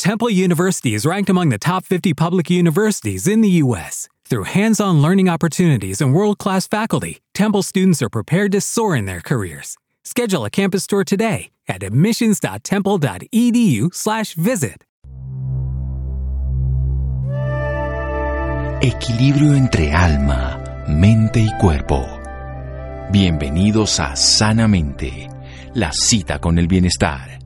Temple 0.00 0.30
University 0.30 0.94
is 0.94 1.04
ranked 1.04 1.28
among 1.28 1.50
the 1.50 1.58
top 1.58 1.84
50 1.84 2.14
public 2.14 2.48
universities 2.48 3.26
in 3.26 3.42
the 3.42 3.50
U.S. 3.64 4.08
Through 4.24 4.44
hands-on 4.44 5.02
learning 5.02 5.28
opportunities 5.28 6.00
and 6.00 6.14
world-class 6.14 6.66
faculty, 6.68 7.20
Temple 7.34 7.62
students 7.62 8.00
are 8.00 8.08
prepared 8.08 8.52
to 8.52 8.62
soar 8.62 8.96
in 8.96 9.04
their 9.04 9.20
careers. 9.20 9.76
Schedule 10.02 10.46
a 10.46 10.50
campus 10.50 10.86
tour 10.86 11.04
today 11.04 11.50
at 11.68 11.82
admissions.temple.edu/slash 11.82 14.32
visit. 14.32 14.86
Equilibrio 18.80 19.54
entre 19.54 19.92
alma, 19.92 20.86
mente 20.88 21.40
y 21.40 21.50
cuerpo. 21.60 22.06
Bienvenidos 23.12 24.00
a 24.00 24.16
Sanamente, 24.16 25.28
la 25.74 25.92
cita 25.92 26.38
con 26.38 26.58
el 26.58 26.68
bienestar. 26.68 27.38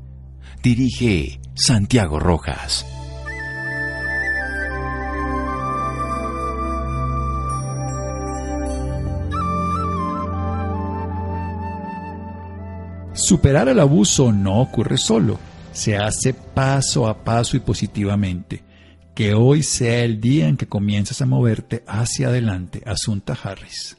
Dirige 0.63 1.41
Santiago 1.57 2.19
Rojas. 2.19 2.85
Superar 13.15 13.69
el 13.69 13.79
abuso 13.79 14.33
no 14.33 14.61
ocurre 14.61 14.97
solo, 14.99 15.39
se 15.73 15.97
hace 15.97 16.35
paso 16.35 17.07
a 17.07 17.23
paso 17.23 17.57
y 17.57 17.61
positivamente. 17.61 18.65
Que 19.15 19.35
hoy 19.35 19.63
sea 19.63 20.03
el 20.03 20.21
día 20.21 20.49
en 20.49 20.57
que 20.57 20.67
comienzas 20.67 21.23
a 21.23 21.27
moverte 21.27 21.85
hacia 21.87 22.29
adelante. 22.29 22.83
Asunta 22.85 23.39
Harris. 23.41 23.97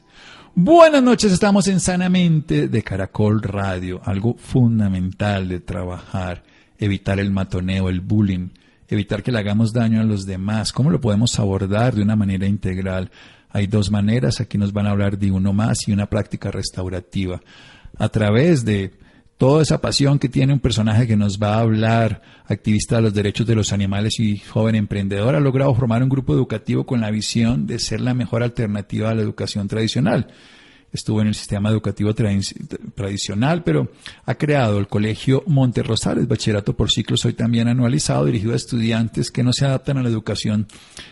Buenas 0.54 1.02
noches, 1.02 1.32
estamos 1.32 1.68
en 1.68 1.80
Sanamente 1.80 2.68
de 2.68 2.82
Caracol 2.82 3.40
Radio. 3.42 4.02
Algo 4.04 4.36
fundamental 4.38 5.48
de 5.48 5.60
trabajar, 5.60 6.42
evitar 6.78 7.20
el 7.20 7.30
matoneo, 7.30 7.88
el 7.88 8.00
bullying, 8.00 8.48
evitar 8.88 9.22
que 9.22 9.32
le 9.32 9.38
hagamos 9.38 9.72
daño 9.72 10.00
a 10.00 10.04
los 10.04 10.26
demás. 10.26 10.72
¿Cómo 10.72 10.90
lo 10.90 11.00
podemos 11.00 11.38
abordar 11.38 11.94
de 11.94 12.02
una 12.02 12.16
manera 12.16 12.46
integral? 12.46 13.10
Hay 13.50 13.66
dos 13.66 13.90
maneras, 13.90 14.40
aquí 14.40 14.58
nos 14.58 14.72
van 14.72 14.86
a 14.86 14.90
hablar 14.90 15.18
de 15.18 15.30
uno 15.30 15.52
más 15.52 15.88
y 15.88 15.92
una 15.92 16.06
práctica 16.06 16.50
restaurativa. 16.50 17.40
A 17.98 18.08
través 18.08 18.64
de 18.64 18.92
toda 19.38 19.62
esa 19.62 19.80
pasión 19.80 20.18
que 20.18 20.28
tiene 20.28 20.52
un 20.52 20.60
personaje 20.60 21.06
que 21.06 21.16
nos 21.16 21.38
va 21.38 21.56
a 21.56 21.60
hablar, 21.60 22.22
activista 22.46 22.96
de 22.96 23.02
los 23.02 23.14
derechos 23.14 23.46
de 23.46 23.54
los 23.54 23.72
animales 23.72 24.18
y 24.18 24.38
joven 24.38 24.74
emprendedor, 24.74 25.34
ha 25.34 25.40
logrado 25.40 25.74
formar 25.74 26.02
un 26.02 26.08
grupo 26.08 26.34
educativo 26.34 26.86
con 26.86 27.00
la 27.00 27.10
visión 27.10 27.66
de 27.66 27.78
ser 27.78 28.00
la 28.00 28.14
mejor 28.14 28.42
alternativa 28.42 29.10
a 29.10 29.14
la 29.14 29.22
educación 29.22 29.68
tradicional. 29.68 30.28
Estuvo 30.92 31.20
en 31.20 31.26
el 31.26 31.34
sistema 31.34 31.70
educativo 31.70 32.14
tradicional, 32.14 33.62
pero 33.64 33.90
ha 34.24 34.34
creado 34.36 34.78
el 34.78 34.88
Colegio 34.88 35.42
Monte 35.46 35.82
Rosales, 35.82 36.28
bachillerato 36.28 36.74
por 36.76 36.90
ciclos 36.90 37.24
hoy 37.24 37.34
también 37.34 37.68
anualizado, 37.68 38.24
dirigido 38.24 38.52
a 38.52 38.56
estudiantes 38.56 39.30
que 39.30 39.42
no 39.42 39.52
se 39.52 39.66
adaptan 39.66 39.98
a 39.98 40.02
la 40.02 40.08
educación 40.08 40.66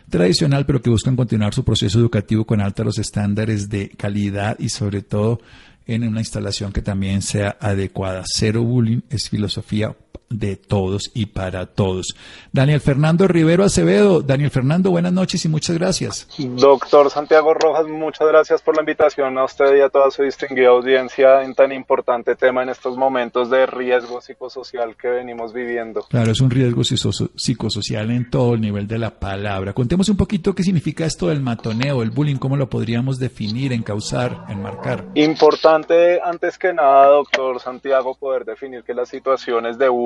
tradicional, 0.09 0.65
pero 0.65 0.81
que 0.81 0.91
buscan 0.91 1.17
continuar 1.17 1.53
su 1.53 1.65
proceso 1.65 1.99
educativo 1.99 2.45
con 2.45 2.61
altos 2.61 2.99
estándares 2.99 3.69
de 3.69 3.91
calidad 3.91 4.59
y 4.59 4.69
sobre 4.69 5.03
todo 5.03 5.41
en 5.87 6.07
una 6.07 6.21
instalación 6.21 6.73
que 6.73 6.81
también 6.81 7.21
sea 7.21 7.57
adecuada. 7.61 8.25
Cero 8.27 8.63
bullying 8.63 9.03
es 9.11 9.29
filosofía 9.29 9.95
de 10.39 10.57
todos 10.57 11.11
y 11.15 11.27
para 11.27 11.67
todos. 11.67 12.15
Daniel 12.53 12.81
Fernando 12.81 13.29
Rivero 13.29 13.65
Acevedo. 13.65 14.23
Daniel 14.23 14.51
Fernando, 14.51 14.91
buenas 14.91 15.13
noches 15.13 15.45
y 15.45 15.49
muchas 15.49 15.79
gracias. 15.79 16.29
Doctor 16.39 17.11
Santiago 17.11 17.55
Rojas, 17.55 17.87
muchas 17.87 18.29
gracias 18.29 18.63
por 18.63 18.77
la 18.77 18.83
invitación 18.83 19.39
a 19.39 19.45
usted 19.45 19.77
y 19.77 19.81
a 19.81 19.89
toda 19.89 20.11
su 20.11 20.23
distinguida 20.23 20.69
audiencia 20.69 21.43
en 21.43 21.55
tan 21.55 21.73
importante 21.73 22.37
tema 22.37 22.63
en 22.63 22.69
estos 22.71 22.97
momentos 22.97 23.51
de 23.51 23.67
riesgo 23.67 24.21
psicosocial 24.21 24.97
que 24.97 25.09
venimos 25.09 25.53
viviendo. 25.53 26.03
Claro, 26.09 26.33
es 26.33 26.41
un 26.41 26.51
riesgo 26.51 26.83
psicosocial 26.85 28.11
en 28.11 28.31
todo 28.31 28.55
el 28.55 28.61
nivel 28.61 28.87
de 28.87 28.99
la 28.99 29.11
palabra. 29.11 29.73
Contemos 29.73 30.09
un 30.09 30.17
poquito 30.17 30.55
qué 30.55 30.63
significa 30.63 31.05
esto 31.05 31.29
del 31.29 31.41
matoneo, 31.41 32.03
el 32.03 32.11
bullying, 32.11 32.37
cómo 32.37 32.57
lo 32.57 32.69
podríamos 32.69 33.19
definir, 33.19 33.73
encauzar, 33.73 34.45
enmarcar. 34.49 35.05
Importante, 35.15 36.21
antes 36.23 36.59
que 36.59 36.73
nada, 36.73 37.07
doctor 37.09 37.61
Santiago, 37.61 38.15
poder 38.15 38.45
definir 38.45 38.83
que 38.83 38.95
las 38.95 39.09
situaciones 39.09 39.79
de 39.79 39.89
bullying 39.89 40.04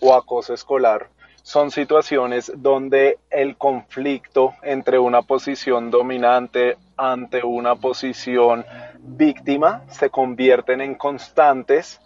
o 0.00 0.14
acoso 0.14 0.52
escolar 0.52 1.08
son 1.42 1.70
situaciones 1.70 2.52
donde 2.56 3.18
el 3.30 3.56
conflicto 3.56 4.54
entre 4.62 4.98
una 4.98 5.22
posición 5.22 5.90
dominante 5.90 6.76
ante 6.96 7.42
una 7.42 7.76
posición 7.76 8.66
víctima 8.98 9.84
se 9.88 10.10
convierten 10.10 10.82
en 10.82 10.94
constantes, 10.96 12.00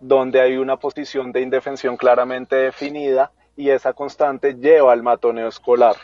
donde 0.00 0.42
hay 0.42 0.56
una 0.56 0.76
posición 0.76 1.32
de 1.32 1.40
indefensión 1.40 1.96
claramente 1.96 2.56
definida 2.56 3.30
y 3.56 3.70
esa 3.70 3.94
constante 3.94 4.54
lleva 4.54 4.92
al 4.92 5.02
matoneo 5.02 5.48
escolar 5.48 5.96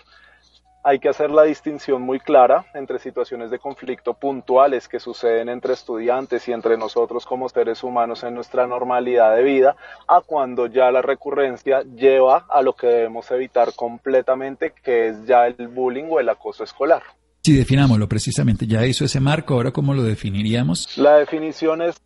hay 0.86 1.00
que 1.00 1.08
hacer 1.08 1.32
la 1.32 1.42
distinción 1.42 2.00
muy 2.02 2.20
clara 2.20 2.66
entre 2.72 3.00
situaciones 3.00 3.50
de 3.50 3.58
conflicto 3.58 4.14
puntuales 4.14 4.86
que 4.86 5.00
suceden 5.00 5.48
entre 5.48 5.72
estudiantes 5.72 6.46
y 6.46 6.52
entre 6.52 6.78
nosotros 6.78 7.26
como 7.26 7.48
seres 7.48 7.82
humanos 7.82 8.22
en 8.22 8.34
nuestra 8.36 8.68
normalidad 8.68 9.34
de 9.34 9.42
vida, 9.42 9.74
a 10.06 10.20
cuando 10.20 10.68
ya 10.68 10.92
la 10.92 11.02
recurrencia 11.02 11.82
lleva 11.82 12.46
a 12.48 12.62
lo 12.62 12.74
que 12.74 12.86
debemos 12.86 13.28
evitar 13.32 13.72
completamente, 13.74 14.74
que 14.80 15.08
es 15.08 15.26
ya 15.26 15.48
el 15.48 15.66
bullying 15.66 16.04
o 16.08 16.20
el 16.20 16.28
acoso 16.28 16.62
escolar. 16.62 17.02
Si 17.42 17.52
definámoslo 17.52 18.08
precisamente, 18.08 18.66
ya 18.66 18.84
hizo 18.86 19.04
ese 19.04 19.20
marco, 19.20 19.54
ahora 19.54 19.72
cómo 19.72 19.94
lo 19.94 20.04
definiríamos? 20.04 20.98
La 20.98 21.16
definición 21.16 21.82
es 21.82 21.96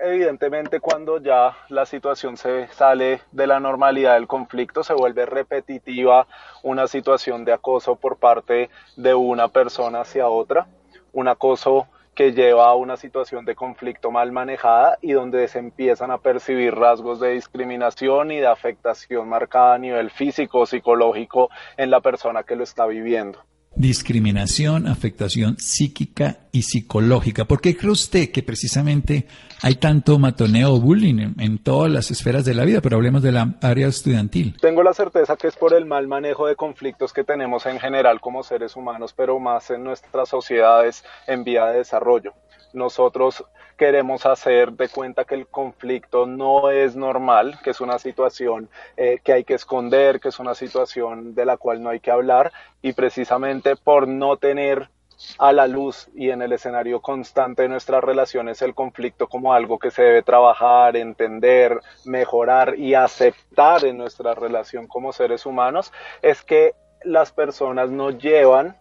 evidentemente 0.00 0.80
cuando 0.80 1.20
ya 1.20 1.56
la 1.68 1.86
situación 1.86 2.36
se 2.36 2.68
sale 2.68 3.20
de 3.32 3.46
la 3.46 3.60
normalidad 3.60 4.14
del 4.14 4.26
conflicto, 4.26 4.82
se 4.82 4.94
vuelve 4.94 5.26
repetitiva 5.26 6.26
una 6.62 6.86
situación 6.86 7.44
de 7.44 7.52
acoso 7.52 7.96
por 7.96 8.16
parte 8.16 8.70
de 8.96 9.14
una 9.14 9.48
persona 9.48 10.00
hacia 10.00 10.28
otra, 10.28 10.66
un 11.12 11.28
acoso 11.28 11.88
que 12.14 12.32
lleva 12.32 12.66
a 12.66 12.74
una 12.74 12.96
situación 12.96 13.44
de 13.44 13.54
conflicto 13.54 14.10
mal 14.10 14.32
manejada 14.32 14.98
y 15.00 15.12
donde 15.12 15.46
se 15.46 15.60
empiezan 15.60 16.10
a 16.10 16.18
percibir 16.18 16.74
rasgos 16.74 17.20
de 17.20 17.34
discriminación 17.34 18.32
y 18.32 18.38
de 18.38 18.48
afectación 18.48 19.28
marcada 19.28 19.74
a 19.74 19.78
nivel 19.78 20.10
físico 20.10 20.60
o 20.60 20.66
psicológico 20.66 21.48
en 21.76 21.90
la 21.90 22.00
persona 22.00 22.42
que 22.42 22.56
lo 22.56 22.64
está 22.64 22.86
viviendo 22.86 23.38
discriminación, 23.74 24.88
afectación 24.88 25.56
psíquica 25.58 26.38
y 26.52 26.62
psicológica. 26.62 27.44
¿Por 27.44 27.60
qué 27.60 27.76
cree 27.76 27.92
usted 27.92 28.30
que 28.30 28.42
precisamente 28.42 29.26
hay 29.62 29.76
tanto 29.76 30.18
matoneo 30.18 30.74
o 30.74 30.80
bullying 30.80 31.34
en, 31.38 31.62
todas 31.62 31.90
las 31.90 32.10
esferas 32.10 32.44
de 32.44 32.54
la 32.54 32.64
vida? 32.64 32.80
Pero 32.80 32.96
hablemos 32.96 33.22
de 33.22 33.32
la 33.32 33.54
área 33.62 33.86
estudiantil. 33.86 34.56
Tengo 34.60 34.82
la 34.82 34.94
certeza 34.94 35.36
que 35.36 35.48
es 35.48 35.56
por 35.56 35.74
el 35.74 35.86
mal 35.86 36.08
manejo 36.08 36.46
de 36.46 36.56
conflictos 36.56 37.12
que 37.12 37.24
tenemos 37.24 37.66
en 37.66 37.78
general 37.78 38.20
como 38.20 38.42
seres 38.42 38.74
humanos, 38.76 39.14
pero 39.16 39.38
más 39.38 39.70
en 39.70 39.84
nuestras 39.84 40.28
sociedades 40.28 41.04
en 41.26 41.44
vía 41.44 41.66
de 41.66 41.78
desarrollo. 41.78 42.34
Nosotros 42.72 43.44
queremos 43.78 44.26
hacer 44.26 44.72
de 44.72 44.88
cuenta 44.90 45.24
que 45.24 45.36
el 45.36 45.46
conflicto 45.46 46.26
no 46.26 46.70
es 46.70 46.96
normal, 46.96 47.58
que 47.62 47.70
es 47.70 47.80
una 47.80 47.98
situación 47.98 48.68
eh, 48.96 49.20
que 49.24 49.32
hay 49.32 49.44
que 49.44 49.54
esconder, 49.54 50.20
que 50.20 50.28
es 50.28 50.38
una 50.38 50.54
situación 50.54 51.34
de 51.34 51.46
la 51.46 51.56
cual 51.56 51.82
no 51.82 51.88
hay 51.88 52.00
que 52.00 52.10
hablar 52.10 52.52
y 52.82 52.92
precisamente 52.92 53.76
por 53.76 54.08
no 54.08 54.36
tener 54.36 54.90
a 55.38 55.52
la 55.52 55.66
luz 55.66 56.08
y 56.14 56.30
en 56.30 56.42
el 56.42 56.52
escenario 56.52 57.00
constante 57.00 57.62
de 57.62 57.68
nuestras 57.68 58.02
relaciones 58.02 58.62
el 58.62 58.74
conflicto 58.74 59.28
como 59.28 59.52
algo 59.52 59.78
que 59.78 59.90
se 59.90 60.02
debe 60.02 60.22
trabajar, 60.22 60.96
entender, 60.96 61.80
mejorar 62.04 62.78
y 62.78 62.94
aceptar 62.94 63.84
en 63.84 63.98
nuestra 63.98 64.34
relación 64.34 64.86
como 64.86 65.12
seres 65.12 65.46
humanos, 65.46 65.92
es 66.22 66.42
que 66.42 66.74
las 67.04 67.32
personas 67.32 67.90
no 67.90 68.10
llevan 68.10 68.76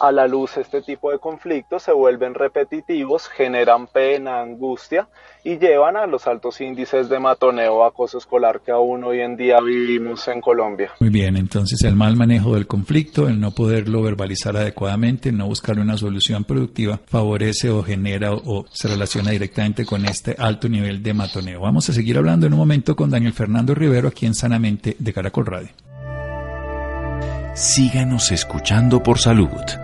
a 0.00 0.12
la 0.12 0.26
luz 0.26 0.56
este 0.56 0.82
tipo 0.82 1.10
de 1.10 1.18
conflictos 1.18 1.82
se 1.82 1.92
vuelven 1.92 2.34
repetitivos, 2.34 3.28
generan 3.28 3.86
pena, 3.86 4.40
angustia 4.40 5.08
y 5.44 5.58
llevan 5.58 5.96
a 5.96 6.06
los 6.06 6.26
altos 6.26 6.60
índices 6.60 7.08
de 7.08 7.20
matoneo 7.20 7.74
o 7.74 7.84
acoso 7.84 8.18
escolar 8.18 8.60
que 8.60 8.72
aún 8.72 9.04
hoy 9.04 9.20
en 9.20 9.36
día 9.36 9.60
vivimos 9.60 10.26
en 10.28 10.40
Colombia. 10.40 10.90
Muy 11.00 11.10
bien, 11.10 11.36
entonces 11.36 11.82
el 11.82 11.94
mal 11.94 12.16
manejo 12.16 12.54
del 12.54 12.66
conflicto, 12.66 13.28
el 13.28 13.40
no 13.40 13.50
poderlo 13.50 14.02
verbalizar 14.02 14.56
adecuadamente, 14.56 15.28
el 15.28 15.36
no 15.36 15.46
buscar 15.46 15.78
una 15.78 15.96
solución 15.98 16.44
productiva, 16.44 16.98
favorece 17.06 17.70
o 17.70 17.82
genera 17.82 18.32
o 18.32 18.64
se 18.70 18.88
relaciona 18.88 19.30
directamente 19.30 19.84
con 19.84 20.04
este 20.06 20.34
alto 20.38 20.68
nivel 20.68 21.02
de 21.02 21.14
matoneo. 21.14 21.60
Vamos 21.60 21.88
a 21.90 21.92
seguir 21.92 22.16
hablando 22.16 22.46
en 22.46 22.54
un 22.54 22.58
momento 22.58 22.96
con 22.96 23.10
Daniel 23.10 23.32
Fernando 23.32 23.74
Rivero 23.74 24.08
aquí 24.08 24.26
en 24.26 24.34
Sanamente 24.34 24.96
de 24.98 25.12
Caracol 25.12 25.46
Radio. 25.46 25.68
síganos 27.54 28.32
escuchando 28.32 29.00
por 29.00 29.18
salud. 29.18 29.83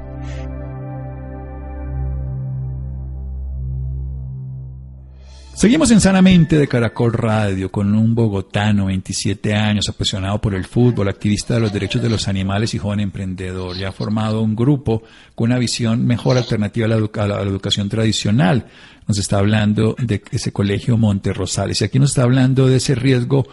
Seguimos 5.53 5.91
en 5.91 6.01
Sanamente 6.01 6.57
de 6.57 6.67
Caracol 6.67 7.13
Radio 7.13 7.71
con 7.71 7.93
un 7.93 8.15
bogotano, 8.15 8.85
27 8.85 9.53
años, 9.53 9.89
apasionado 9.89 10.39
por 10.39 10.55
el 10.55 10.65
fútbol, 10.65 11.09
activista 11.09 11.53
de 11.53 11.59
los 11.59 11.73
derechos 11.73 12.01
de 12.01 12.09
los 12.09 12.27
animales 12.27 12.73
y 12.73 12.79
joven 12.79 13.01
emprendedor. 13.01 13.77
Ya 13.77 13.89
ha 13.89 13.91
formado 13.91 14.41
un 14.41 14.55
grupo 14.55 15.03
con 15.35 15.51
una 15.51 15.59
visión 15.59 16.05
mejor 16.07 16.37
alternativa 16.37 16.87
a 16.87 16.89
la, 16.89 16.95
a 16.95 17.27
la 17.27 17.41
educación 17.43 17.89
tradicional. 17.89 18.67
Nos 19.07 19.19
está 19.19 19.37
hablando 19.37 19.95
de 19.99 20.23
ese 20.31 20.51
colegio 20.51 20.97
Monte 20.97 21.33
Rosales 21.33 21.81
y 21.81 21.85
aquí 21.85 21.99
nos 21.99 22.11
está 22.11 22.23
hablando 22.23 22.67
de 22.67 22.77
ese 22.77 22.95
riesgo 22.95 23.45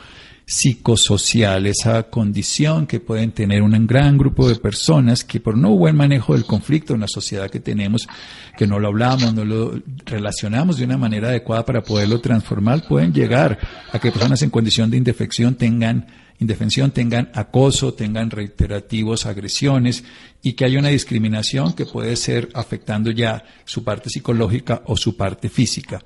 psicosocial, 0.49 1.67
esa 1.67 2.05
condición 2.05 2.87
que 2.87 3.00
pueden 3.00 3.33
tener 3.33 3.61
un 3.61 3.87
gran 3.87 4.17
grupo 4.17 4.49
de 4.49 4.56
personas 4.56 5.23
que 5.23 5.41
por 5.41 5.59
no 5.59 5.77
buen 5.77 5.95
manejo 5.95 6.33
del 6.33 6.47
conflicto 6.47 6.95
en 6.95 7.00
la 7.00 7.06
sociedad 7.06 7.50
que 7.50 7.61
tenemos, 7.61 8.09
que 8.56 8.67
no 8.67 8.79
lo 8.79 8.89
hablamos, 8.89 9.35
no 9.35 9.45
lo 9.45 9.79
relacionamos 10.06 10.79
de 10.79 10.87
una 10.87 10.97
manera 10.97 11.29
adecuada 11.29 11.67
para 11.67 11.83
poderlo 11.83 12.23
transformar, 12.23 12.89
pueden 12.89 13.12
llegar 13.12 13.59
a 13.93 13.99
que 13.99 14.11
personas 14.11 14.41
en 14.41 14.49
condición 14.49 14.91
de 14.91 14.97
indefección 14.97 15.55
tengan 15.55 16.06
indefensión 16.41 16.93
tengan 16.93 17.31
acoso, 17.35 17.95
tengan 17.95 18.31
reiterativos 18.31 19.27
agresiones 19.27 20.05
y 20.41 20.53
que 20.53 20.65
haya 20.65 20.79
una 20.79 20.89
discriminación 20.89 21.75
que 21.75 21.85
puede 21.85 22.17
ser 22.17 22.49
afectando 22.55 23.11
ya 23.11 23.45
su 23.65 23.85
parte 23.85 24.09
psicológica 24.09 24.83
o 24.87 24.97
su 24.97 25.17
parte 25.17 25.49
física. 25.49 26.00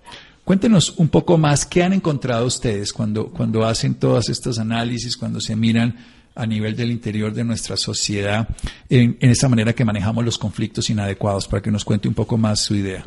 Cuéntenos 0.45 0.99
un 0.99 1.09
poco 1.09 1.39
más 1.39 1.65
qué 1.65 1.83
han 1.83 1.93
encontrado 1.93 2.47
ustedes 2.47 2.93
cuando, 2.93 3.29
cuando 3.29 3.65
hacen 3.65 3.95
todos 3.95 4.29
estos 4.29 4.59
análisis, 4.59 5.17
cuando 5.17 5.41
se 5.41 5.55
miran 5.55 5.97
a 6.35 6.47
nivel 6.47 6.75
del 6.75 6.91
interior 6.91 7.33
de 7.33 7.45
nuestra 7.45 7.77
sociedad 7.77 8.49
en, 8.89 9.17
en 9.21 9.31
esa 9.31 9.49
manera 9.49 9.73
que 9.73 9.85
manejamos 9.85 10.25
los 10.25 10.39
conflictos 10.39 10.91
inadecuados, 10.91 11.47
para 11.47 11.63
que 11.63 11.71
nos 11.71 11.85
cuente 11.85 12.09
un 12.09 12.15
poco 12.15 12.37
más 12.37 12.61
su 12.61 12.75
idea. 12.75 13.05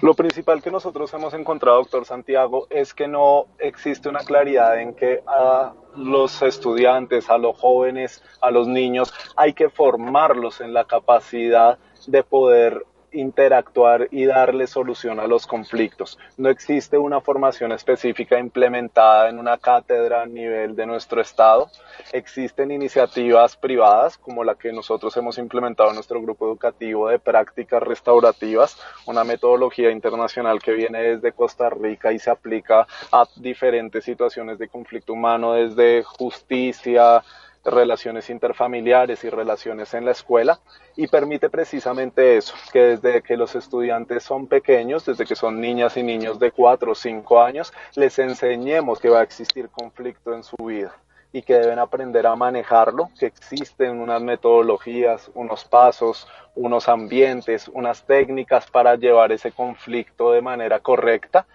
Lo 0.00 0.14
principal 0.14 0.62
que 0.62 0.70
nosotros 0.70 1.12
hemos 1.12 1.34
encontrado, 1.34 1.78
doctor 1.78 2.06
Santiago, 2.06 2.66
es 2.70 2.94
que 2.94 3.06
no 3.06 3.48
existe 3.58 4.08
una 4.08 4.20
claridad 4.20 4.80
en 4.80 4.94
que 4.94 5.20
a 5.26 5.74
los 5.94 6.40
estudiantes, 6.40 7.28
a 7.28 7.36
los 7.36 7.58
jóvenes, 7.58 8.22
a 8.40 8.50
los 8.50 8.66
niños, 8.66 9.12
hay 9.36 9.52
que 9.52 9.68
formarlos 9.68 10.62
en 10.62 10.72
la 10.72 10.84
capacidad 10.84 11.78
de 12.06 12.22
poder 12.22 12.86
interactuar 13.12 14.08
y 14.10 14.24
darle 14.24 14.66
solución 14.66 15.20
a 15.20 15.26
los 15.26 15.46
conflictos. 15.46 16.18
No 16.36 16.48
existe 16.48 16.98
una 16.98 17.20
formación 17.20 17.72
específica 17.72 18.38
implementada 18.38 19.28
en 19.28 19.38
una 19.38 19.58
cátedra 19.58 20.22
a 20.22 20.26
nivel 20.26 20.76
de 20.76 20.86
nuestro 20.86 21.20
estado. 21.20 21.70
Existen 22.12 22.70
iniciativas 22.70 23.56
privadas 23.56 24.18
como 24.18 24.44
la 24.44 24.54
que 24.54 24.72
nosotros 24.72 25.16
hemos 25.16 25.38
implementado 25.38 25.90
en 25.90 25.96
nuestro 25.96 26.20
grupo 26.20 26.46
educativo 26.46 27.08
de 27.08 27.18
prácticas 27.18 27.82
restaurativas, 27.82 28.78
una 29.06 29.24
metodología 29.24 29.90
internacional 29.90 30.60
que 30.60 30.72
viene 30.72 31.02
desde 31.02 31.32
Costa 31.32 31.70
Rica 31.70 32.12
y 32.12 32.18
se 32.18 32.30
aplica 32.30 32.86
a 33.12 33.26
diferentes 33.36 34.04
situaciones 34.04 34.58
de 34.58 34.68
conflicto 34.68 35.12
humano, 35.12 35.54
desde 35.54 36.02
justicia, 36.02 37.22
relaciones 37.64 38.30
interfamiliares 38.30 39.22
y 39.24 39.30
relaciones 39.30 39.92
en 39.94 40.04
la 40.04 40.12
escuela 40.12 40.60
y 40.96 41.08
permite 41.08 41.50
precisamente 41.50 42.36
eso, 42.36 42.54
que 42.72 42.96
desde 42.96 43.22
que 43.22 43.36
los 43.36 43.54
estudiantes 43.54 44.22
son 44.22 44.46
pequeños, 44.46 45.04
desde 45.04 45.26
que 45.26 45.36
son 45.36 45.60
niñas 45.60 45.96
y 45.96 46.02
niños 46.02 46.38
de 46.38 46.52
4 46.52 46.92
o 46.92 46.94
5 46.94 47.42
años, 47.42 47.72
les 47.94 48.18
enseñemos 48.18 48.98
que 48.98 49.10
va 49.10 49.20
a 49.20 49.24
existir 49.24 49.68
conflicto 49.68 50.34
en 50.34 50.42
su 50.42 50.56
vida 50.64 50.94
y 51.32 51.42
que 51.42 51.54
deben 51.54 51.78
aprender 51.78 52.26
a 52.26 52.34
manejarlo, 52.34 53.10
que 53.18 53.26
existen 53.26 54.00
unas 54.00 54.20
metodologías, 54.20 55.30
unos 55.34 55.64
pasos, 55.64 56.26
unos 56.54 56.88
ambientes, 56.88 57.68
unas 57.68 58.04
técnicas 58.04 58.68
para 58.70 58.96
llevar 58.96 59.30
ese 59.30 59.52
conflicto 59.52 60.32
de 60.32 60.42
manera 60.42 60.80
correcta 60.80 61.46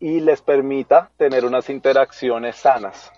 y 0.00 0.20
les 0.20 0.40
permita 0.40 1.10
tener 1.16 1.44
unas 1.44 1.68
interacciones 1.68 2.56
sanas, 2.56 3.12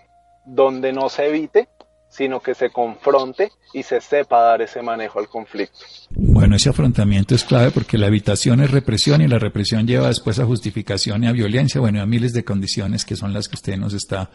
donde 0.45 0.91
no 0.91 1.09
se 1.09 1.27
evite 1.27 1.69
sino 2.09 2.41
que 2.41 2.55
se 2.55 2.69
confronte 2.71 3.51
y 3.73 3.83
se 3.83 4.01
sepa 4.01 4.41
dar 4.41 4.61
ese 4.61 4.81
manejo 4.81 5.19
al 5.19 5.29
conflicto. 5.29 5.79
Bueno, 6.09 6.55
ese 6.55 6.69
afrontamiento 6.69 7.35
es 7.35 7.43
clave 7.43 7.71
porque 7.71 7.97
la 7.97 8.07
habitación 8.07 8.61
es 8.61 8.71
represión 8.71 9.21
y 9.21 9.27
la 9.27 9.39
represión 9.39 9.85
lleva 9.87 10.07
después 10.07 10.39
a 10.39 10.45
justificación 10.45 11.23
y 11.23 11.27
a 11.27 11.31
violencia, 11.31 11.79
bueno, 11.79 12.01
a 12.01 12.05
miles 12.05 12.33
de 12.33 12.43
condiciones 12.43 13.05
que 13.05 13.15
son 13.15 13.33
las 13.33 13.47
que 13.47 13.55
usted 13.55 13.77
nos 13.77 13.93
está 13.93 14.29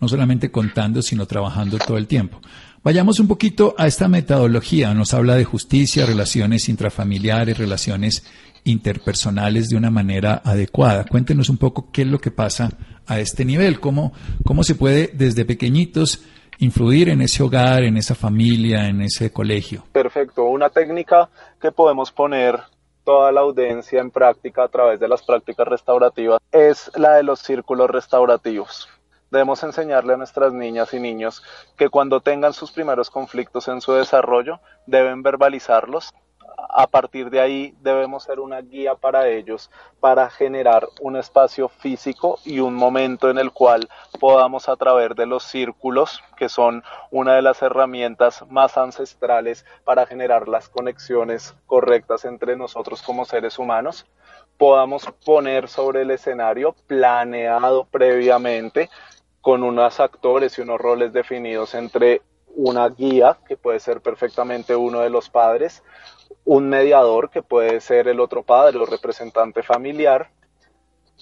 no 0.00 0.08
solamente 0.08 0.50
contando, 0.50 1.02
sino 1.02 1.26
trabajando 1.26 1.78
todo 1.78 1.96
el 1.96 2.06
tiempo. 2.06 2.40
Vayamos 2.82 3.20
un 3.20 3.28
poquito 3.28 3.74
a 3.78 3.86
esta 3.86 4.08
metodología. 4.08 4.92
Nos 4.92 5.14
habla 5.14 5.36
de 5.36 5.44
justicia, 5.44 6.04
relaciones 6.04 6.68
intrafamiliares, 6.68 7.56
relaciones 7.56 8.24
interpersonales 8.64 9.68
de 9.68 9.76
una 9.76 9.90
manera 9.90 10.42
adecuada. 10.44 11.04
Cuéntenos 11.04 11.48
un 11.48 11.58
poco 11.58 11.90
qué 11.90 12.02
es 12.02 12.08
lo 12.08 12.20
que 12.20 12.30
pasa 12.30 12.70
a 13.06 13.20
este 13.20 13.44
nivel, 13.44 13.80
cómo, 13.80 14.12
cómo 14.44 14.64
se 14.64 14.74
puede 14.74 15.10
desde 15.14 15.44
pequeñitos 15.44 16.22
influir 16.58 17.08
en 17.08 17.20
ese 17.20 17.42
hogar, 17.42 17.82
en 17.82 17.96
esa 17.96 18.14
familia, 18.14 18.88
en 18.88 19.02
ese 19.02 19.32
colegio. 19.32 19.84
Perfecto. 19.92 20.44
Una 20.44 20.70
técnica 20.70 21.28
que 21.60 21.72
podemos 21.72 22.12
poner 22.12 22.60
toda 23.04 23.30
la 23.32 23.42
audiencia 23.42 24.00
en 24.00 24.10
práctica 24.10 24.64
a 24.64 24.68
través 24.68 24.98
de 24.98 25.08
las 25.08 25.22
prácticas 25.22 25.68
restaurativas 25.68 26.40
es 26.50 26.90
la 26.96 27.14
de 27.14 27.22
los 27.22 27.40
círculos 27.40 27.90
restaurativos. 27.90 28.88
Debemos 29.30 29.62
enseñarle 29.62 30.14
a 30.14 30.16
nuestras 30.16 30.52
niñas 30.52 30.94
y 30.94 31.00
niños 31.00 31.42
que 31.76 31.88
cuando 31.88 32.20
tengan 32.20 32.52
sus 32.52 32.70
primeros 32.70 33.10
conflictos 33.10 33.68
en 33.68 33.80
su 33.80 33.92
desarrollo 33.92 34.60
deben 34.86 35.22
verbalizarlos, 35.22 36.14
a 36.68 36.86
partir 36.86 37.30
de 37.30 37.40
ahí 37.40 37.74
debemos 37.80 38.24
ser 38.24 38.40
una 38.40 38.60
guía 38.60 38.94
para 38.94 39.28
ellos 39.28 39.70
para 40.00 40.28
generar 40.30 40.86
un 41.00 41.16
espacio 41.16 41.68
físico 41.68 42.38
y 42.44 42.60
un 42.60 42.74
momento 42.74 43.30
en 43.30 43.38
el 43.38 43.52
cual 43.52 43.88
podamos 44.20 44.68
a 44.68 44.76
través 44.76 45.16
de 45.16 45.26
los 45.26 45.44
círculos, 45.44 46.22
que 46.36 46.48
son 46.48 46.82
una 47.10 47.34
de 47.34 47.42
las 47.42 47.62
herramientas 47.62 48.44
más 48.50 48.76
ancestrales 48.76 49.64
para 49.84 50.06
generar 50.06 50.48
las 50.48 50.68
conexiones 50.68 51.54
correctas 51.66 52.24
entre 52.24 52.56
nosotros 52.56 53.02
como 53.02 53.24
seres 53.24 53.58
humanos, 53.58 54.06
podamos 54.58 55.06
poner 55.24 55.68
sobre 55.68 56.02
el 56.02 56.10
escenario 56.10 56.74
planeado 56.86 57.84
previamente 57.90 58.90
con 59.40 59.62
unos 59.62 60.00
actores 60.00 60.58
y 60.58 60.62
unos 60.62 60.80
roles 60.80 61.12
definidos 61.12 61.74
entre 61.74 62.22
una 62.56 62.88
guía, 62.88 63.36
que 63.46 63.56
puede 63.56 63.80
ser 63.80 64.00
perfectamente 64.00 64.76
uno 64.76 65.00
de 65.00 65.10
los 65.10 65.28
padres, 65.28 65.82
un 66.44 66.68
mediador, 66.68 67.30
que 67.30 67.42
puede 67.42 67.80
ser 67.80 68.08
el 68.08 68.20
otro 68.20 68.42
padre 68.42 68.78
o 68.78 68.86
representante 68.86 69.62
familiar, 69.62 70.30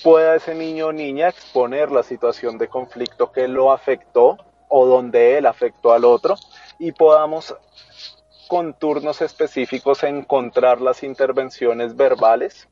pueda 0.03 0.37
ese 0.37 0.55
niño 0.55 0.89
o 0.89 0.93
niña 0.93 1.29
exponer 1.29 1.91
la 1.91 2.03
situación 2.03 2.59
de 2.59 2.69
conflicto 2.69 3.31
que 3.31 3.49
lo 3.49 3.73
afectó 3.73 4.39
o 4.69 4.87
donde 4.87 5.37
él 5.37 5.47
afectó 5.47 5.93
al 5.93 6.05
otro 6.05 6.37
y 6.79 6.93
podamos 6.93 7.55
con 8.49 8.75
turnos 8.75 9.21
específicos 9.23 10.03
encontrar 10.03 10.81
las 10.81 11.03
intervenciones 11.03 11.97
verbales 11.97 12.69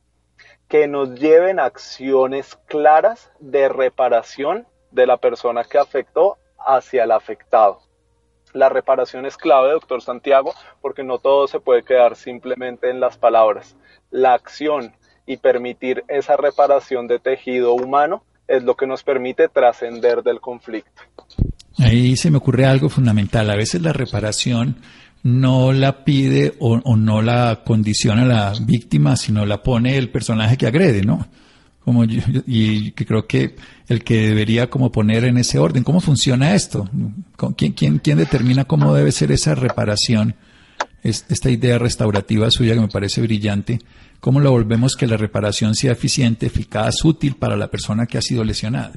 que 0.68 0.87
nos 0.87 1.14
lleven 1.14 1.59
a 1.59 1.64
acciones 1.64 2.56
claras 2.66 3.30
de 3.38 3.68
reparación 3.68 4.66
de 4.90 5.06
la 5.06 5.16
persona 5.16 5.64
que 5.64 5.78
afectó 5.78 6.38
hacia 6.59 7.04
el 7.04 7.12
afectado. 7.12 7.80
La 8.52 8.69
reparación 8.69 9.26
es 9.26 9.37
clave, 9.37 9.73
doctor 9.73 10.02
Santiago, 10.02 10.54
porque 10.80 11.02
no 11.04 11.19
todo 11.19 11.47
se 11.47 11.61
puede 11.61 11.83
quedar 11.83 12.16
simplemente 12.16 12.90
en 12.90 13.00
las 13.00 13.16
palabras. 13.16 13.76
La 14.11 14.35
acción 14.35 14.92
y 15.26 15.37
permitir 15.37 16.04
esa 16.09 16.37
reparación 16.37 17.07
de 17.07 17.19
tejido 17.19 17.75
humano 17.75 18.25
es 18.49 18.64
lo 18.64 18.75
que 18.75 18.87
nos 18.87 19.04
permite 19.04 19.49
trascender 19.49 20.23
del 20.23 20.40
conflicto. 20.40 21.02
Ahí 21.78 22.16
se 22.16 22.30
me 22.30 22.38
ocurre 22.38 22.66
algo 22.66 22.88
fundamental. 22.88 23.49
A 23.49 23.57
veces 23.57 23.80
la 23.80 23.92
reparación 23.92 24.76
no 25.23 25.73
la 25.73 26.04
pide 26.04 26.54
o, 26.59 26.78
no 26.97 27.23
la 27.23 27.62
condiciona 27.64 28.25
la 28.25 28.52
víctima, 28.61 29.16
sino 29.16 29.47
la 29.47 29.62
pone 29.62 29.97
el 29.97 30.11
personaje 30.11 30.57
que 30.57 30.66
agrede, 30.66 31.02
¿no? 31.02 31.26
Y 32.47 32.92
que 32.92 33.06
creo 33.06 33.26
que 33.26 33.56
el 33.88 34.04
que 34.04 34.28
debería 34.28 34.70
como 34.70 34.92
poner 34.92 35.25
en 35.25 35.38
ese 35.38 35.59
orden 35.59 35.85
cómo 35.85 36.00
funciona 36.00 36.54
esto 36.54 36.88
quién 37.56 37.73
quién 37.73 37.99
quién 37.99 38.18
determina 38.18 38.64
cómo 38.64 38.94
debe 38.94 39.12
ser 39.12 39.32
esa 39.32 39.54
reparación 39.54 40.35
es, 41.02 41.25
esta 41.28 41.50
idea 41.50 41.78
restaurativa 41.78 42.50
suya 42.50 42.75
que 42.75 42.80
me 42.80 42.88
parece 42.88 43.20
brillante 43.23 43.78
cómo 44.20 44.40
lo 44.40 44.50
volvemos 44.50 44.97
que 44.97 45.06
la 45.06 45.16
reparación 45.16 45.75
sea 45.75 45.92
eficiente 45.92 46.47
eficaz 46.47 47.04
útil 47.04 47.37
para 47.37 47.56
la 47.56 47.70
persona 47.70 48.06
que 48.06 48.18
ha 48.18 48.23
sido 48.23 48.44
lesionada 48.44 48.92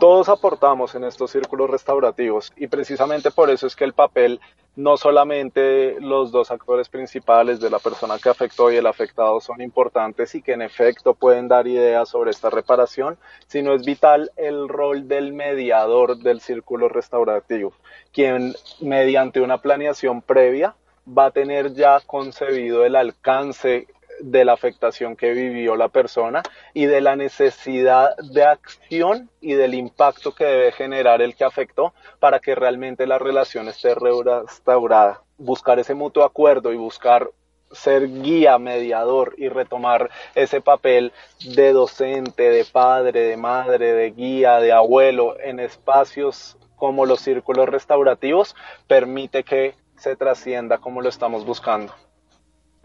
todos 0.00 0.30
aportamos 0.30 0.94
en 0.94 1.04
estos 1.04 1.30
círculos 1.30 1.68
restaurativos 1.68 2.50
y 2.56 2.68
precisamente 2.68 3.30
por 3.30 3.50
eso 3.50 3.66
es 3.66 3.76
que 3.76 3.84
el 3.84 3.92
papel 3.92 4.40
no 4.74 4.96
solamente 4.96 6.00
los 6.00 6.32
dos 6.32 6.50
actores 6.50 6.88
principales 6.88 7.60
de 7.60 7.68
la 7.68 7.78
persona 7.78 8.18
que 8.18 8.30
afectó 8.30 8.72
y 8.72 8.76
el 8.76 8.86
afectado 8.86 9.40
son 9.42 9.60
importantes 9.60 10.34
y 10.34 10.40
que 10.40 10.54
en 10.54 10.62
efecto 10.62 11.12
pueden 11.12 11.48
dar 11.48 11.66
ideas 11.66 12.08
sobre 12.08 12.30
esta 12.30 12.48
reparación, 12.48 13.18
sino 13.46 13.74
es 13.74 13.84
vital 13.84 14.32
el 14.36 14.70
rol 14.70 15.06
del 15.06 15.34
mediador 15.34 16.16
del 16.16 16.40
círculo 16.40 16.88
restaurativo, 16.88 17.74
quien 18.10 18.54
mediante 18.80 19.42
una 19.42 19.58
planeación 19.58 20.22
previa 20.22 20.74
va 21.06 21.26
a 21.26 21.30
tener 21.30 21.74
ya 21.74 22.00
concebido 22.06 22.86
el 22.86 22.96
alcance 22.96 23.86
de 24.22 24.44
la 24.44 24.52
afectación 24.52 25.16
que 25.16 25.32
vivió 25.32 25.76
la 25.76 25.88
persona 25.88 26.42
y 26.74 26.86
de 26.86 27.00
la 27.00 27.16
necesidad 27.16 28.16
de 28.16 28.44
acción 28.44 29.30
y 29.40 29.54
del 29.54 29.74
impacto 29.74 30.34
que 30.34 30.44
debe 30.44 30.72
generar 30.72 31.22
el 31.22 31.34
que 31.34 31.44
afectó 31.44 31.94
para 32.18 32.40
que 32.40 32.54
realmente 32.54 33.06
la 33.06 33.18
relación 33.18 33.68
esté 33.68 33.94
restaurada. 33.94 35.22
Buscar 35.38 35.78
ese 35.78 35.94
mutuo 35.94 36.24
acuerdo 36.24 36.72
y 36.72 36.76
buscar 36.76 37.30
ser 37.72 38.08
guía, 38.08 38.58
mediador 38.58 39.34
y 39.38 39.48
retomar 39.48 40.10
ese 40.34 40.60
papel 40.60 41.12
de 41.54 41.72
docente, 41.72 42.50
de 42.50 42.64
padre, 42.64 43.20
de 43.20 43.36
madre, 43.36 43.92
de 43.92 44.10
guía, 44.10 44.58
de 44.58 44.72
abuelo 44.72 45.38
en 45.40 45.60
espacios 45.60 46.56
como 46.76 47.06
los 47.06 47.20
círculos 47.20 47.68
restaurativos 47.68 48.56
permite 48.88 49.44
que 49.44 49.74
se 49.96 50.16
trascienda 50.16 50.78
como 50.78 51.02
lo 51.02 51.10
estamos 51.10 51.44
buscando. 51.44 51.92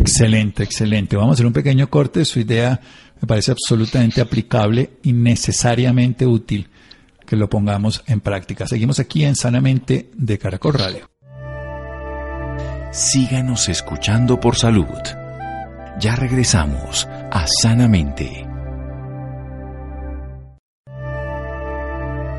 Excelente, 0.05 0.63
excelente. 0.63 1.15
Vamos 1.15 1.31
a 1.31 1.33
hacer 1.33 1.47
un 1.47 1.53
pequeño 1.53 1.89
corte. 1.89 2.25
Su 2.25 2.39
idea 2.39 2.79
me 3.19 3.27
parece 3.27 3.51
absolutamente 3.51 4.21
aplicable 4.21 4.91
y 5.01 5.13
necesariamente 5.13 6.27
útil 6.27 6.69
que 7.25 7.35
lo 7.35 7.49
pongamos 7.49 8.03
en 8.05 8.21
práctica. 8.21 8.67
Seguimos 8.67 8.99
aquí 8.99 9.23
en 9.23 9.35
Sanamente 9.35 10.11
de 10.13 10.37
Caracol 10.37 10.75
Radio. 10.75 11.09
Síganos 12.91 13.67
escuchando 13.67 14.39
por 14.39 14.55
salud. 14.55 14.85
Ya 15.99 16.15
regresamos 16.15 17.07
a 17.31 17.45
Sanamente. 17.47 18.47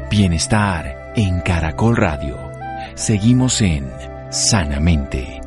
Bienestar 0.09 1.13
en 1.17 1.41
Caracol 1.41 1.97
Radio. 1.97 2.39
Seguimos 2.95 3.61
en 3.61 3.91
Sanamente. 4.31 5.46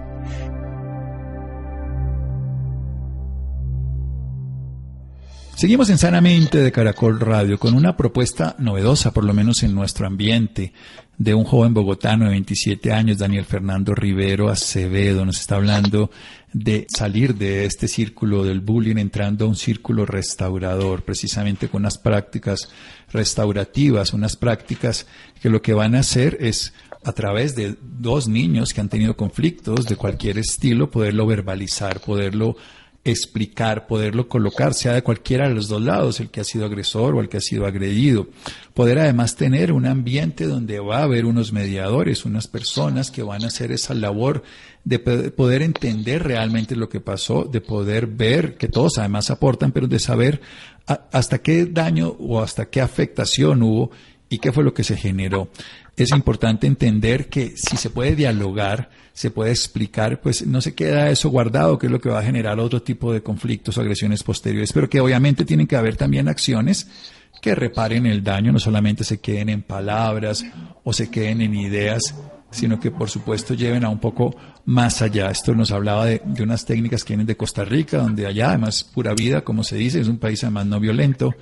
Seguimos 5.59 5.89
en 5.89 5.97
Sanamente 5.97 6.59
de 6.59 6.71
Caracol 6.71 7.19
Radio 7.19 7.59
con 7.59 7.73
una 7.73 7.97
propuesta 7.97 8.55
novedosa, 8.59 9.11
por 9.11 9.25
lo 9.25 9.33
menos 9.33 9.61
en 9.61 9.75
nuestro 9.75 10.07
ambiente, 10.07 10.71
de 11.17 11.33
un 11.33 11.43
joven 11.43 11.73
bogotano 11.73 12.23
de 12.23 12.31
27 12.31 12.93
años, 12.93 13.17
Daniel 13.17 13.43
Fernando 13.43 13.93
Rivero 13.93 14.47
Acevedo. 14.47 15.25
Nos 15.25 15.41
está 15.41 15.57
hablando 15.57 16.11
de 16.53 16.87
salir 16.87 17.35
de 17.35 17.65
este 17.65 17.89
círculo 17.89 18.45
del 18.45 18.61
bullying 18.61 18.95
entrando 18.95 19.43
a 19.43 19.47
un 19.49 19.57
círculo 19.57 20.05
restaurador, 20.05 21.03
precisamente 21.03 21.67
con 21.67 21.81
unas 21.81 21.97
prácticas 21.97 22.69
restaurativas, 23.11 24.13
unas 24.13 24.37
prácticas 24.37 25.07
que 25.41 25.49
lo 25.49 25.61
que 25.61 25.73
van 25.73 25.93
a 25.93 25.99
hacer 25.99 26.37
es 26.39 26.73
a 27.03 27.11
través 27.11 27.57
de 27.57 27.75
dos 27.81 28.29
niños 28.29 28.73
que 28.73 28.79
han 28.79 28.87
tenido 28.87 29.17
conflictos 29.17 29.87
de 29.87 29.97
cualquier 29.97 30.37
estilo, 30.37 30.89
poderlo 30.89 31.25
verbalizar, 31.25 31.99
poderlo 31.99 32.55
explicar, 33.03 33.87
poderlo 33.87 34.27
colocar, 34.27 34.73
sea 34.73 34.93
de 34.93 35.01
cualquiera 35.01 35.47
de 35.47 35.55
los 35.55 35.67
dos 35.67 35.81
lados, 35.81 36.19
el 36.19 36.29
que 36.29 36.41
ha 36.41 36.43
sido 36.43 36.65
agresor 36.65 37.15
o 37.15 37.21
el 37.21 37.29
que 37.29 37.37
ha 37.37 37.41
sido 37.41 37.65
agredido. 37.65 38.27
Poder 38.73 38.99
además 38.99 39.35
tener 39.35 39.71
un 39.71 39.85
ambiente 39.85 40.45
donde 40.45 40.79
va 40.79 40.99
a 40.99 41.03
haber 41.03 41.25
unos 41.25 41.53
mediadores, 41.53 42.25
unas 42.25 42.47
personas 42.47 43.11
que 43.11 43.23
van 43.23 43.43
a 43.43 43.47
hacer 43.47 43.71
esa 43.71 43.93
labor 43.93 44.43
de 44.83 44.99
poder 44.99 45.61
entender 45.61 46.23
realmente 46.23 46.75
lo 46.75 46.89
que 46.89 46.99
pasó, 46.99 47.43
de 47.43 47.61
poder 47.61 48.07
ver 48.07 48.57
que 48.57 48.67
todos 48.67 48.97
además 48.97 49.29
aportan, 49.29 49.71
pero 49.71 49.87
de 49.87 49.99
saber 49.99 50.41
hasta 51.11 51.39
qué 51.39 51.65
daño 51.65 52.15
o 52.19 52.41
hasta 52.41 52.69
qué 52.69 52.81
afectación 52.81 53.61
hubo 53.61 53.91
y 54.29 54.39
qué 54.39 54.51
fue 54.51 54.63
lo 54.63 54.73
que 54.73 54.83
se 54.83 54.95
generó. 54.95 55.49
Es 55.99 56.11
importante 56.11 56.65
entender 56.65 57.27
que 57.27 57.55
si 57.57 57.75
se 57.75 57.89
puede 57.89 58.15
dialogar, 58.15 58.89
se 59.11 59.31
puede 59.31 59.51
explicar, 59.51 60.21
pues 60.21 60.47
no 60.47 60.61
se 60.61 60.73
queda 60.73 61.09
eso 61.09 61.29
guardado, 61.29 61.77
que 61.77 61.87
es 61.87 61.91
lo 61.91 61.99
que 61.99 62.07
va 62.07 62.19
a 62.19 62.23
generar 62.23 62.57
otro 62.57 62.81
tipo 62.81 63.11
de 63.11 63.21
conflictos 63.21 63.77
o 63.77 63.81
agresiones 63.81 64.23
posteriores, 64.23 64.71
pero 64.71 64.89
que 64.89 65.01
obviamente 65.01 65.43
tienen 65.43 65.67
que 65.67 65.75
haber 65.75 65.97
también 65.97 66.29
acciones 66.29 66.87
que 67.41 67.53
reparen 67.53 68.05
el 68.05 68.23
daño, 68.23 68.53
no 68.53 68.59
solamente 68.59 69.03
se 69.03 69.19
queden 69.19 69.49
en 69.49 69.61
palabras 69.61 70.45
o 70.85 70.93
se 70.93 71.09
queden 71.09 71.41
en 71.41 71.53
ideas, 71.53 72.15
sino 72.49 72.79
que 72.79 72.91
por 72.91 73.09
supuesto 73.09 73.53
lleven 73.53 73.83
a 73.83 73.89
un 73.89 73.99
poco 73.99 74.37
más 74.63 75.01
allá. 75.01 75.29
Esto 75.29 75.53
nos 75.53 75.71
hablaba 75.71 76.05
de, 76.05 76.21
de 76.23 76.43
unas 76.43 76.63
técnicas 76.63 77.03
que 77.03 77.11
vienen 77.11 77.27
de 77.27 77.35
Costa 77.35 77.65
Rica, 77.65 77.97
donde 77.97 78.25
allá 78.25 78.51
además 78.51 78.85
pura 78.85 79.13
vida, 79.13 79.41
como 79.41 79.65
se 79.65 79.75
dice, 79.75 79.99
es 79.99 80.07
un 80.07 80.17
país 80.17 80.45
además 80.45 80.65
no 80.65 80.79
violento, 80.79 81.35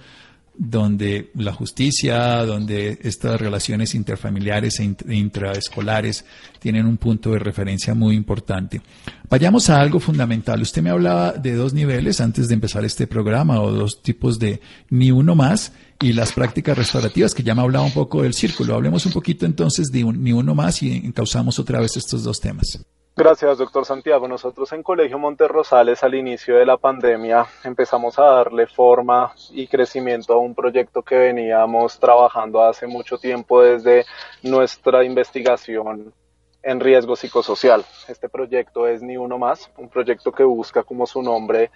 donde 0.57 1.31
la 1.35 1.53
justicia, 1.53 2.43
donde 2.45 2.99
estas 3.03 3.39
relaciones 3.39 3.93
interfamiliares 3.93 4.79
e 4.79 4.95
intraescolares 5.13 6.25
tienen 6.59 6.85
un 6.85 6.97
punto 6.97 7.31
de 7.31 7.39
referencia 7.39 7.93
muy 7.93 8.15
importante. 8.15 8.81
Vayamos 9.29 9.69
a 9.69 9.79
algo 9.79 9.99
fundamental. 9.99 10.61
Usted 10.61 10.81
me 10.81 10.89
hablaba 10.89 11.33
de 11.33 11.53
dos 11.53 11.73
niveles 11.73 12.21
antes 12.21 12.47
de 12.47 12.55
empezar 12.55 12.83
este 12.85 13.07
programa 13.07 13.61
o 13.61 13.71
dos 13.71 14.01
tipos 14.01 14.39
de 14.39 14.59
ni 14.89 15.11
uno 15.11 15.35
más 15.35 15.73
y 16.01 16.13
las 16.13 16.31
prácticas 16.31 16.77
restaurativas, 16.77 17.33
que 17.33 17.43
ya 17.43 17.55
me 17.55 17.61
hablaba 17.61 17.85
un 17.85 17.91
poco 17.91 18.23
del 18.23 18.33
círculo. 18.33 18.75
Hablemos 18.75 19.05
un 19.05 19.11
poquito 19.11 19.45
entonces 19.45 19.87
de 19.87 20.03
ni 20.03 20.31
uno 20.31 20.55
más 20.55 20.81
y 20.81 20.91
encauzamos 20.91 21.59
otra 21.59 21.79
vez 21.79 21.97
estos 21.97 22.23
dos 22.23 22.39
temas. 22.39 22.79
Gracias, 23.19 23.57
doctor 23.57 23.83
Santiago. 23.83 24.27
Nosotros 24.27 24.71
en 24.73 24.83
Colegio 24.83 25.17
Monterrosales 25.17 26.03
al 26.03 26.13
inicio 26.13 26.55
de 26.55 26.67
la 26.67 26.77
pandemia 26.77 27.47
empezamos 27.63 28.19
a 28.19 28.25
darle 28.25 28.67
forma 28.67 29.33
y 29.49 29.65
crecimiento 29.65 30.33
a 30.33 30.37
un 30.37 30.53
proyecto 30.53 31.01
que 31.01 31.17
veníamos 31.17 31.97
trabajando 31.97 32.61
hace 32.61 32.85
mucho 32.85 33.17
tiempo 33.17 33.63
desde 33.63 34.05
nuestra 34.43 35.03
investigación 35.03 36.13
en 36.61 36.79
riesgo 36.79 37.15
psicosocial. 37.15 37.83
Este 38.07 38.29
proyecto 38.29 38.87
es 38.87 39.01
Ni 39.01 39.17
Uno 39.17 39.39
Más, 39.39 39.71
un 39.77 39.89
proyecto 39.89 40.31
que 40.31 40.43
busca, 40.43 40.83
como 40.83 41.07
su 41.07 41.23
nombre 41.23 41.71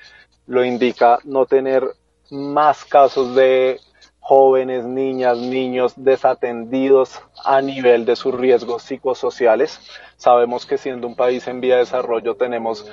lo 0.45 0.63
indica, 0.63 1.17
no 1.23 1.47
tener 1.47 1.83
más 2.29 2.85
casos 2.85 3.33
de 3.33 3.79
jóvenes, 4.31 4.85
niñas, 4.85 5.37
niños 5.39 5.91
desatendidos 5.97 7.21
a 7.43 7.61
nivel 7.61 8.05
de 8.05 8.15
sus 8.15 8.33
riesgos 8.33 8.81
psicosociales. 8.81 9.81
Sabemos 10.15 10.65
que 10.65 10.77
siendo 10.77 11.05
un 11.05 11.17
país 11.17 11.45
en 11.49 11.59
vía 11.59 11.73
de 11.73 11.81
desarrollo 11.81 12.35
tenemos 12.35 12.89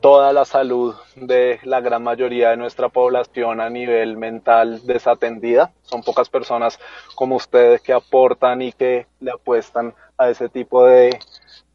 toda 0.00 0.32
la 0.32 0.44
salud 0.44 0.96
de 1.14 1.60
la 1.62 1.80
gran 1.80 2.02
mayoría 2.02 2.50
de 2.50 2.56
nuestra 2.56 2.88
población 2.88 3.60
a 3.60 3.70
nivel 3.70 4.16
mental 4.16 4.84
desatendida. 4.84 5.70
Son 5.82 6.02
pocas 6.02 6.28
personas 6.28 6.80
como 7.14 7.36
ustedes 7.36 7.80
que 7.80 7.92
aportan 7.92 8.60
y 8.60 8.72
que 8.72 9.06
le 9.20 9.30
apuestan 9.30 9.94
a 10.18 10.28
ese 10.28 10.48
tipo 10.48 10.84
de 10.84 11.20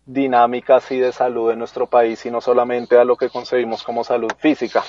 dinámicas 0.08 0.92
y 0.92 0.98
de 0.98 1.14
salud 1.14 1.52
en 1.52 1.60
nuestro 1.60 1.88
país 1.88 2.26
y 2.26 2.32
no 2.32 2.42
solamente 2.42 2.98
a 2.98 3.06
lo 3.06 3.16
que 3.16 3.30
concebimos 3.30 3.82
como 3.82 4.04
salud 4.04 4.34
física. 4.40 4.84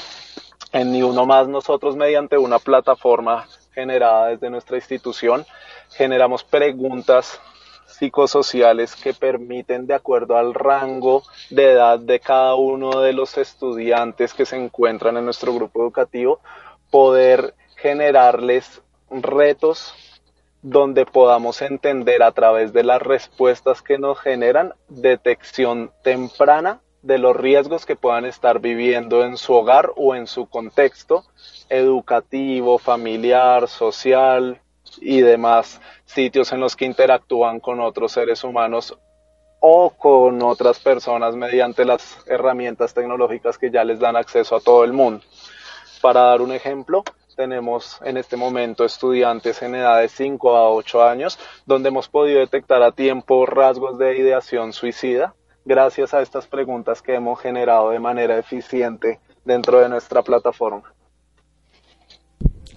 En 0.73 0.91
Ni 0.91 1.05
Uno 1.05 1.27
Más 1.27 1.47
nosotros 1.47 1.95
mediante 1.95 2.39
una 2.39 2.59
plataforma 2.59 3.47
generada 3.73 4.29
desde 4.29 4.51
nuestra 4.51 4.77
institución, 4.77 5.47
generamos 5.91 6.45
preguntas 6.45 7.41
psicosociales 7.87 8.97
que 8.97 9.13
permiten, 9.13 9.87
de 9.87 9.95
acuerdo 9.95 10.37
al 10.37 10.55
rango 10.55 11.23
de 11.51 11.73
edad 11.73 11.99
de 11.99 12.21
cada 12.21 12.55
uno 12.55 13.01
de 13.01 13.13
los 13.13 13.37
estudiantes 13.37 14.33
que 14.33 14.47
se 14.47 14.57
encuentran 14.57 15.17
en 15.17 15.25
nuestro 15.25 15.55
grupo 15.55 15.83
educativo, 15.83 16.41
poder 16.91 17.55
generarles 17.77 18.83
retos 19.11 19.95
donde 20.63 21.07
podamos 21.07 21.63
entender 21.63 22.23
a 22.23 22.33
través 22.33 22.73
de 22.73 22.85
las 22.85 23.01
respuestas 23.01 23.83
que 23.83 23.99
nos 23.99 24.19
generan 24.21 24.75
detección 24.89 25.91
temprana 26.03 26.81
de 27.03 27.19
los 27.19 27.37
riesgos 27.37 27.87
que 27.87 27.97
puedan 27.97 28.25
estar 28.25 28.61
viviendo 28.61 29.25
en 29.25 29.37
su 29.37 29.55
hogar 29.55 29.93
o 29.97 30.15
en 30.15 30.27
su 30.27 30.47
contexto 30.47 31.25
educativo, 31.69 32.79
familiar, 32.79 33.69
social 33.69 34.61
y 35.01 35.21
demás 35.21 35.81
sitios 36.05 36.53
en 36.53 36.61
los 36.61 36.77
que 36.77 36.85
interactúan 36.85 37.61
con 37.61 37.81
otros 37.81 38.13
seres 38.13 38.45
humanos 38.45 38.99
o 39.61 39.91
con 39.91 40.43
otras 40.43 40.79
personas 40.79 41.37
mediante 41.37 41.85
las 41.85 42.19
herramientas 42.27 42.95
tecnológicas 42.95 43.59
que 43.59 43.71
ya 43.71 43.85
les 43.85 44.01
dan 44.01 44.17
acceso 44.17 44.57
a 44.57 44.61
todo 44.61 44.85
el 44.85 44.93
mundo. 44.93 45.23
Para 46.01 46.23
dar 46.23 46.41
un 46.41 46.53
ejemplo, 46.53 47.05
tenemos 47.37 47.99
en 48.03 48.17
este 48.17 48.37
momento 48.37 48.85
estudiantes 48.85 49.63
en 49.63 49.75
edad 49.75 50.01
de 50.01 50.09
5 50.09 50.57
a 50.57 50.71
8 50.71 51.05
años 51.05 51.39
donde 51.67 51.91
hemos 51.91 52.09
podido 52.09 52.41
detectar 52.41 52.83
a 52.83 52.93
tiempo 52.93 53.47
rasgos 53.47 53.99
de 53.99 54.19
ideación 54.19 54.73
suicida 54.73 55.35
gracias 55.65 56.15
a 56.15 56.23
estas 56.23 56.47
preguntas 56.47 57.03
que 57.03 57.15
hemos 57.15 57.41
generado 57.41 57.91
de 57.91 57.99
manera 57.99 58.39
eficiente 58.39 59.21
dentro 59.45 59.81
de 59.81 59.89
nuestra 59.89 60.23
plataforma. 60.23 60.93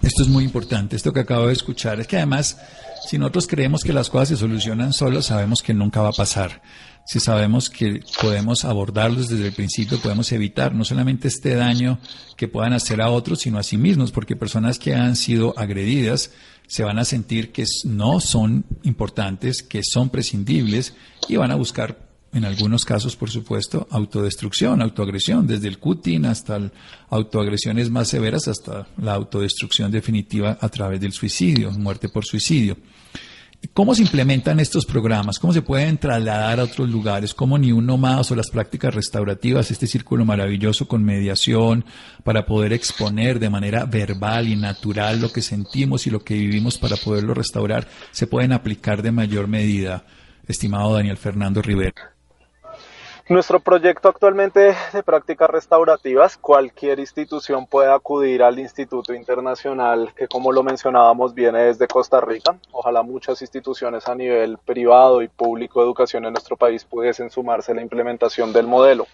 Esto 0.04 0.22
es 0.22 0.28
muy 0.28 0.44
importante, 0.44 0.96
esto 0.96 1.12
que 1.12 1.20
acabo 1.20 1.46
de 1.46 1.54
escuchar. 1.54 1.98
Es 1.98 2.06
que 2.06 2.16
además, 2.16 2.58
si 3.08 3.16
nosotros 3.16 3.46
creemos 3.46 3.82
que 3.82 3.92
las 3.94 4.10
cosas 4.10 4.28
se 4.28 4.36
solucionan 4.36 4.92
solas, 4.92 5.26
sabemos 5.26 5.62
que 5.62 5.72
nunca 5.72 6.02
va 6.02 6.10
a 6.10 6.12
pasar. 6.12 6.60
si 7.06 7.20
sabemos 7.20 7.68
que 7.68 8.00
podemos 8.20 8.64
abordarlos 8.64 9.28
desde 9.28 9.48
el 9.48 9.52
principio, 9.52 10.00
podemos 10.00 10.32
evitar 10.32 10.74
no 10.74 10.84
solamente 10.84 11.28
este 11.28 11.54
daño 11.54 11.98
que 12.36 12.48
puedan 12.48 12.72
hacer 12.72 13.02
a 13.02 13.10
otros, 13.10 13.40
sino 13.40 13.58
a 13.58 13.62
sí 13.62 13.76
mismos, 13.76 14.10
porque 14.10 14.36
personas 14.36 14.78
que 14.78 14.94
han 14.94 15.14
sido 15.16 15.52
agredidas 15.58 16.30
se 16.66 16.82
van 16.82 16.98
a 16.98 17.04
sentir 17.04 17.52
que 17.52 17.64
no 17.84 18.20
son 18.20 18.64
importantes, 18.84 19.62
que 19.62 19.82
son 19.82 20.08
prescindibles 20.08 20.94
y 21.28 21.36
van 21.36 21.50
a 21.50 21.56
buscar, 21.56 21.98
en 22.34 22.44
algunos 22.44 22.84
casos, 22.84 23.14
por 23.16 23.30
supuesto, 23.30 23.86
autodestrucción, 23.90 24.82
autoagresión, 24.82 25.46
desde 25.46 25.68
el 25.68 25.78
cutting 25.78 26.26
hasta 26.26 26.60
autoagresiones 27.08 27.90
más 27.90 28.08
severas, 28.08 28.48
hasta 28.48 28.88
la 28.98 29.14
autodestrucción 29.14 29.92
definitiva 29.92 30.58
a 30.60 30.68
través 30.68 31.00
del 31.00 31.12
suicidio, 31.12 31.70
muerte 31.70 32.08
por 32.08 32.24
suicidio. 32.24 32.76
¿Cómo 33.72 33.94
se 33.94 34.02
implementan 34.02 34.60
estos 34.60 34.84
programas? 34.84 35.38
¿Cómo 35.38 35.52
se 35.52 35.62
pueden 35.62 35.96
trasladar 35.96 36.60
a 36.60 36.64
otros 36.64 36.88
lugares? 36.88 37.32
¿Cómo 37.32 37.56
ni 37.56 37.72
uno 37.72 37.96
más 37.96 38.30
o 38.30 38.36
las 38.36 38.50
prácticas 38.50 38.94
restaurativas, 38.94 39.70
este 39.70 39.86
círculo 39.86 40.24
maravilloso 40.24 40.86
con 40.86 41.02
mediación 41.02 41.84
para 42.24 42.44
poder 42.44 42.72
exponer 42.72 43.38
de 43.38 43.48
manera 43.48 43.84
verbal 43.86 44.48
y 44.48 44.56
natural 44.56 45.20
lo 45.20 45.32
que 45.32 45.40
sentimos 45.40 46.06
y 46.06 46.10
lo 46.10 46.22
que 46.22 46.34
vivimos 46.34 46.78
para 46.78 46.96
poderlo 46.96 47.32
restaurar, 47.32 47.88
se 48.10 48.26
pueden 48.26 48.52
aplicar 48.52 49.02
de 49.02 49.12
mayor 49.12 49.48
medida, 49.48 50.04
estimado 50.46 50.94
Daniel 50.94 51.16
Fernando 51.16 51.62
Rivera? 51.62 52.13
Nuestro 53.26 53.58
proyecto 53.58 54.10
actualmente 54.10 54.76
de 54.92 55.02
prácticas 55.02 55.48
restaurativas, 55.48 56.36
cualquier 56.36 56.98
institución 56.98 57.66
puede 57.66 57.90
acudir 57.90 58.42
al 58.42 58.58
Instituto 58.58 59.14
Internacional 59.14 60.12
que 60.14 60.28
como 60.28 60.52
lo 60.52 60.62
mencionábamos 60.62 61.32
viene 61.32 61.60
desde 61.60 61.88
Costa 61.88 62.20
Rica. 62.20 62.58
Ojalá 62.70 63.02
muchas 63.02 63.40
instituciones 63.40 64.06
a 64.08 64.14
nivel 64.14 64.58
privado 64.58 65.22
y 65.22 65.28
público 65.28 65.80
de 65.80 65.86
educación 65.86 66.26
en 66.26 66.34
nuestro 66.34 66.58
país 66.58 66.84
pudiesen 66.84 67.30
sumarse 67.30 67.72
a 67.72 67.74
la 67.74 67.80
implementación 67.80 68.52
del 68.52 68.66
modelo. 68.66 69.06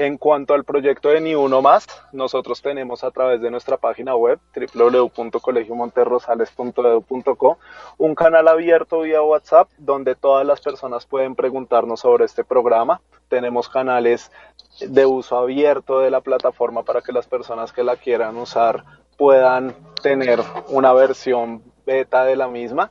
En 0.00 0.16
cuanto 0.16 0.54
al 0.54 0.64
proyecto 0.64 1.10
de 1.10 1.20
Ni 1.20 1.34
Uno 1.34 1.60
Más, 1.60 1.86
nosotros 2.12 2.62
tenemos 2.62 3.04
a 3.04 3.10
través 3.10 3.42
de 3.42 3.50
nuestra 3.50 3.76
página 3.76 4.16
web 4.16 4.38
www.colegiomonterrosales.edu.co 4.74 7.58
un 7.98 8.14
canal 8.14 8.48
abierto 8.48 9.02
vía 9.02 9.20
WhatsApp 9.20 9.68
donde 9.76 10.14
todas 10.14 10.46
las 10.46 10.62
personas 10.62 11.04
pueden 11.04 11.34
preguntarnos 11.34 12.00
sobre 12.00 12.24
este 12.24 12.44
programa. 12.44 13.02
Tenemos 13.28 13.68
canales 13.68 14.32
de 14.80 15.04
uso 15.04 15.36
abierto 15.36 16.00
de 16.00 16.10
la 16.10 16.22
plataforma 16.22 16.82
para 16.82 17.02
que 17.02 17.12
las 17.12 17.26
personas 17.26 17.70
que 17.70 17.84
la 17.84 17.96
quieran 17.96 18.38
usar 18.38 18.82
puedan 19.18 19.76
tener 20.02 20.40
una 20.68 20.94
versión 20.94 21.62
beta 21.84 22.24
de 22.24 22.36
la 22.36 22.48
misma 22.48 22.90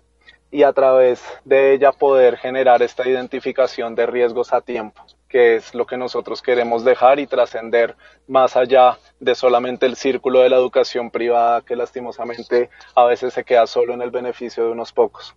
y 0.51 0.61
a 0.61 0.73
través 0.73 1.23
de 1.43 1.73
ella 1.73 1.91
poder 1.91 2.37
generar 2.37 2.83
esta 2.83 3.09
identificación 3.09 3.95
de 3.95 4.05
riesgos 4.05 4.53
a 4.53 4.61
tiempo 4.61 5.03
que 5.29 5.55
es 5.55 5.75
lo 5.75 5.85
que 5.85 5.95
nosotros 5.95 6.41
queremos 6.41 6.83
dejar 6.83 7.19
y 7.19 7.27
trascender 7.27 7.95
más 8.27 8.57
allá 8.57 8.97
de 9.19 9.35
solamente 9.35 9.85
el 9.85 9.95
círculo 9.95 10.41
de 10.41 10.49
la 10.49 10.57
educación 10.57 11.11
privada 11.11 11.61
que 11.61 11.75
lastimosamente 11.75 12.69
a 12.95 13.05
veces 13.05 13.33
se 13.33 13.43
queda 13.43 13.67
solo 13.67 13.93
en 13.93 14.01
el 14.01 14.09
beneficio 14.09 14.65
de 14.65 14.71
unos 14.71 14.91
pocos. 14.91 15.35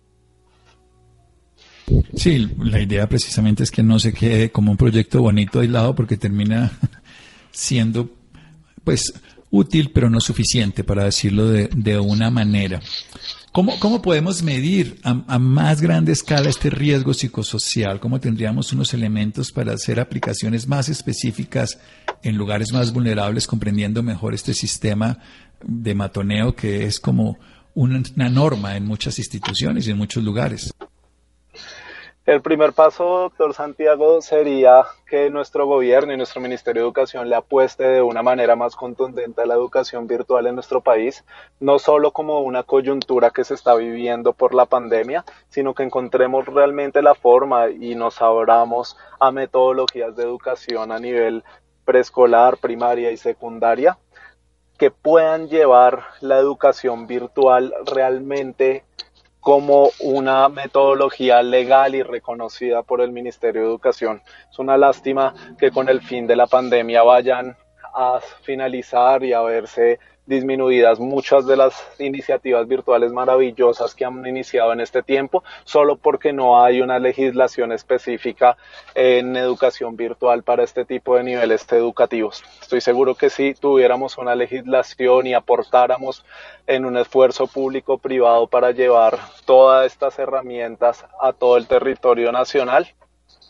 Sí, 2.15 2.49
la 2.59 2.79
idea 2.79 3.07
precisamente 3.07 3.63
es 3.63 3.71
que 3.71 3.83
no 3.83 3.99
se 3.99 4.13
quede 4.13 4.51
como 4.51 4.71
un 4.71 4.77
proyecto 4.77 5.21
bonito 5.21 5.59
aislado 5.59 5.93
porque 5.93 6.17
termina 6.17 6.71
siendo 7.51 8.09
pues 8.83 9.13
útil 9.53 9.91
pero 9.93 10.09
no 10.09 10.19
suficiente 10.19 10.83
para 10.83 11.05
decirlo 11.05 11.47
de, 11.47 11.69
de 11.75 11.99
una 11.99 12.31
manera. 12.31 12.81
¿Cómo, 13.51 13.79
¿Cómo, 13.79 14.01
podemos 14.01 14.41
medir 14.41 14.99
a, 15.03 15.37
más 15.37 15.79
grande 15.79 16.11
escala 16.11 16.49
este 16.49 16.71
riesgo 16.71 17.13
psicosocial? 17.13 17.99
¿Cómo 17.99 18.19
tendríamos 18.19 18.73
unos 18.73 18.95
elementos 18.95 19.51
para 19.51 19.73
hacer 19.73 19.99
aplicaciones 19.99 20.67
más 20.67 20.89
específicas 20.89 21.77
en 22.23 22.35
lugares 22.35 22.73
más 22.73 22.91
vulnerables, 22.91 23.45
comprendiendo 23.45 24.01
mejor 24.01 24.33
este 24.33 24.55
sistema 24.55 25.19
de 25.63 25.93
matoneo 25.93 26.55
que 26.55 26.85
es 26.85 26.99
como 26.99 27.37
una 27.75 28.29
norma 28.29 28.75
en 28.75 28.87
muchas 28.87 29.19
instituciones 29.19 29.87
y 29.87 29.91
en 29.91 29.97
muchos 29.97 30.23
lugares? 30.23 30.73
El 32.25 32.41
primer 32.41 32.71
paso, 32.71 33.03
doctor 33.03 33.53
Santiago, 33.53 34.21
sería 34.21 34.85
que 35.05 35.29
nuestro 35.29 35.67
gobierno 35.67 36.13
y 36.13 36.17
nuestro 36.17 36.39
Ministerio 36.39 36.81
de 36.81 36.87
Educación 36.87 37.27
le 37.27 37.35
apueste 37.35 37.83
de 37.83 38.01
una 38.01 38.23
manera 38.23 38.55
más 38.55 38.77
contundente 38.77 39.41
a 39.41 39.45
la 39.45 39.55
educación 39.55 40.07
virtual 40.07 40.47
en 40.47 40.55
nuestro 40.55 40.79
país, 40.79 41.25
no 41.59 41.79
solo 41.79 42.11
como 42.11 42.39
una 42.39 42.63
coyuntura 42.63 43.31
que 43.31 43.43
se 43.43 43.55
está 43.55 43.75
viviendo 43.75 44.31
por 44.31 44.53
la 44.53 44.65
pandemia, 44.65 45.25
sino 45.49 45.73
que 45.73 45.83
encontremos 45.83 46.45
realmente 46.45 47.01
la 47.01 47.13
forma 47.13 47.67
y 47.67 47.93
nos 47.95 48.21
abramos 48.21 48.95
a 49.19 49.29
metodologías 49.31 50.15
de 50.15 50.23
educación 50.23 50.93
a 50.93 50.99
nivel 50.99 51.43
preescolar, 51.83 52.55
primaria 52.55 53.11
y 53.11 53.17
secundaria 53.17 53.97
que 54.77 54.91
puedan 54.91 55.49
llevar 55.49 56.05
la 56.21 56.39
educación 56.39 57.05
virtual 57.05 57.73
realmente 57.85 58.85
como 59.43 59.89
una 59.99 60.47
metodología 60.47 61.43
legal 61.43 61.95
y 61.95 62.01
reconocida 62.01 62.81
por 62.81 63.01
el 63.01 63.11
Ministerio 63.11 63.61
de 63.61 63.67
Educación. 63.67 64.21
Es 64.49 64.57
una 64.57 64.77
lástima 64.77 65.35
que 65.59 65.69
con 65.69 65.89
el 65.89 66.01
fin 66.01 66.25
de 66.25 66.37
la 66.37 66.47
pandemia 66.47 67.03
vayan 67.03 67.57
a 67.93 68.19
finalizar 68.43 69.23
y 69.23 69.33
a 69.33 69.41
verse 69.41 69.99
disminuidas 70.25 70.99
muchas 70.99 71.45
de 71.45 71.57
las 71.57 71.75
iniciativas 71.99 72.67
virtuales 72.67 73.11
maravillosas 73.11 73.93
que 73.93 74.05
han 74.05 74.25
iniciado 74.25 74.71
en 74.71 74.79
este 74.79 75.03
tiempo, 75.03 75.43
solo 75.65 75.97
porque 75.97 76.31
no 76.31 76.63
hay 76.63 76.81
una 76.81 76.99
legislación 76.99 77.71
específica 77.71 78.55
en 78.95 79.35
educación 79.35 79.97
virtual 79.97 80.43
para 80.43 80.63
este 80.63 80.85
tipo 80.85 81.17
de 81.17 81.23
niveles 81.23 81.69
educativos. 81.71 82.43
Estoy 82.61 82.81
seguro 82.81 83.15
que 83.15 83.29
si 83.29 83.53
tuviéramos 83.53 84.17
una 84.17 84.35
legislación 84.35 85.27
y 85.27 85.33
aportáramos 85.33 86.25
en 86.67 86.85
un 86.85 86.97
esfuerzo 86.97 87.47
público-privado 87.47 88.47
para 88.47 88.71
llevar 88.71 89.19
todas 89.45 89.85
estas 89.85 90.17
herramientas 90.19 91.05
a 91.19 91.33
todo 91.33 91.57
el 91.57 91.67
territorio 91.67 92.31
nacional, 92.31 92.87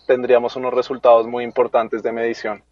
tendríamos 0.08 0.56
unos 0.56 0.73
resultados 0.73 1.27
muy 1.27 1.43
importantes 1.43 2.01
de 2.01 2.12
medición. 2.12 2.63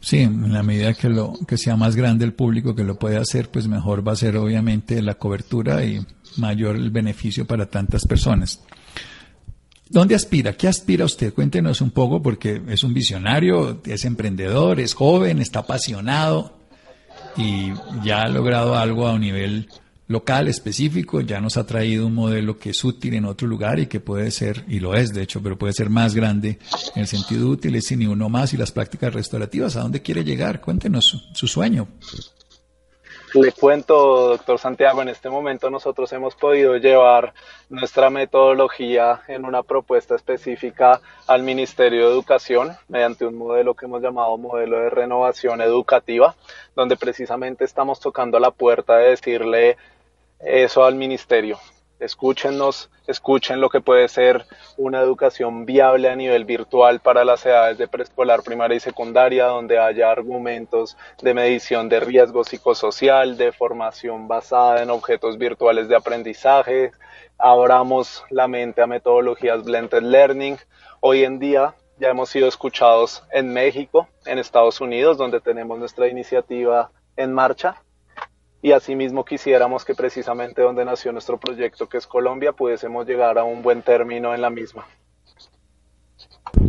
Sí, 0.00 0.20
en 0.20 0.52
la 0.52 0.62
medida 0.62 0.94
que 0.94 1.08
lo 1.08 1.34
que 1.46 1.58
sea 1.58 1.76
más 1.76 1.94
grande 1.94 2.24
el 2.24 2.32
público 2.32 2.74
que 2.74 2.84
lo 2.84 2.98
puede 2.98 3.18
hacer, 3.18 3.50
pues 3.50 3.68
mejor 3.68 4.06
va 4.06 4.12
a 4.12 4.16
ser 4.16 4.36
obviamente 4.36 5.02
la 5.02 5.14
cobertura 5.14 5.84
y 5.84 6.00
mayor 6.36 6.76
el 6.76 6.90
beneficio 6.90 7.46
para 7.46 7.66
tantas 7.66 8.06
personas. 8.06 8.60
¿Dónde 9.90 10.14
aspira? 10.14 10.52
¿Qué 10.52 10.68
aspira 10.68 11.04
usted? 11.04 11.34
Cuéntenos 11.34 11.80
un 11.80 11.90
poco 11.90 12.22
porque 12.22 12.62
es 12.68 12.84
un 12.84 12.94
visionario, 12.94 13.82
es 13.84 14.04
emprendedor, 14.04 14.80
es 14.80 14.94
joven, 14.94 15.40
está 15.40 15.60
apasionado 15.60 16.56
y 17.36 17.72
ya 18.04 18.22
ha 18.22 18.28
logrado 18.28 18.76
algo 18.76 19.06
a 19.06 19.14
un 19.14 19.20
nivel 19.20 19.68
local 20.10 20.48
específico, 20.48 21.20
ya 21.20 21.40
nos 21.40 21.56
ha 21.56 21.64
traído 21.64 22.08
un 22.08 22.16
modelo 22.16 22.58
que 22.58 22.70
es 22.70 22.82
útil 22.82 23.14
en 23.14 23.26
otro 23.26 23.46
lugar 23.46 23.78
y 23.78 23.86
que 23.86 24.00
puede 24.00 24.32
ser, 24.32 24.64
y 24.66 24.80
lo 24.80 24.96
es 24.96 25.14
de 25.14 25.22
hecho, 25.22 25.40
pero 25.40 25.56
puede 25.56 25.72
ser 25.72 25.88
más 25.88 26.16
grande 26.16 26.58
en 26.96 27.02
el 27.02 27.06
sentido 27.06 27.48
útil, 27.48 27.76
es 27.76 27.96
ni 27.96 28.06
uno 28.06 28.28
más 28.28 28.52
y 28.52 28.56
las 28.56 28.72
prácticas 28.72 29.14
restaurativas. 29.14 29.76
¿A 29.76 29.82
dónde 29.82 30.02
quiere 30.02 30.24
llegar? 30.24 30.60
Cuéntenos 30.60 31.30
su, 31.32 31.46
sueño. 31.46 31.86
Le 33.34 33.52
cuento, 33.52 34.30
doctor 34.30 34.58
Santiago, 34.58 35.00
en 35.00 35.10
este 35.10 35.30
momento 35.30 35.70
nosotros 35.70 36.12
hemos 36.12 36.34
podido 36.34 36.76
llevar 36.78 37.32
nuestra 37.68 38.10
metodología 38.10 39.22
en 39.28 39.44
una 39.44 39.62
propuesta 39.62 40.16
específica 40.16 41.00
al 41.28 41.44
Ministerio 41.44 42.06
de 42.06 42.12
Educación 42.12 42.72
mediante 42.88 43.24
un 43.24 43.36
modelo 43.36 43.74
que 43.74 43.86
hemos 43.86 44.02
llamado 44.02 44.36
modelo 44.36 44.80
de 44.80 44.90
renovación 44.90 45.60
educativa, 45.60 46.34
donde 46.74 46.96
precisamente 46.96 47.64
estamos 47.64 48.00
tocando 48.00 48.40
la 48.40 48.50
puerta 48.50 48.96
de 48.96 49.10
decirle 49.10 49.76
eso 50.40 50.84
al 50.84 50.94
ministerio. 50.94 51.58
Escúchenos, 52.00 52.88
escuchen 53.06 53.60
lo 53.60 53.68
que 53.68 53.82
puede 53.82 54.08
ser 54.08 54.46
una 54.78 55.00
educación 55.02 55.66
viable 55.66 56.08
a 56.08 56.16
nivel 56.16 56.46
virtual 56.46 57.00
para 57.00 57.26
las 57.26 57.44
edades 57.44 57.76
de 57.76 57.88
preescolar, 57.88 58.42
primaria 58.42 58.78
y 58.78 58.80
secundaria, 58.80 59.46
donde 59.46 59.78
haya 59.78 60.10
argumentos 60.10 60.96
de 61.20 61.34
medición 61.34 61.90
de 61.90 62.00
riesgo 62.00 62.42
psicosocial, 62.42 63.36
de 63.36 63.52
formación 63.52 64.28
basada 64.28 64.82
en 64.82 64.88
objetos 64.88 65.36
virtuales 65.36 65.88
de 65.88 65.96
aprendizaje, 65.96 66.92
abramos 67.36 68.24
la 68.30 68.48
mente 68.48 68.80
a 68.80 68.86
metodologías 68.86 69.62
blended 69.62 70.02
learning. 70.02 70.56
Hoy 71.00 71.24
en 71.24 71.38
día 71.38 71.74
ya 71.98 72.08
hemos 72.08 72.30
sido 72.30 72.48
escuchados 72.48 73.24
en 73.30 73.52
México, 73.52 74.08
en 74.24 74.38
Estados 74.38 74.80
Unidos, 74.80 75.18
donde 75.18 75.42
tenemos 75.42 75.78
nuestra 75.78 76.08
iniciativa 76.08 76.90
en 77.16 77.34
marcha 77.34 77.82
y 78.62 78.72
asimismo 78.72 79.24
quisiéramos 79.24 79.84
que 79.84 79.94
precisamente 79.94 80.62
donde 80.62 80.84
nació 80.84 81.12
nuestro 81.12 81.38
proyecto, 81.38 81.88
que 81.88 81.98
es 81.98 82.06
Colombia, 82.06 82.52
pudiésemos 82.52 83.06
llegar 83.06 83.38
a 83.38 83.44
un 83.44 83.62
buen 83.62 83.82
término 83.82 84.34
en 84.34 84.42
la 84.42 84.50
misma. 84.50 84.86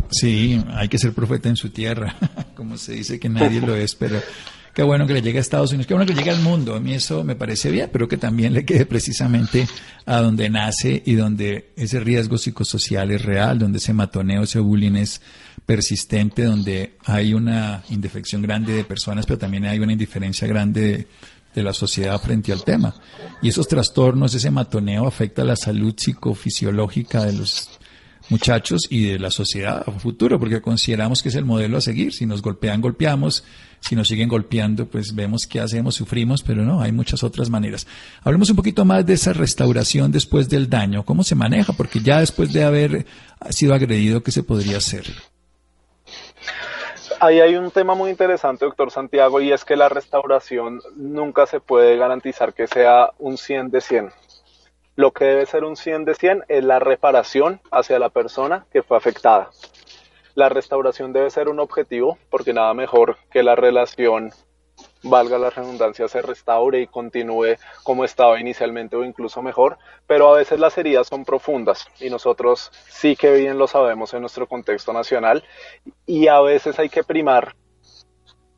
Sí, 0.09 0.61
hay 0.73 0.87
que 0.87 0.97
ser 0.97 1.13
profeta 1.13 1.49
en 1.49 1.55
su 1.55 1.69
tierra, 1.69 2.15
como 2.55 2.77
se 2.77 2.93
dice 2.93 3.19
que 3.19 3.29
nadie 3.29 3.61
lo 3.61 3.75
es, 3.75 3.95
pero 3.95 4.19
qué 4.73 4.83
bueno 4.83 5.05
que 5.05 5.13
le 5.13 5.21
llegue 5.21 5.39
a 5.39 5.41
Estados 5.41 5.71
Unidos, 5.71 5.87
qué 5.87 5.93
bueno 5.93 6.05
que 6.05 6.13
llegue 6.13 6.31
al 6.31 6.41
mundo. 6.41 6.75
A 6.75 6.79
mí 6.79 6.93
eso 6.93 7.23
me 7.23 7.35
parece 7.35 7.71
bien, 7.71 7.89
pero 7.91 8.07
que 8.07 8.17
también 8.17 8.53
le 8.53 8.63
quede 8.63 8.85
precisamente 8.85 9.67
a 10.05 10.21
donde 10.21 10.49
nace 10.49 11.01
y 11.05 11.15
donde 11.15 11.73
ese 11.75 11.99
riesgo 11.99 12.37
psicosocial 12.37 13.11
es 13.11 13.23
real, 13.23 13.59
donde 13.59 13.79
ese 13.79 13.93
matoneo, 13.93 14.43
ese 14.43 14.59
bullying 14.59 14.95
es 14.95 15.21
persistente, 15.65 16.43
donde 16.43 16.97
hay 17.05 17.33
una 17.33 17.83
indefección 17.89 18.41
grande 18.41 18.73
de 18.73 18.83
personas, 18.83 19.25
pero 19.25 19.39
también 19.39 19.65
hay 19.65 19.79
una 19.79 19.93
indiferencia 19.93 20.47
grande 20.47 20.81
de, 20.81 21.07
de 21.53 21.63
la 21.63 21.73
sociedad 21.73 22.19
frente 22.21 22.51
al 22.51 22.63
tema. 22.63 22.95
Y 23.41 23.49
esos 23.49 23.67
trastornos, 23.67 24.33
ese 24.33 24.51
matoneo 24.51 25.07
afecta 25.07 25.41
a 25.41 25.45
la 25.45 25.55
salud 25.55 25.93
psicofisiológica 25.97 27.25
de 27.25 27.33
los 27.33 27.69
muchachos 28.29 28.87
y 28.89 29.07
de 29.07 29.19
la 29.19 29.29
sociedad 29.29 29.83
a 29.85 29.91
futuro, 29.91 30.39
porque 30.39 30.61
consideramos 30.61 31.21
que 31.21 31.29
es 31.29 31.35
el 31.35 31.45
modelo 31.45 31.77
a 31.77 31.81
seguir. 31.81 32.13
Si 32.13 32.25
nos 32.25 32.41
golpean, 32.41 32.81
golpeamos. 32.81 33.43
Si 33.81 33.95
nos 33.95 34.07
siguen 34.07 34.29
golpeando, 34.29 34.87
pues 34.87 35.15
vemos 35.15 35.47
qué 35.47 35.59
hacemos, 35.59 35.95
sufrimos, 35.95 36.43
pero 36.43 36.63
no, 36.63 36.81
hay 36.81 36.91
muchas 36.91 37.23
otras 37.23 37.49
maneras. 37.49 37.87
Hablemos 38.21 38.49
un 38.51 38.55
poquito 38.55 38.85
más 38.85 39.05
de 39.07 39.13
esa 39.13 39.33
restauración 39.33 40.11
después 40.11 40.47
del 40.49 40.69
daño. 40.69 41.03
¿Cómo 41.03 41.23
se 41.23 41.33
maneja? 41.33 41.73
Porque 41.73 41.99
ya 41.99 42.19
después 42.19 42.53
de 42.53 42.63
haber 42.63 43.07
sido 43.49 43.73
agredido, 43.73 44.21
¿qué 44.21 44.31
se 44.31 44.43
podría 44.43 44.77
hacer? 44.77 45.05
Ahí 47.23 47.39
hay 47.39 47.55
un 47.55 47.69
tema 47.69 47.93
muy 47.93 48.09
interesante, 48.09 48.65
doctor 48.65 48.89
Santiago, 48.89 49.39
y 49.41 49.51
es 49.51 49.63
que 49.63 49.75
la 49.75 49.89
restauración 49.89 50.81
nunca 50.95 51.45
se 51.45 51.59
puede 51.59 51.95
garantizar 51.95 52.51
que 52.51 52.65
sea 52.65 53.11
un 53.19 53.37
100 53.37 53.69
de 53.69 53.79
100. 53.79 54.09
Lo 54.95 55.11
que 55.11 55.25
debe 55.25 55.45
ser 55.45 55.63
un 55.63 55.75
100 55.75 56.05
de 56.05 56.15
100 56.15 56.45
es 56.47 56.63
la 56.63 56.79
reparación 56.79 57.61
hacia 57.69 57.99
la 57.99 58.09
persona 58.09 58.65
que 58.73 58.81
fue 58.81 58.97
afectada. 58.97 59.51
La 60.33 60.49
restauración 60.49 61.13
debe 61.13 61.29
ser 61.29 61.47
un 61.47 61.59
objetivo 61.59 62.17
porque 62.31 62.53
nada 62.53 62.73
mejor 62.73 63.17
que 63.29 63.43
la 63.43 63.55
relación, 63.55 64.31
valga 65.03 65.37
la 65.37 65.49
redundancia, 65.49 66.07
se 66.07 66.21
restaure 66.21 66.81
y 66.81 66.87
continúe 66.87 67.55
como 67.83 68.05
estaba 68.05 68.39
inicialmente 68.39 68.95
o 68.95 69.03
incluso 69.03 69.41
mejor, 69.41 69.77
pero 70.07 70.33
a 70.33 70.37
veces 70.37 70.59
las 70.59 70.77
heridas 70.77 71.07
son 71.07 71.25
profundas 71.25 71.87
y 71.99 72.09
nosotros 72.09 72.71
sí 72.87 73.15
que 73.15 73.33
bien 73.33 73.57
lo 73.57 73.67
sabemos 73.67 74.13
en 74.13 74.21
nuestro 74.21 74.47
contexto 74.47 74.93
nacional 74.93 75.43
y 76.05 76.27
a 76.27 76.39
veces 76.41 76.77
hay 76.79 76.89
que 76.89 77.03
primar 77.03 77.55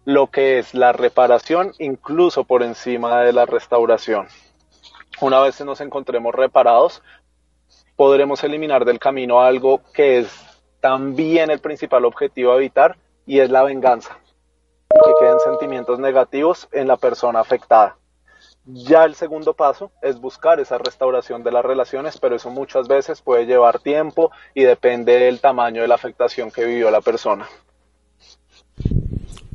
lo 0.06 0.28
que 0.28 0.60
es 0.60 0.74
la 0.74 0.92
reparación 0.92 1.72
incluso 1.80 2.44
por 2.44 2.64
encima 2.64 3.22
de 3.22 3.34
la 3.34 3.46
restauración. 3.46 4.28
Una 5.22 5.40
vez 5.40 5.62
nos 5.62 5.80
encontremos 5.80 6.36
reparados, 6.36 7.02
podremos 7.96 8.44
eliminar 8.44 8.84
del 8.84 9.00
camino 9.00 9.42
algo 9.42 9.82
que 9.94 10.20
es 10.20 10.28
también 10.82 11.50
el 11.50 11.60
principal 11.60 12.04
objetivo 12.04 12.52
a 12.52 12.58
evitar 12.58 12.98
y 13.26 13.40
es 13.40 13.50
la 13.50 13.64
venganza. 13.64 14.18
Que 14.94 15.12
queden 15.20 15.40
sentimientos 15.40 16.00
negativos 16.00 16.68
en 16.72 16.88
la 16.88 16.98
persona 16.98 17.40
afectada. 17.40 17.98
Ya 18.66 19.04
el 19.04 19.16
segundo 19.16 19.54
paso 19.54 19.92
es 20.02 20.20
buscar 20.20 20.60
esa 20.60 20.78
restauración 20.78 21.44
de 21.44 21.52
las 21.52 21.66
relaciones, 21.66 22.18
pero 22.18 22.36
eso 22.36 22.50
muchas 22.50 22.88
veces 22.88 23.22
puede 23.22 23.46
llevar 23.46 23.80
tiempo 23.80 24.32
y 24.54 24.64
depende 24.64 25.20
del 25.20 25.42
tamaño 25.42 25.82
de 25.82 25.88
la 25.88 25.96
afectación 25.96 26.50
que 26.50 26.66
vivió 26.66 26.90
la 26.90 27.02
persona. 27.02 27.46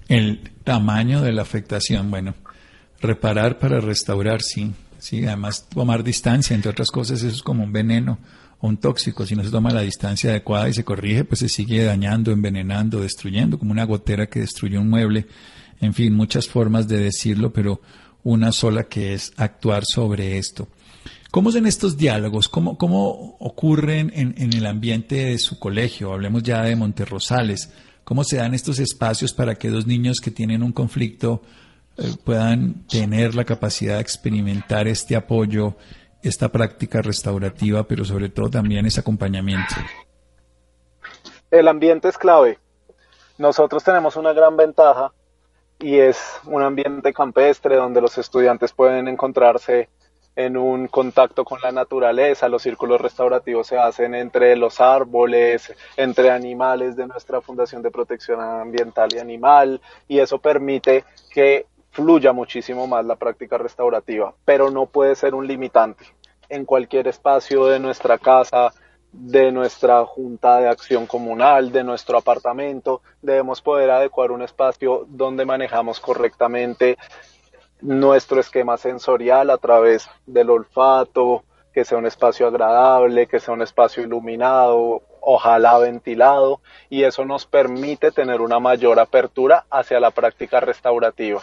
El 0.09 0.53
tamaño 0.65 1.23
de 1.23 1.33
la 1.33 1.43
afectación, 1.43 2.11
bueno, 2.11 2.35
reparar 3.01 3.59
para 3.59 3.81
restaurar, 3.81 4.43
sí, 4.43 4.75
Sí, 4.99 5.25
además 5.25 5.69
tomar 5.69 6.03
distancia, 6.03 6.55
entre 6.55 6.73
otras 6.73 6.91
cosas, 6.91 7.23
eso 7.23 7.35
es 7.35 7.43
como 7.43 7.63
un 7.63 7.73
veneno 7.73 8.19
un 8.61 8.77
tóxico. 8.77 9.27
Si 9.27 9.37
no 9.37 9.45
se 9.45 9.51
toma 9.51 9.71
la 9.71 9.83
distancia 9.83 10.31
adecuada 10.31 10.69
y 10.69 10.75
se 10.75 10.85
corrige, 10.85 11.25
pues 11.25 11.41
se 11.41 11.49
sigue 11.49 11.85
dañando, 11.85 12.33
envenenando, 12.33 13.01
destruyendo, 13.01 13.59
como 13.59 13.73
una 13.73 13.85
gotera 13.85 14.27
que 14.27 14.41
destruye 14.41 14.79
un 14.79 14.89
mueble. 14.89 15.27
En 15.81 15.95
fin, 15.95 16.15
muchas 16.15 16.49
formas 16.49 16.89
de 16.89 16.99
decirlo, 16.99 17.53
pero 17.53 17.81
una 18.25 18.53
sola 18.53 18.85
que 18.85 19.15
es 19.15 19.33
actuar 19.37 19.85
sobre 19.87 20.39
esto. 20.39 20.69
¿Cómo 21.31 21.53
son 21.53 21.67
estos 21.67 21.97
diálogos? 21.97 22.49
¿Cómo, 22.49 22.79
cómo 22.79 23.37
ocurren 23.39 24.11
en, 24.15 24.35
en 24.39 24.53
el 24.55 24.67
ambiente 24.67 25.27
de 25.27 25.39
su 25.39 25.59
colegio? 25.59 26.13
Hablemos 26.13 26.43
ya 26.43 26.63
de 26.63 26.75
Monterrosales. 26.75 27.71
¿Cómo 28.03 28.25
se 28.25 28.39
dan 28.39 28.55
estos 28.55 28.79
espacios 28.79 29.35
para 29.35 29.55
que 29.55 29.69
dos 29.69 29.87
niños 29.87 30.19
que 30.23 30.31
tienen 30.31 30.63
un 30.63 30.73
conflicto 30.73 31.43
eh, 31.99 32.15
puedan 32.25 32.87
tener 32.87 33.35
la 33.35 33.45
capacidad 33.45 33.97
de 33.97 34.03
experimentar 34.03 34.87
este 34.87 35.17
apoyo, 35.17 35.77
esta 36.23 36.49
práctica 36.49 37.01
restaurativa, 37.03 37.85
pero 37.85 38.05
sobre 38.05 38.29
todo 38.29 38.51
también 38.51 38.87
ese 38.87 39.01
acompañamiento. 39.01 39.75
El 41.51 41.69
ambiente 41.69 42.09
es 42.09 42.19
clave. 42.19 42.59
Nosotros 43.39 43.85
tenemos 43.85 44.17
una 44.17 44.33
gran 44.33 44.57
ventaja 44.57 45.13
y 45.79 45.99
es 45.99 46.41
un 46.45 46.63
ambiente 46.63 47.13
campestre 47.13 47.77
donde 47.77 48.01
los 48.01 48.19
estudiantes 48.19 48.73
pueden 48.73 49.07
encontrarse 49.09 49.89
en 50.35 50.57
un 50.57 50.87
contacto 50.89 51.45
con 51.45 51.61
la 51.61 51.73
naturaleza. 51.73 52.49
Los 52.49 52.63
círculos 52.63 53.01
restaurativos 53.01 53.67
se 53.67 53.77
hacen 53.79 54.15
entre 54.15 54.55
los 54.57 54.81
árboles, 54.81 55.75
entre 55.97 56.31
animales 56.31 56.97
de 56.97 57.07
nuestra 57.07 57.41
Fundación 57.41 57.83
de 57.83 57.91
Protección 57.91 58.41
Ambiental 58.41 59.09
y 59.13 59.19
Animal, 59.19 59.81
y 60.07 60.19
eso 60.21 60.39
permite 60.39 61.05
que 61.31 61.67
fluya 61.91 62.33
muchísimo 62.33 62.87
más 62.87 63.05
la 63.05 63.17
práctica 63.17 63.59
restaurativa, 63.59 64.35
pero 64.45 64.71
no 64.71 64.87
puede 64.87 65.15
ser 65.15 65.35
un 65.35 65.47
limitante. 65.47 66.05
En 66.49 66.65
cualquier 66.65 67.09
espacio 67.09 67.67
de 67.67 67.79
nuestra 67.79 68.19
casa, 68.19 68.73
de 69.13 69.51
nuestra 69.53 70.05
junta 70.05 70.59
de 70.59 70.69
acción 70.69 71.07
comunal, 71.07 71.73
de 71.73 71.85
nuestro 71.85 72.19
apartamento, 72.19 73.03
debemos 73.23 73.61
poder 73.61 73.91
adecuar 73.91 74.31
un 74.31 74.43
espacio 74.43 75.07
donde 75.09 75.45
manejamos 75.45 76.01
correctamente 76.01 76.99
nuestro 77.81 78.41
esquema 78.41 78.77
sensorial 78.77 79.51
a 79.51 79.59
través 79.59 80.09
del 80.27 80.51
olfato, 80.51 81.45
que 81.73 81.85
sea 81.85 81.99
un 81.99 82.07
espacio 82.07 82.47
agradable, 82.47 83.27
que 83.27 83.41
sea 83.41 83.55
un 83.55 83.63
espacio 83.63 84.03
iluminado, 84.03 85.03
ojalá 85.21 85.79
ventilado, 85.79 86.61
y 86.89 87.05
eso 87.05 87.25
nos 87.25 87.47
permite 87.47 88.11
tener 88.11 88.41
una 88.41 88.59
mayor 88.59 88.99
apertura 88.99 89.65
hacia 89.71 90.01
la 90.01 90.11
práctica 90.11 90.61
restaurativa. 90.61 91.43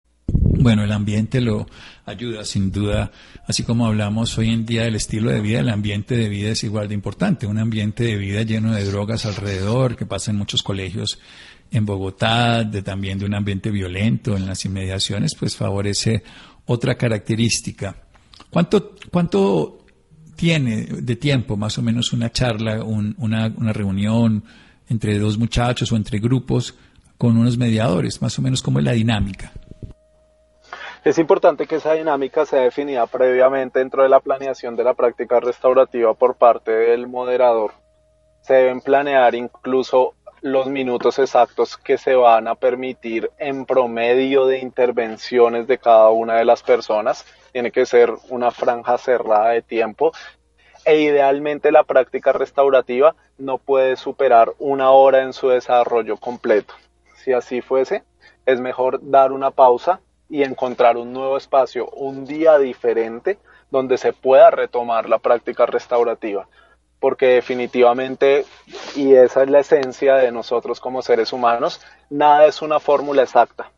Bueno, 0.61 0.83
el 0.83 0.91
ambiente 0.91 1.41
lo 1.41 1.65
ayuda, 2.05 2.45
sin 2.45 2.71
duda. 2.71 3.11
Así 3.47 3.63
como 3.63 3.87
hablamos 3.87 4.37
hoy 4.37 4.49
en 4.49 4.63
día 4.63 4.83
del 4.83 4.93
estilo 4.93 5.31
de 5.31 5.41
vida, 5.41 5.61
el 5.61 5.69
ambiente 5.69 6.15
de 6.15 6.29
vida 6.29 6.51
es 6.51 6.63
igual 6.63 6.87
de 6.87 6.93
importante. 6.93 7.47
Un 7.47 7.57
ambiente 7.57 8.03
de 8.03 8.15
vida 8.15 8.43
lleno 8.43 8.71
de 8.75 8.85
drogas 8.85 9.25
alrededor, 9.25 9.95
que 9.95 10.05
pasa 10.05 10.29
en 10.29 10.37
muchos 10.37 10.61
colegios 10.61 11.17
en 11.71 11.83
Bogotá, 11.83 12.63
de 12.63 12.83
también 12.83 13.17
de 13.17 13.25
un 13.25 13.33
ambiente 13.33 13.71
violento 13.71 14.37
en 14.37 14.45
las 14.45 14.63
inmediaciones, 14.63 15.33
pues 15.33 15.55
favorece 15.55 16.21
otra 16.67 16.93
característica. 16.93 17.95
¿Cuánto, 18.51 18.93
cuánto 19.09 19.87
tiene 20.35 20.83
de 20.85 21.15
tiempo 21.15 21.57
más 21.57 21.79
o 21.79 21.81
menos 21.81 22.13
una 22.13 22.31
charla, 22.31 22.83
una, 22.83 23.51
una 23.57 23.73
reunión 23.73 24.43
entre 24.87 25.17
dos 25.17 25.39
muchachos 25.39 25.91
o 25.91 25.95
entre 25.95 26.19
grupos 26.19 26.75
con 27.17 27.35
unos 27.35 27.57
mediadores? 27.57 28.21
Más 28.21 28.37
o 28.37 28.43
menos, 28.43 28.61
¿cómo 28.61 28.77
es 28.77 28.85
la 28.85 28.91
dinámica? 28.91 29.53
Es 31.03 31.17
importante 31.17 31.65
que 31.65 31.77
esa 31.77 31.93
dinámica 31.93 32.45
sea 32.45 32.61
definida 32.61 33.07
previamente 33.07 33.79
dentro 33.79 34.03
de 34.03 34.09
la 34.09 34.19
planeación 34.19 34.75
de 34.75 34.83
la 34.83 34.93
práctica 34.93 35.39
restaurativa 35.39 36.13
por 36.13 36.35
parte 36.35 36.69
del 36.69 37.07
moderador. 37.07 37.71
Se 38.41 38.53
deben 38.53 38.81
planear 38.81 39.33
incluso 39.33 40.13
los 40.41 40.67
minutos 40.67 41.17
exactos 41.17 41.75
que 41.75 41.97
se 41.97 42.13
van 42.13 42.47
a 42.47 42.53
permitir 42.53 43.31
en 43.39 43.65
promedio 43.65 44.45
de 44.45 44.59
intervenciones 44.59 45.65
de 45.65 45.79
cada 45.79 46.11
una 46.11 46.35
de 46.35 46.45
las 46.45 46.61
personas. 46.61 47.25
Tiene 47.51 47.71
que 47.71 47.87
ser 47.87 48.13
una 48.29 48.51
franja 48.51 48.99
cerrada 48.99 49.49
de 49.49 49.63
tiempo 49.63 50.11
e 50.85 51.01
idealmente 51.01 51.71
la 51.71 51.83
práctica 51.83 52.31
restaurativa 52.31 53.15
no 53.39 53.57
puede 53.57 53.95
superar 53.95 54.53
una 54.59 54.91
hora 54.91 55.23
en 55.23 55.33
su 55.33 55.49
desarrollo 55.49 56.17
completo. 56.17 56.75
Si 57.15 57.33
así 57.33 57.61
fuese, 57.61 58.03
es 58.45 58.61
mejor 58.61 58.99
dar 59.01 59.31
una 59.31 59.49
pausa 59.49 59.99
y 60.31 60.43
encontrar 60.43 60.95
un 60.95 61.11
nuevo 61.11 61.35
espacio, 61.35 61.89
un 61.89 62.25
día 62.25 62.57
diferente 62.57 63.37
donde 63.69 63.97
se 63.97 64.13
pueda 64.13 64.49
retomar 64.49 65.09
la 65.09 65.19
práctica 65.19 65.67
restaurativa. 65.67 66.47
porque 66.99 67.29
definitivamente, 67.29 68.45
y 68.95 69.15
esa 69.15 69.41
es 69.41 69.49
la 69.49 69.61
esencia 69.61 70.17
de 70.17 70.31
nosotros 70.31 70.79
como 70.79 71.01
seres 71.01 71.33
humanos, 71.33 71.81
nada 72.11 72.45
es 72.45 72.61
una 72.61 72.79
fórmula 72.79 73.23
exacta. 73.23 73.71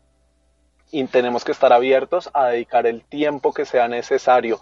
Y 0.90 1.02
tenemos 1.04 1.42
que 1.42 1.52
estar 1.52 1.72
abiertos 1.72 2.28
a 2.34 2.48
dedicar 2.48 2.86
el 2.86 3.02
tiempo 3.02 3.54
que 3.54 3.64
sea 3.64 3.88
necesario, 3.88 4.60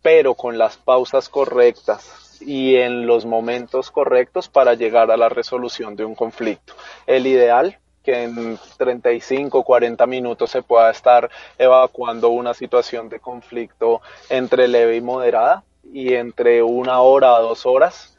pero 0.00 0.34
con 0.34 0.56
las 0.56 0.78
pausas 0.78 1.28
correctas 1.28 2.38
y 2.40 2.76
en 2.76 3.06
los 3.06 3.26
momentos 3.26 3.90
correctos 3.90 4.48
para 4.48 4.72
llegar 4.72 5.10
a 5.10 5.18
la 5.18 5.28
resolución 5.28 5.94
de 5.94 6.06
un 6.06 6.14
conflicto. 6.14 6.72
El 7.06 7.26
ideal 7.26 7.79
que 8.02 8.24
en 8.24 8.58
35, 8.78 9.62
40 9.62 10.06
minutos 10.06 10.50
se 10.50 10.62
pueda 10.62 10.90
estar 10.90 11.30
evacuando 11.58 12.30
una 12.30 12.54
situación 12.54 13.08
de 13.08 13.20
conflicto 13.20 14.00
entre 14.28 14.68
leve 14.68 14.96
y 14.96 15.00
moderada 15.00 15.62
y 15.92 16.14
entre 16.14 16.62
una 16.62 17.00
hora 17.00 17.36
a 17.36 17.40
dos 17.40 17.66
horas 17.66 18.16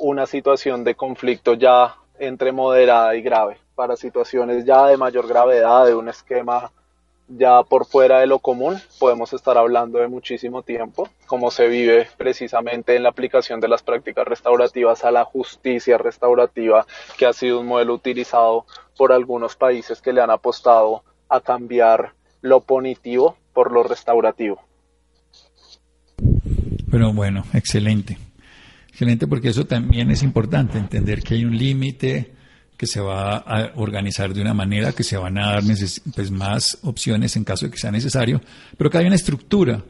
una 0.00 0.26
situación 0.26 0.84
de 0.84 0.94
conflicto 0.94 1.54
ya 1.54 1.96
entre 2.18 2.52
moderada 2.52 3.14
y 3.16 3.22
grave. 3.22 3.58
Para 3.74 3.96
situaciones 3.96 4.64
ya 4.64 4.86
de 4.86 4.96
mayor 4.96 5.26
gravedad, 5.26 5.86
de 5.86 5.94
un 5.94 6.08
esquema 6.08 6.70
ya 7.28 7.62
por 7.62 7.86
fuera 7.86 8.20
de 8.20 8.26
lo 8.26 8.38
común, 8.38 8.76
podemos 8.98 9.32
estar 9.32 9.58
hablando 9.58 9.98
de 9.98 10.08
muchísimo 10.08 10.62
tiempo, 10.62 11.08
como 11.26 11.50
se 11.50 11.68
vive 11.68 12.08
precisamente 12.16 12.96
en 12.96 13.02
la 13.02 13.10
aplicación 13.10 13.60
de 13.60 13.68
las 13.68 13.82
prácticas 13.82 14.26
restaurativas 14.26 15.04
a 15.04 15.10
la 15.10 15.24
justicia 15.24 15.98
restaurativa, 15.98 16.86
que 17.18 17.26
ha 17.26 17.32
sido 17.32 17.60
un 17.60 17.66
modelo 17.66 17.94
utilizado 17.94 18.64
por 18.96 19.12
algunos 19.12 19.56
países 19.56 20.00
que 20.00 20.12
le 20.12 20.22
han 20.22 20.30
apostado 20.30 21.04
a 21.28 21.40
cambiar 21.40 22.14
lo 22.40 22.60
punitivo 22.60 23.36
por 23.52 23.72
lo 23.72 23.82
restaurativo. 23.82 24.60
Pero 26.90 27.12
bueno, 27.12 27.44
excelente. 27.52 28.16
Excelente 28.88 29.26
porque 29.26 29.48
eso 29.48 29.66
también 29.66 30.10
es 30.10 30.22
importante, 30.22 30.78
entender 30.78 31.22
que 31.22 31.34
hay 31.34 31.44
un 31.44 31.56
límite, 31.56 32.32
que 32.78 32.86
se 32.86 33.00
va 33.00 33.38
a 33.38 33.72
organizar 33.74 34.32
de 34.32 34.40
una 34.40 34.54
manera, 34.54 34.92
que 34.92 35.02
se 35.02 35.16
van 35.16 35.36
a 35.36 35.54
dar 35.54 35.62
pues, 36.14 36.30
más 36.30 36.78
opciones 36.82 37.34
en 37.36 37.42
caso 37.42 37.66
de 37.66 37.72
que 37.72 37.78
sea 37.78 37.90
necesario, 37.90 38.40
pero 38.76 38.88
que 38.88 38.98
hay 38.98 39.06
una 39.06 39.16
estructura 39.16 39.82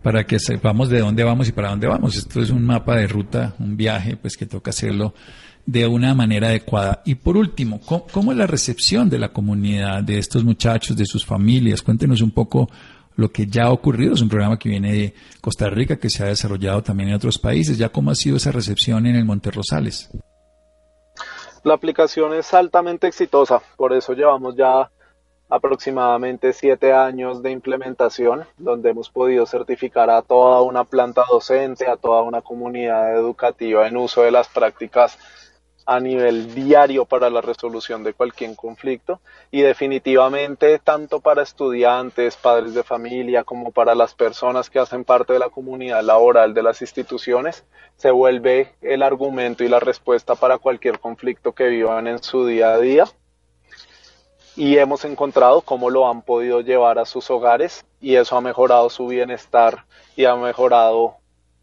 para 0.00 0.24
que 0.24 0.38
sepamos 0.38 0.88
de 0.88 1.00
dónde 1.00 1.24
vamos 1.24 1.48
y 1.48 1.52
para 1.52 1.70
dónde 1.70 1.88
vamos. 1.88 2.16
Esto 2.16 2.40
es 2.40 2.50
un 2.50 2.64
mapa 2.64 2.94
de 2.94 3.08
ruta, 3.08 3.56
un 3.58 3.76
viaje, 3.76 4.16
pues 4.16 4.36
que 4.36 4.46
toca 4.46 4.70
hacerlo 4.70 5.12
de 5.66 5.88
una 5.88 6.14
manera 6.14 6.46
adecuada. 6.46 7.02
Y 7.04 7.16
por 7.16 7.36
último, 7.36 7.80
¿cómo, 7.80 8.30
es 8.30 8.38
la 8.38 8.46
recepción 8.46 9.10
de 9.10 9.18
la 9.18 9.32
comunidad, 9.32 10.04
de 10.04 10.18
estos 10.18 10.44
muchachos, 10.44 10.96
de 10.96 11.04
sus 11.04 11.26
familias? 11.26 11.82
Cuéntenos 11.82 12.20
un 12.20 12.30
poco 12.30 12.70
lo 13.16 13.32
que 13.32 13.48
ya 13.48 13.64
ha 13.64 13.72
ocurrido. 13.72 14.14
Es 14.14 14.20
un 14.20 14.28
programa 14.28 14.56
que 14.56 14.68
viene 14.68 14.92
de 14.92 15.14
Costa 15.40 15.68
Rica, 15.68 15.96
que 15.96 16.10
se 16.10 16.22
ha 16.22 16.26
desarrollado 16.26 16.80
también 16.84 17.08
en 17.08 17.16
otros 17.16 17.40
países. 17.40 17.76
¿Ya 17.76 17.88
cómo 17.88 18.12
ha 18.12 18.14
sido 18.14 18.36
esa 18.36 18.52
recepción 18.52 19.04
en 19.06 19.16
el 19.16 19.24
Monte 19.24 19.50
Rosales? 19.50 20.10
La 21.64 21.74
aplicación 21.74 22.34
es 22.34 22.54
altamente 22.54 23.06
exitosa, 23.06 23.60
por 23.76 23.92
eso 23.92 24.12
llevamos 24.12 24.56
ya 24.56 24.90
aproximadamente 25.48 26.52
siete 26.52 26.92
años 26.92 27.42
de 27.42 27.50
implementación, 27.50 28.44
donde 28.56 28.90
hemos 28.90 29.10
podido 29.10 29.46
certificar 29.46 30.10
a 30.10 30.22
toda 30.22 30.62
una 30.62 30.84
planta 30.84 31.24
docente, 31.30 31.86
a 31.86 31.96
toda 31.96 32.22
una 32.22 32.42
comunidad 32.42 33.16
educativa 33.16 33.86
en 33.86 33.96
uso 33.96 34.22
de 34.22 34.32
las 34.32 34.48
prácticas 34.48 35.18
a 35.86 36.00
nivel 36.00 36.52
diario 36.52 37.04
para 37.04 37.30
la 37.30 37.40
resolución 37.40 38.02
de 38.02 38.12
cualquier 38.12 38.56
conflicto 38.56 39.20
y 39.52 39.62
definitivamente 39.62 40.80
tanto 40.80 41.20
para 41.20 41.42
estudiantes, 41.42 42.36
padres 42.36 42.74
de 42.74 42.82
familia 42.82 43.44
como 43.44 43.70
para 43.70 43.94
las 43.94 44.12
personas 44.12 44.68
que 44.68 44.80
hacen 44.80 45.04
parte 45.04 45.32
de 45.32 45.38
la 45.38 45.48
comunidad 45.48 46.02
laboral 46.02 46.52
de 46.54 46.64
las 46.64 46.82
instituciones 46.82 47.64
se 47.96 48.10
vuelve 48.10 48.74
el 48.82 49.02
argumento 49.02 49.64
y 49.64 49.68
la 49.68 49.80
respuesta 49.80 50.34
para 50.34 50.58
cualquier 50.58 50.98
conflicto 50.98 51.52
que 51.52 51.68
vivan 51.68 52.08
en 52.08 52.22
su 52.22 52.44
día 52.46 52.72
a 52.72 52.78
día. 52.78 53.04
Y 54.56 54.78
hemos 54.78 55.04
encontrado 55.04 55.60
cómo 55.60 55.90
lo 55.90 56.08
han 56.08 56.22
podido 56.22 56.62
llevar 56.62 56.98
a 56.98 57.04
sus 57.04 57.30
hogares 57.30 57.84
y 58.00 58.16
eso 58.16 58.36
ha 58.36 58.40
mejorado 58.40 58.90
su 58.90 59.06
bienestar 59.06 59.84
y 60.16 60.24
ha 60.24 60.34
mejorado 60.34 61.16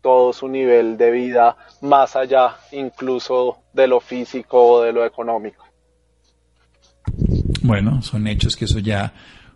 todo 0.04 0.34
su 0.34 0.50
nivel 0.50 0.98
de 0.98 1.10
vida 1.10 1.56
más 1.82 2.16
allá 2.16 2.58
incluso 2.74 3.60
de 3.72 3.88
lo 3.88 4.02
físico 4.02 4.62
o 4.62 4.84
de 4.84 4.92
lo 4.92 5.06
económico. 5.06 5.64
Bueno, 7.62 8.02
son 8.02 8.28
hechos 8.28 8.56
que 8.56 8.66
eso 8.66 8.80
ya 8.80 9.14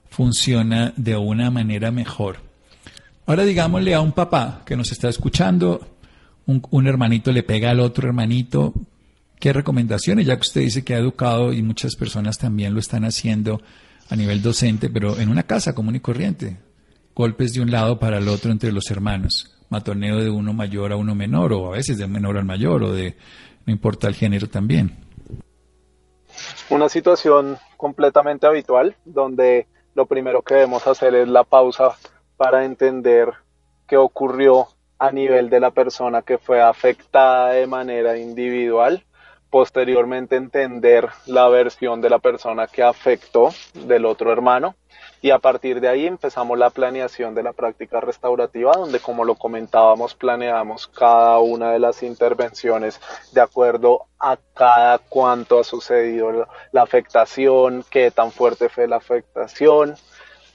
funciona 0.10 0.94
de 0.96 1.18
una 1.18 1.52
manera 1.52 1.92
mejor. 1.92 2.38
Ahora 3.26 3.44
digámosle 3.44 3.94
a 3.94 4.00
un 4.00 4.14
papá 4.14 4.62
que 4.66 4.78
nos 4.78 4.92
está 4.92 5.10
escuchando, 5.10 5.86
un, 6.46 6.64
un 6.72 6.88
hermanito 6.88 7.34
le 7.34 7.44
pega 7.44 7.70
al 7.72 7.82
otro 7.82 8.08
hermanito, 8.08 8.74
¿qué 9.40 9.52
recomendaciones? 9.52 10.26
Ya 10.26 10.36
que 10.38 10.48
usted 10.48 10.62
dice 10.62 10.86
que 10.86 10.96
ha 10.96 11.00
educado 11.00 11.52
y 11.52 11.62
muchas 11.62 11.98
personas 11.98 12.38
también 12.38 12.74
lo 12.74 12.80
están 12.80 13.04
haciendo 13.04 13.62
a 14.10 14.16
nivel 14.16 14.42
docente, 14.42 14.90
pero 14.90 15.20
en 15.20 15.28
una 15.28 15.44
casa 15.44 15.76
común 15.76 15.98
y 15.98 16.00
corriente, 16.00 16.58
golpes 17.14 17.54
de 17.54 17.60
un 17.60 17.70
lado 17.70 18.00
para 18.00 18.20
el 18.20 18.30
otro 18.30 18.54
entre 18.54 18.72
los 18.72 18.90
hermanos 18.90 19.57
matoneo 19.70 20.18
de 20.18 20.30
uno 20.30 20.54
mayor 20.54 20.92
a 20.92 20.96
uno 20.96 21.16
menor, 21.16 21.54
o 21.54 21.68
a 21.68 21.78
veces 21.78 21.98
de 21.98 22.08
menor 22.08 22.38
al 22.38 22.46
mayor, 22.46 22.84
o 22.84 22.92
de 22.92 23.16
no 23.66 23.74
importa 23.74 24.08
el 24.08 24.16
género 24.16 24.48
también. 24.48 24.96
Una 26.70 26.90
situación 26.90 27.58
completamente 27.76 28.48
habitual, 28.48 28.96
donde 29.06 29.68
lo 29.96 30.06
primero 30.06 30.42
que 30.42 30.56
debemos 30.56 30.86
hacer 30.88 31.16
es 31.16 31.28
la 31.28 31.44
pausa 31.44 31.96
para 32.38 32.66
entender 32.66 33.34
qué 33.88 33.98
ocurrió 33.98 34.68
a 35.00 35.12
nivel 35.12 35.50
de 35.50 35.60
la 35.60 35.72
persona 35.72 36.22
que 36.22 36.38
fue 36.38 36.62
afectada 36.62 37.52
de 37.52 37.68
manera 37.68 38.18
individual, 38.18 39.04
posteriormente 39.50 40.36
entender 40.36 41.10
la 41.26 41.48
versión 41.50 42.02
de 42.02 42.10
la 42.10 42.20
persona 42.20 42.68
que 42.68 42.84
afectó 42.84 43.50
del 43.74 44.06
otro 44.06 44.32
hermano 44.32 44.76
y 45.22 45.32
a 45.32 45.40
partir 45.40 45.82
de 45.82 45.90
ahí 45.90 46.06
empezamos 46.06 46.58
la 46.58 46.70
planeación 46.70 47.34
de 47.36 47.44
la 47.44 47.54
práctica 47.54 48.00
restaurativa 48.00 48.74
donde 48.74 49.00
como 49.00 49.26
lo 49.26 49.36
comentábamos 49.36 50.16
planeamos 50.16 50.88
cada 50.88 51.40
una 51.40 51.72
de 51.72 51.80
las 51.80 52.04
intervenciones 52.04 53.00
de 53.32 53.42
acuerdo 53.42 54.06
a 54.20 54.38
cada 54.54 54.98
cuánto 54.98 55.60
ha 55.60 55.64
sucedido 55.64 56.48
la 56.72 56.82
afectación, 56.82 57.84
qué 57.90 58.12
tan 58.12 58.32
fuerte 58.32 58.70
fue 58.70 58.88
la 58.88 58.98
afectación, 58.98 59.96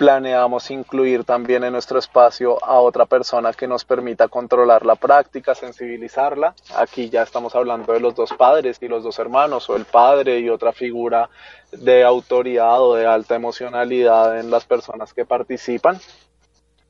planeamos 0.02 0.68
incluir 0.72 1.22
también 1.22 1.62
en 1.62 1.74
nuestro 1.74 1.96
espacio 1.96 2.58
a 2.64 2.80
otra 2.80 3.06
persona 3.06 3.52
que 3.52 3.68
nos 3.68 3.84
permita 3.84 4.26
controlar 4.26 4.84
la 4.84 4.96
práctica, 4.96 5.54
sensibilizarla. 5.54 6.56
Aquí 6.74 7.08
ya 7.08 7.22
estamos 7.22 7.54
hablando 7.54 7.92
de 7.92 8.00
los 8.00 8.12
dos 8.16 8.32
padres 8.32 8.78
y 8.80 8.88
los 8.88 9.04
dos 9.04 9.20
hermanos, 9.20 9.70
o 9.70 9.76
el 9.76 9.84
padre 9.84 10.40
y 10.40 10.48
otra 10.48 10.72
figura 10.72 11.30
de 11.70 12.02
autoridad 12.02 12.82
o 12.82 12.96
de 12.96 13.06
alta 13.06 13.36
emocionalidad 13.36 14.40
en 14.40 14.50
las 14.50 14.64
personas 14.64 15.14
que 15.14 15.24
participan. 15.24 16.00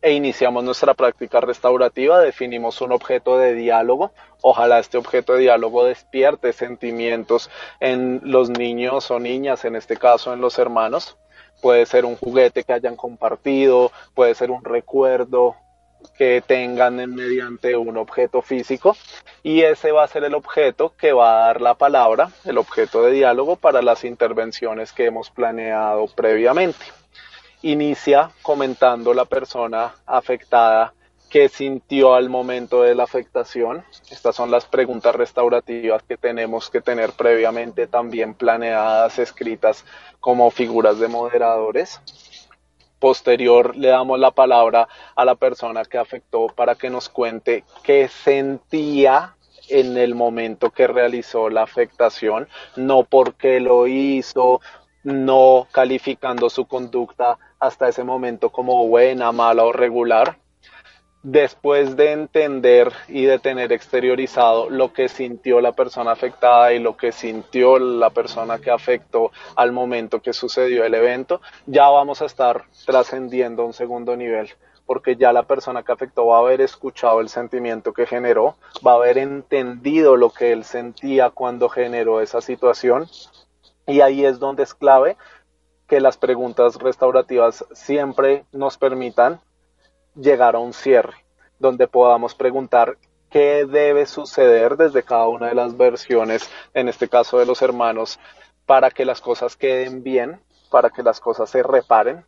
E 0.00 0.14
iniciamos 0.14 0.64
nuestra 0.64 0.94
práctica 0.94 1.42
restaurativa, 1.42 2.18
definimos 2.18 2.80
un 2.80 2.92
objeto 2.92 3.36
de 3.36 3.52
diálogo. 3.52 4.12
Ojalá 4.40 4.78
este 4.78 4.96
objeto 4.96 5.34
de 5.34 5.40
diálogo 5.40 5.84
despierte 5.84 6.54
sentimientos 6.54 7.50
en 7.78 8.22
los 8.24 8.48
niños 8.48 9.10
o 9.10 9.20
niñas, 9.20 9.66
en 9.66 9.76
este 9.76 9.98
caso 9.98 10.32
en 10.32 10.40
los 10.40 10.58
hermanos 10.58 11.18
puede 11.62 11.86
ser 11.86 12.04
un 12.04 12.16
juguete 12.16 12.64
que 12.64 12.74
hayan 12.74 12.96
compartido, 12.96 13.90
puede 14.14 14.34
ser 14.34 14.50
un 14.50 14.62
recuerdo 14.62 15.56
que 16.18 16.42
tengan 16.44 16.96
mediante 17.14 17.76
un 17.76 17.96
objeto 17.96 18.42
físico 18.42 18.96
y 19.44 19.62
ese 19.62 19.92
va 19.92 20.02
a 20.02 20.08
ser 20.08 20.24
el 20.24 20.34
objeto 20.34 20.92
que 20.98 21.12
va 21.12 21.44
a 21.44 21.46
dar 21.46 21.60
la 21.60 21.74
palabra, 21.74 22.30
el 22.44 22.58
objeto 22.58 23.02
de 23.02 23.12
diálogo 23.12 23.54
para 23.54 23.80
las 23.80 24.04
intervenciones 24.04 24.92
que 24.92 25.06
hemos 25.06 25.30
planeado 25.30 26.08
previamente. 26.08 26.84
Inicia 27.62 28.32
comentando 28.42 29.14
la 29.14 29.24
persona 29.24 29.94
afectada 30.04 30.92
qué 31.32 31.48
sintió 31.48 32.14
al 32.14 32.28
momento 32.28 32.82
de 32.82 32.94
la 32.94 33.04
afectación. 33.04 33.82
Estas 34.10 34.36
son 34.36 34.50
las 34.50 34.66
preguntas 34.66 35.14
restaurativas 35.14 36.02
que 36.02 36.18
tenemos 36.18 36.68
que 36.68 36.82
tener 36.82 37.12
previamente 37.12 37.86
también 37.86 38.34
planeadas, 38.34 39.18
escritas 39.18 39.86
como 40.20 40.50
figuras 40.50 40.98
de 40.98 41.08
moderadores. 41.08 42.02
Posterior 42.98 43.74
le 43.74 43.88
damos 43.88 44.18
la 44.18 44.32
palabra 44.32 44.88
a 45.16 45.24
la 45.24 45.34
persona 45.34 45.86
que 45.86 45.96
afectó 45.96 46.48
para 46.48 46.74
que 46.74 46.90
nos 46.90 47.08
cuente 47.08 47.64
qué 47.82 48.08
sentía 48.08 49.34
en 49.70 49.96
el 49.96 50.14
momento 50.14 50.70
que 50.70 50.86
realizó 50.86 51.48
la 51.48 51.62
afectación, 51.62 52.46
no 52.76 53.04
porque 53.04 53.58
lo 53.58 53.86
hizo, 53.86 54.60
no 55.02 55.66
calificando 55.72 56.50
su 56.50 56.66
conducta 56.66 57.38
hasta 57.58 57.88
ese 57.88 58.04
momento 58.04 58.50
como 58.50 58.86
buena, 58.86 59.32
mala 59.32 59.64
o 59.64 59.72
regular, 59.72 60.41
después 61.22 61.96
de 61.96 62.12
entender 62.12 62.92
y 63.08 63.24
de 63.24 63.38
tener 63.38 63.72
exteriorizado 63.72 64.68
lo 64.70 64.92
que 64.92 65.08
sintió 65.08 65.60
la 65.60 65.72
persona 65.72 66.12
afectada 66.12 66.72
y 66.72 66.80
lo 66.80 66.96
que 66.96 67.12
sintió 67.12 67.78
la 67.78 68.10
persona 68.10 68.58
que 68.58 68.70
afectó 68.70 69.30
al 69.54 69.72
momento 69.72 70.20
que 70.20 70.32
sucedió 70.32 70.84
el 70.84 70.94
evento, 70.94 71.40
ya 71.66 71.88
vamos 71.88 72.22
a 72.22 72.26
estar 72.26 72.64
trascendiendo 72.86 73.64
un 73.64 73.72
segundo 73.72 74.16
nivel. 74.16 74.50
porque 74.84 75.14
ya 75.14 75.32
la 75.32 75.44
persona 75.44 75.84
que 75.84 75.92
afectó 75.92 76.26
va 76.26 76.38
a 76.38 76.40
haber 76.40 76.60
escuchado 76.60 77.20
el 77.20 77.28
sentimiento 77.28 77.92
que 77.92 78.04
generó, 78.04 78.56
va 78.84 78.92
a 78.92 78.96
haber 78.96 79.16
entendido 79.16 80.16
lo 80.16 80.30
que 80.30 80.52
él 80.52 80.64
sentía 80.64 81.30
cuando 81.30 81.68
generó 81.68 82.20
esa 82.20 82.40
situación 82.40 83.06
y 83.86 84.00
ahí 84.00 84.24
es 84.24 84.40
donde 84.40 84.64
es 84.64 84.74
clave 84.74 85.16
que 85.86 86.00
las 86.00 86.16
preguntas 86.16 86.76
restaurativas 86.76 87.64
siempre 87.72 88.44
nos 88.52 88.76
permitan 88.76 89.40
llegar 90.14 90.56
a 90.56 90.58
un 90.58 90.72
cierre, 90.72 91.24
donde 91.58 91.88
podamos 91.88 92.34
preguntar 92.34 92.98
qué 93.30 93.64
debe 93.64 94.06
suceder 94.06 94.76
desde 94.76 95.02
cada 95.02 95.26
una 95.28 95.48
de 95.48 95.54
las 95.54 95.76
versiones, 95.76 96.50
en 96.74 96.88
este 96.88 97.08
caso 97.08 97.38
de 97.38 97.46
los 97.46 97.62
hermanos, 97.62 98.20
para 98.66 98.90
que 98.90 99.04
las 99.04 99.20
cosas 99.20 99.56
queden 99.56 100.02
bien, 100.02 100.40
para 100.70 100.90
que 100.90 101.02
las 101.02 101.20
cosas 101.20 101.50
se 101.50 101.62
reparen, 101.62 102.24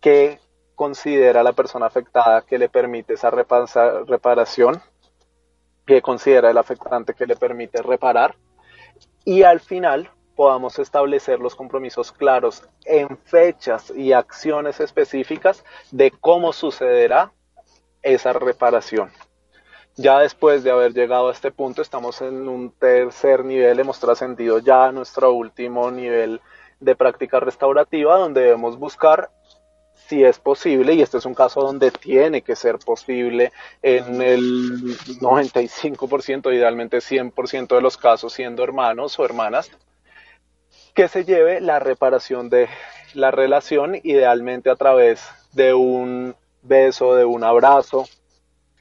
qué 0.00 0.38
considera 0.74 1.42
la 1.42 1.52
persona 1.52 1.86
afectada 1.86 2.42
que 2.42 2.58
le 2.58 2.68
permite 2.68 3.14
esa 3.14 3.30
reparación, 3.30 4.80
qué 5.86 6.02
considera 6.02 6.50
el 6.50 6.58
afectante 6.58 7.14
que 7.14 7.26
le 7.26 7.36
permite 7.36 7.82
reparar, 7.82 8.36
y 9.24 9.42
al 9.42 9.60
final 9.60 10.10
podamos 10.40 10.78
establecer 10.78 11.38
los 11.38 11.54
compromisos 11.54 12.12
claros 12.12 12.62
en 12.86 13.18
fechas 13.18 13.92
y 13.94 14.14
acciones 14.14 14.80
específicas 14.80 15.66
de 15.90 16.12
cómo 16.12 16.54
sucederá 16.54 17.30
esa 18.00 18.32
reparación. 18.32 19.10
Ya 19.96 20.18
después 20.18 20.64
de 20.64 20.70
haber 20.70 20.94
llegado 20.94 21.28
a 21.28 21.32
este 21.32 21.50
punto, 21.50 21.82
estamos 21.82 22.22
en 22.22 22.48
un 22.48 22.70
tercer 22.70 23.44
nivel, 23.44 23.80
hemos 23.80 24.00
trascendido 24.00 24.60
ya 24.60 24.86
a 24.86 24.92
nuestro 24.92 25.30
último 25.34 25.90
nivel 25.90 26.40
de 26.80 26.96
práctica 26.96 27.38
restaurativa, 27.38 28.16
donde 28.16 28.40
debemos 28.40 28.78
buscar 28.78 29.30
si 30.08 30.24
es 30.24 30.38
posible, 30.38 30.94
y 30.94 31.02
este 31.02 31.18
es 31.18 31.26
un 31.26 31.34
caso 31.34 31.60
donde 31.60 31.90
tiene 31.90 32.40
que 32.40 32.56
ser 32.56 32.78
posible 32.78 33.52
en 33.82 34.22
el 34.22 34.96
95%, 35.20 36.50
idealmente 36.54 36.96
100% 36.96 37.74
de 37.74 37.82
los 37.82 37.98
casos 37.98 38.32
siendo 38.32 38.64
hermanos 38.64 39.18
o 39.18 39.24
hermanas, 39.26 39.70
que 41.00 41.08
se 41.08 41.24
lleve 41.24 41.62
la 41.62 41.78
reparación 41.78 42.50
de 42.50 42.68
la 43.14 43.30
relación, 43.30 43.94
idealmente 44.02 44.68
a 44.68 44.76
través 44.76 45.22
de 45.54 45.72
un 45.72 46.36
beso, 46.60 47.14
de 47.14 47.24
un 47.24 47.42
abrazo, 47.42 48.06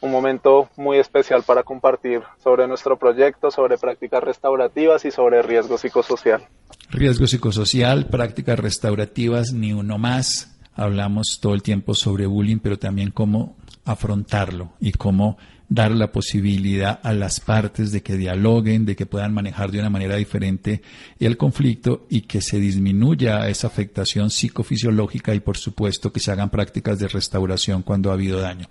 un 0.00 0.10
momento 0.10 0.68
muy 0.76 0.98
especial 0.98 1.42
para 1.42 1.62
compartir 1.62 2.22
sobre 2.42 2.66
nuestro 2.68 2.96
proyecto, 2.96 3.50
sobre 3.50 3.78
prácticas 3.78 4.22
restaurativas 4.22 5.04
y 5.04 5.10
sobre 5.10 5.42
riesgo 5.42 5.78
psicosocial. 5.78 6.46
Riesgo 6.90 7.26
psicosocial, 7.26 8.06
prácticas 8.06 8.58
restaurativas, 8.58 9.52
ni 9.52 9.72
uno 9.72 9.98
más. 9.98 10.56
Hablamos 10.74 11.38
todo 11.40 11.54
el 11.54 11.62
tiempo 11.62 11.94
sobre 11.94 12.26
bullying, 12.26 12.58
pero 12.58 12.78
también 12.78 13.10
cómo 13.10 13.56
afrontarlo 13.84 14.72
y 14.80 14.92
cómo 14.92 15.36
dar 15.68 15.90
la 15.90 16.10
posibilidad 16.10 16.98
a 17.02 17.12
las 17.12 17.40
partes 17.40 17.92
de 17.92 18.02
que 18.02 18.16
dialoguen, 18.16 18.86
de 18.86 18.96
que 18.96 19.06
puedan 19.06 19.34
manejar 19.34 19.70
de 19.70 19.80
una 19.80 19.90
manera 19.90 20.16
diferente 20.16 20.82
el 21.20 21.36
conflicto 21.36 22.06
y 22.08 22.22
que 22.22 22.40
se 22.40 22.58
disminuya 22.58 23.48
esa 23.48 23.66
afectación 23.66 24.30
psicofisiológica 24.30 25.34
y 25.34 25.40
por 25.40 25.58
supuesto 25.58 26.10
que 26.10 26.20
se 26.20 26.32
hagan 26.32 26.48
prácticas 26.48 26.98
de 26.98 27.08
restauración 27.08 27.82
cuando 27.82 28.10
ha 28.10 28.14
habido 28.14 28.40
daño. 28.40 28.66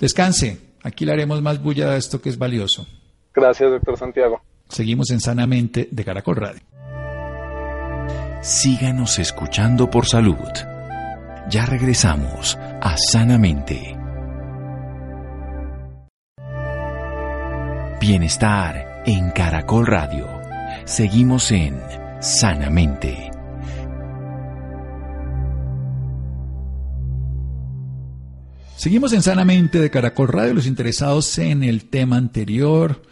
Descanse. 0.00 0.72
Aquí 0.82 1.04
le 1.04 1.12
haremos 1.12 1.40
más 1.40 1.62
bulla 1.62 1.92
a 1.92 1.96
esto 1.96 2.20
que 2.20 2.28
es 2.28 2.36
valioso. 2.36 2.86
Gracias, 3.32 3.70
doctor 3.70 3.96
Santiago. 3.96 4.42
Seguimos 4.68 5.10
en 5.10 5.20
Sanamente 5.20 5.88
de 5.90 6.04
Caracol 6.04 6.36
Radio. 6.36 6.71
Síganos 8.42 9.20
escuchando 9.20 9.88
por 9.88 10.04
salud. 10.04 10.34
Ya 11.48 11.64
regresamos 11.64 12.58
a 12.80 12.96
Sanamente. 12.96 13.96
Bienestar 18.00 19.04
en 19.06 19.30
Caracol 19.30 19.86
Radio. 19.86 20.26
Seguimos 20.86 21.52
en 21.52 21.80
Sanamente. 22.18 23.30
Seguimos 28.74 29.12
en 29.12 29.22
Sanamente 29.22 29.78
de 29.78 29.88
Caracol 29.88 30.26
Radio. 30.26 30.54
Los 30.54 30.66
interesados 30.66 31.38
en 31.38 31.62
el 31.62 31.88
tema 31.88 32.16
anterior, 32.16 33.02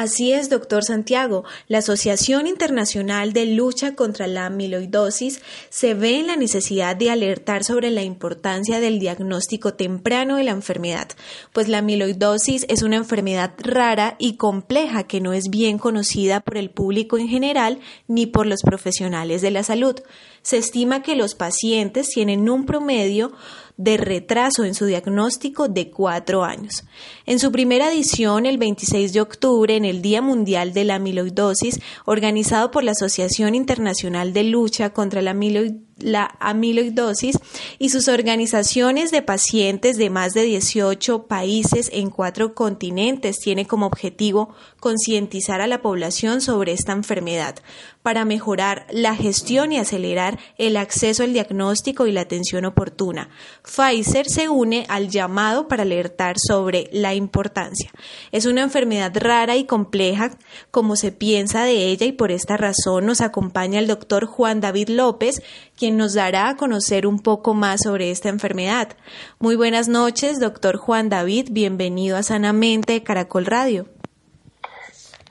Así 0.00 0.32
es, 0.32 0.48
doctor 0.48 0.82
Santiago, 0.82 1.44
la 1.68 1.76
Asociación 1.76 2.46
Internacional 2.46 3.34
de 3.34 3.44
Lucha 3.44 3.94
contra 3.94 4.26
la 4.28 4.46
Amiloidosis 4.46 5.42
se 5.68 5.92
ve 5.92 6.18
en 6.18 6.26
la 6.26 6.36
necesidad 6.36 6.96
de 6.96 7.10
alertar 7.10 7.64
sobre 7.64 7.90
la 7.90 8.02
importancia 8.02 8.80
del 8.80 8.98
diagnóstico 8.98 9.74
temprano 9.74 10.36
de 10.36 10.44
la 10.44 10.52
enfermedad, 10.52 11.08
pues 11.52 11.68
la 11.68 11.76
amiloidosis 11.76 12.64
es 12.70 12.82
una 12.82 12.96
enfermedad 12.96 13.52
rara 13.58 14.16
y 14.18 14.38
compleja 14.38 15.02
que 15.02 15.20
no 15.20 15.34
es 15.34 15.50
bien 15.50 15.76
conocida 15.76 16.40
por 16.40 16.56
el 16.56 16.70
público 16.70 17.18
en 17.18 17.28
general 17.28 17.80
ni 18.08 18.24
por 18.24 18.46
los 18.46 18.62
profesionales 18.62 19.42
de 19.42 19.50
la 19.50 19.64
salud. 19.64 19.96
Se 20.40 20.56
estima 20.56 21.02
que 21.02 21.14
los 21.14 21.34
pacientes 21.34 22.08
tienen 22.08 22.48
un 22.48 22.64
promedio 22.64 23.32
de 23.80 23.96
retraso 23.96 24.64
en 24.64 24.74
su 24.74 24.84
diagnóstico 24.84 25.68
de 25.68 25.90
cuatro 25.90 26.44
años. 26.44 26.84
En 27.24 27.38
su 27.38 27.50
primera 27.50 27.90
edición, 27.90 28.44
el 28.44 28.58
26 28.58 29.14
de 29.14 29.22
octubre, 29.22 29.74
en 29.74 29.86
el 29.86 30.02
Día 30.02 30.20
Mundial 30.20 30.74
de 30.74 30.84
la 30.84 30.96
Amiloidosis, 30.96 31.80
organizado 32.04 32.70
por 32.70 32.84
la 32.84 32.92
Asociación 32.92 33.54
Internacional 33.54 34.34
de 34.34 34.44
Lucha 34.44 34.90
contra 34.90 35.22
la 35.22 35.30
Amiloidosis, 35.30 35.90
la 36.02 36.34
amiloidosis 36.40 37.38
y 37.78 37.90
sus 37.90 38.08
organizaciones 38.08 39.10
de 39.10 39.22
pacientes 39.22 39.96
de 39.96 40.10
más 40.10 40.32
de 40.32 40.42
18 40.42 41.26
países 41.26 41.90
en 41.92 42.10
cuatro 42.10 42.54
continentes 42.54 43.38
tiene 43.38 43.66
como 43.66 43.86
objetivo 43.86 44.54
concientizar 44.80 45.60
a 45.60 45.66
la 45.66 45.82
población 45.82 46.40
sobre 46.40 46.72
esta 46.72 46.92
enfermedad 46.92 47.56
para 48.02 48.24
mejorar 48.24 48.86
la 48.90 49.14
gestión 49.14 49.72
y 49.72 49.78
acelerar 49.78 50.38
el 50.56 50.76
acceso 50.76 51.22
al 51.22 51.32
diagnóstico 51.32 52.06
y 52.06 52.12
la 52.12 52.22
atención 52.22 52.64
oportuna. 52.64 53.28
Pfizer 53.62 54.28
se 54.28 54.48
une 54.48 54.86
al 54.88 55.08
llamado 55.08 55.68
para 55.68 55.82
alertar 55.82 56.36
sobre 56.38 56.88
la 56.92 57.14
importancia. 57.14 57.90
Es 58.32 58.46
una 58.46 58.62
enfermedad 58.62 59.12
rara 59.14 59.56
y 59.56 59.64
compleja 59.64 60.30
como 60.70 60.96
se 60.96 61.12
piensa 61.12 61.64
de 61.64 61.88
ella 61.88 62.06
y 62.06 62.12
por 62.12 62.30
esta 62.30 62.56
razón 62.56 63.06
nos 63.06 63.20
acompaña 63.20 63.78
el 63.78 63.86
doctor 63.86 64.26
Juan 64.26 64.60
David 64.60 64.88
López, 64.88 65.42
quien 65.76 65.96
nos 65.96 66.14
dará 66.14 66.48
a 66.48 66.56
conocer 66.56 67.06
un 67.06 67.18
poco 67.18 67.54
más 67.54 67.80
sobre 67.82 68.10
esta 68.10 68.28
enfermedad. 68.28 68.96
Muy 69.38 69.56
buenas 69.56 69.88
noches, 69.88 70.40
doctor 70.40 70.76
Juan 70.76 71.08
David. 71.08 71.48
Bienvenido 71.50 72.16
a 72.16 72.22
Sanamente 72.22 73.02
Caracol 73.02 73.46
Radio. 73.46 73.99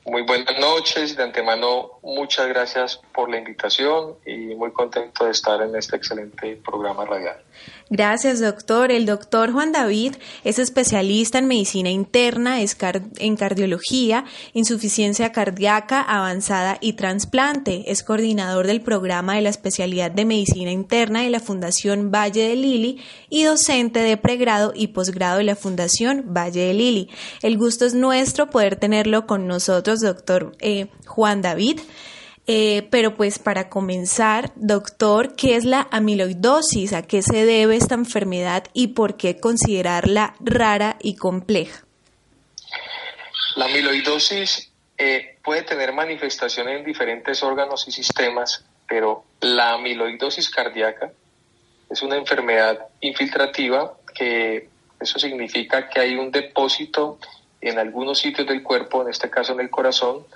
Muy 0.06 0.22
buenas 0.22 0.58
noches. 0.58 1.14
De 1.14 1.22
antemano, 1.22 1.98
muchas 2.02 2.48
gracias 2.48 3.00
por 3.12 3.28
la 3.28 3.36
invitación 3.36 4.16
y 4.24 4.54
muy 4.54 4.72
contento 4.72 5.26
de 5.26 5.32
estar 5.32 5.60
en 5.60 5.76
este 5.76 5.96
excelente 5.96 6.56
programa 6.56 7.04
radial. 7.04 7.36
Gracias, 7.92 8.38
doctor. 8.38 8.92
El 8.92 9.04
doctor 9.04 9.50
Juan 9.50 9.72
David 9.72 10.14
es 10.44 10.60
especialista 10.60 11.38
en 11.38 11.48
medicina 11.48 11.90
interna, 11.90 12.60
en 12.60 13.36
cardiología, 13.36 14.24
insuficiencia 14.54 15.32
cardíaca 15.32 16.00
avanzada 16.00 16.78
y 16.80 16.92
trasplante. 16.92 17.90
Es 17.90 18.04
coordinador 18.04 18.68
del 18.68 18.80
programa 18.80 19.34
de 19.34 19.40
la 19.40 19.48
especialidad 19.48 20.12
de 20.12 20.24
medicina 20.24 20.70
interna 20.70 21.22
de 21.22 21.30
la 21.30 21.40
Fundación 21.40 22.12
Valle 22.12 22.50
de 22.50 22.54
Lili 22.54 23.00
y 23.28 23.42
docente 23.42 23.98
de 23.98 24.16
pregrado 24.16 24.72
y 24.72 24.86
posgrado 24.88 25.38
de 25.38 25.44
la 25.44 25.56
Fundación 25.56 26.32
Valle 26.32 26.68
de 26.68 26.74
Lili. 26.74 27.08
El 27.42 27.58
gusto 27.58 27.86
es 27.86 27.94
nuestro 27.94 28.50
poder 28.50 28.76
tenerlo 28.76 29.26
con 29.26 29.48
nosotros, 29.48 29.98
doctor 29.98 30.52
eh, 30.60 30.86
Juan 31.06 31.42
David. 31.42 31.80
Eh, 32.52 32.88
pero 32.90 33.14
pues 33.14 33.38
para 33.38 33.68
comenzar, 33.68 34.50
doctor, 34.56 35.36
¿qué 35.36 35.54
es 35.54 35.64
la 35.64 35.86
amiloidosis? 35.92 36.92
¿A 36.94 37.02
qué 37.02 37.22
se 37.22 37.44
debe 37.44 37.76
esta 37.76 37.94
enfermedad 37.94 38.64
y 38.72 38.88
por 38.88 39.16
qué 39.16 39.38
considerarla 39.38 40.34
rara 40.40 40.96
y 41.00 41.14
compleja? 41.14 41.84
La 43.54 43.66
amiloidosis 43.66 44.72
eh, 44.98 45.36
puede 45.44 45.62
tener 45.62 45.92
manifestaciones 45.92 46.80
en 46.80 46.84
diferentes 46.84 47.40
órganos 47.44 47.86
y 47.86 47.92
sistemas, 47.92 48.64
pero 48.88 49.22
la 49.40 49.74
amiloidosis 49.74 50.50
cardíaca 50.50 51.12
es 51.88 52.02
una 52.02 52.16
enfermedad 52.16 52.80
infiltrativa 53.00 53.94
que 54.12 54.68
eso 54.98 55.20
significa 55.20 55.88
que 55.88 56.00
hay 56.00 56.16
un 56.16 56.32
depósito 56.32 57.20
en 57.60 57.78
algunos 57.78 58.18
sitios 58.18 58.48
del 58.48 58.64
cuerpo, 58.64 59.02
en 59.02 59.10
este 59.10 59.30
caso 59.30 59.52
en 59.52 59.60
el 59.60 59.70
corazón, 59.70 60.26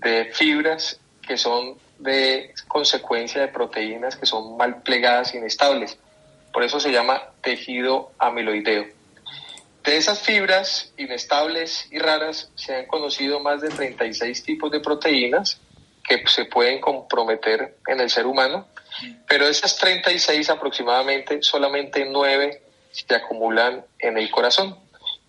de 0.00 0.24
fibras 0.32 0.98
que 1.32 1.38
son 1.38 1.78
de 1.98 2.52
consecuencia 2.68 3.40
de 3.40 3.48
proteínas 3.48 4.16
que 4.16 4.26
son 4.26 4.54
mal 4.58 4.82
plegadas, 4.82 5.34
inestables. 5.34 5.96
Por 6.52 6.62
eso 6.62 6.78
se 6.78 6.92
llama 6.92 7.22
tejido 7.40 8.12
amiloideo. 8.18 8.84
De 9.82 9.96
esas 9.96 10.20
fibras 10.20 10.92
inestables 10.98 11.88
y 11.90 11.98
raras 11.98 12.50
se 12.54 12.76
han 12.76 12.86
conocido 12.86 13.40
más 13.40 13.62
de 13.62 13.70
36 13.70 14.42
tipos 14.42 14.70
de 14.70 14.80
proteínas 14.80 15.58
que 16.06 16.22
se 16.26 16.44
pueden 16.44 16.82
comprometer 16.82 17.78
en 17.86 18.00
el 18.00 18.10
ser 18.10 18.26
humano, 18.26 18.66
pero 19.26 19.46
de 19.46 19.52
esas 19.52 19.78
36 19.78 20.50
aproximadamente 20.50 21.42
solamente 21.42 22.04
9 22.04 22.62
se 22.90 23.14
acumulan 23.14 23.86
en 23.98 24.18
el 24.18 24.30
corazón. 24.30 24.78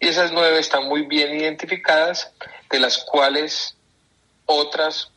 Y 0.01 0.09
esas 0.09 0.33
9 0.33 0.59
están 0.59 0.83
muy 0.83 1.03
bien 1.03 1.33
identificadas, 1.33 2.29
de 2.69 2.79
las 2.81 2.97
cuales 2.97 3.77
otras 4.45 5.12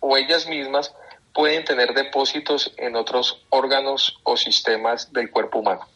o 0.00 0.16
ellas 0.16 0.46
mismas 0.46 0.94
pueden 1.32 1.64
tener 1.64 1.94
depósitos 1.94 2.72
en 2.76 2.96
otros 2.96 3.44
órganos 3.50 4.18
o 4.24 4.36
sistemas 4.36 5.12
del 5.12 5.30
cuerpo 5.30 5.60
humano. 5.60 5.86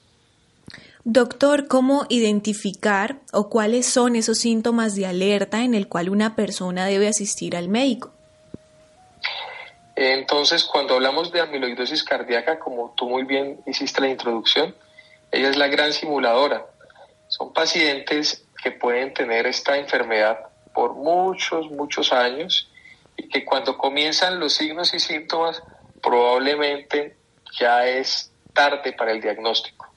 Doctor, 1.04 1.66
¿cómo 1.66 2.06
identificar 2.08 3.16
o 3.32 3.48
cuáles 3.48 3.86
son 3.86 4.14
esos 4.14 4.38
síntomas 4.38 4.94
de 4.94 5.06
alerta 5.06 5.64
en 5.64 5.74
el 5.74 5.88
cual 5.88 6.10
una 6.10 6.36
persona 6.36 6.86
debe 6.86 7.08
asistir 7.08 7.56
al 7.56 7.68
médico? 7.68 8.12
Entonces, 9.96 10.64
cuando 10.64 10.94
hablamos 10.94 11.32
de 11.32 11.40
amiloidosis 11.40 12.04
cardíaca, 12.04 12.60
como 12.60 12.94
tú 12.96 13.08
muy 13.08 13.24
bien 13.24 13.60
hiciste 13.66 14.00
la 14.00 14.08
introducción, 14.08 14.74
ella 15.32 15.50
es 15.50 15.56
la 15.56 15.66
gran 15.66 15.92
simuladora. 15.92 16.66
Son 17.26 17.52
pacientes 17.52 18.44
que 18.62 18.70
pueden 18.70 19.12
tener 19.12 19.46
esta 19.46 19.76
enfermedad 19.76 20.38
por 20.72 20.94
muchos, 20.94 21.68
muchos 21.70 22.12
años 22.12 22.70
y 23.16 23.28
que 23.28 23.44
cuando 23.44 23.76
comienzan 23.76 24.40
los 24.40 24.54
signos 24.54 24.94
y 24.94 25.00
síntomas 25.00 25.62
probablemente 26.02 27.16
ya 27.58 27.86
es 27.86 28.32
tarde 28.52 28.92
para 28.92 29.12
el 29.12 29.20
diagnóstico. 29.20 29.92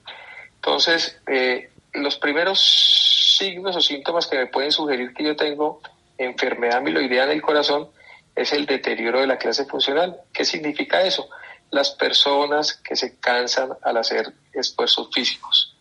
Entonces, 0.55 1.19
eh, 1.27 1.69
los 1.93 2.17
primeros 2.17 3.35
signos 3.37 3.75
o 3.75 3.81
síntomas 3.81 4.27
que 4.27 4.37
me 4.37 4.47
pueden 4.47 4.71
sugerir 4.71 5.13
que 5.13 5.23
yo 5.23 5.35
tengo 5.35 5.81
enfermedad 6.17 6.77
amiloidea 6.77 7.25
en 7.25 7.31
el 7.31 7.41
corazón 7.41 7.89
es 8.35 8.53
el 8.53 8.65
deterioro 8.65 9.21
de 9.21 9.27
la 9.27 9.37
clase 9.37 9.65
funcional. 9.65 10.17
¿Qué 10.33 10.45
significa 10.45 11.01
eso? 11.01 11.29
Las 11.71 11.91
personas 11.91 12.73
que 12.73 12.95
se 12.95 13.19
cansan 13.19 13.73
al 13.81 13.97
hacer 13.97 14.33
esfuerzos 14.53 15.09
físicos. 15.13 15.75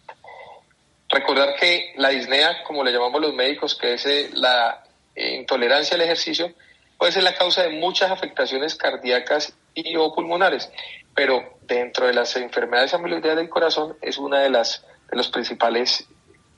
Recordar 1.08 1.54
que 1.56 1.92
la 1.96 2.08
disnea, 2.08 2.62
como 2.64 2.82
le 2.82 2.92
llamamos 2.92 3.20
los 3.20 3.34
médicos, 3.34 3.74
que 3.74 3.94
es 3.94 4.06
eh, 4.06 4.30
la 4.32 4.84
eh, 5.14 5.36
intolerancia 5.36 5.94
al 5.94 6.02
ejercicio, 6.02 6.52
puede 6.98 7.12
ser 7.12 7.22
la 7.22 7.34
causa 7.34 7.62
de 7.62 7.70
muchas 7.70 8.10
afectaciones 8.10 8.74
cardíacas 8.74 9.54
y 9.74 9.96
o 9.96 10.14
pulmonares, 10.14 10.70
pero 11.14 11.58
dentro 11.62 12.06
de 12.06 12.14
las 12.14 12.36
enfermedades 12.36 12.94
amiloideas 12.94 13.36
del 13.36 13.48
corazón 13.48 13.96
es 14.02 14.18
una 14.18 14.40
de 14.40 14.50
las 14.50 14.84
de 15.10 15.16
los 15.16 15.28
principales 15.28 16.06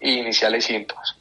iniciales 0.00 0.64
síntomas. 0.64 1.16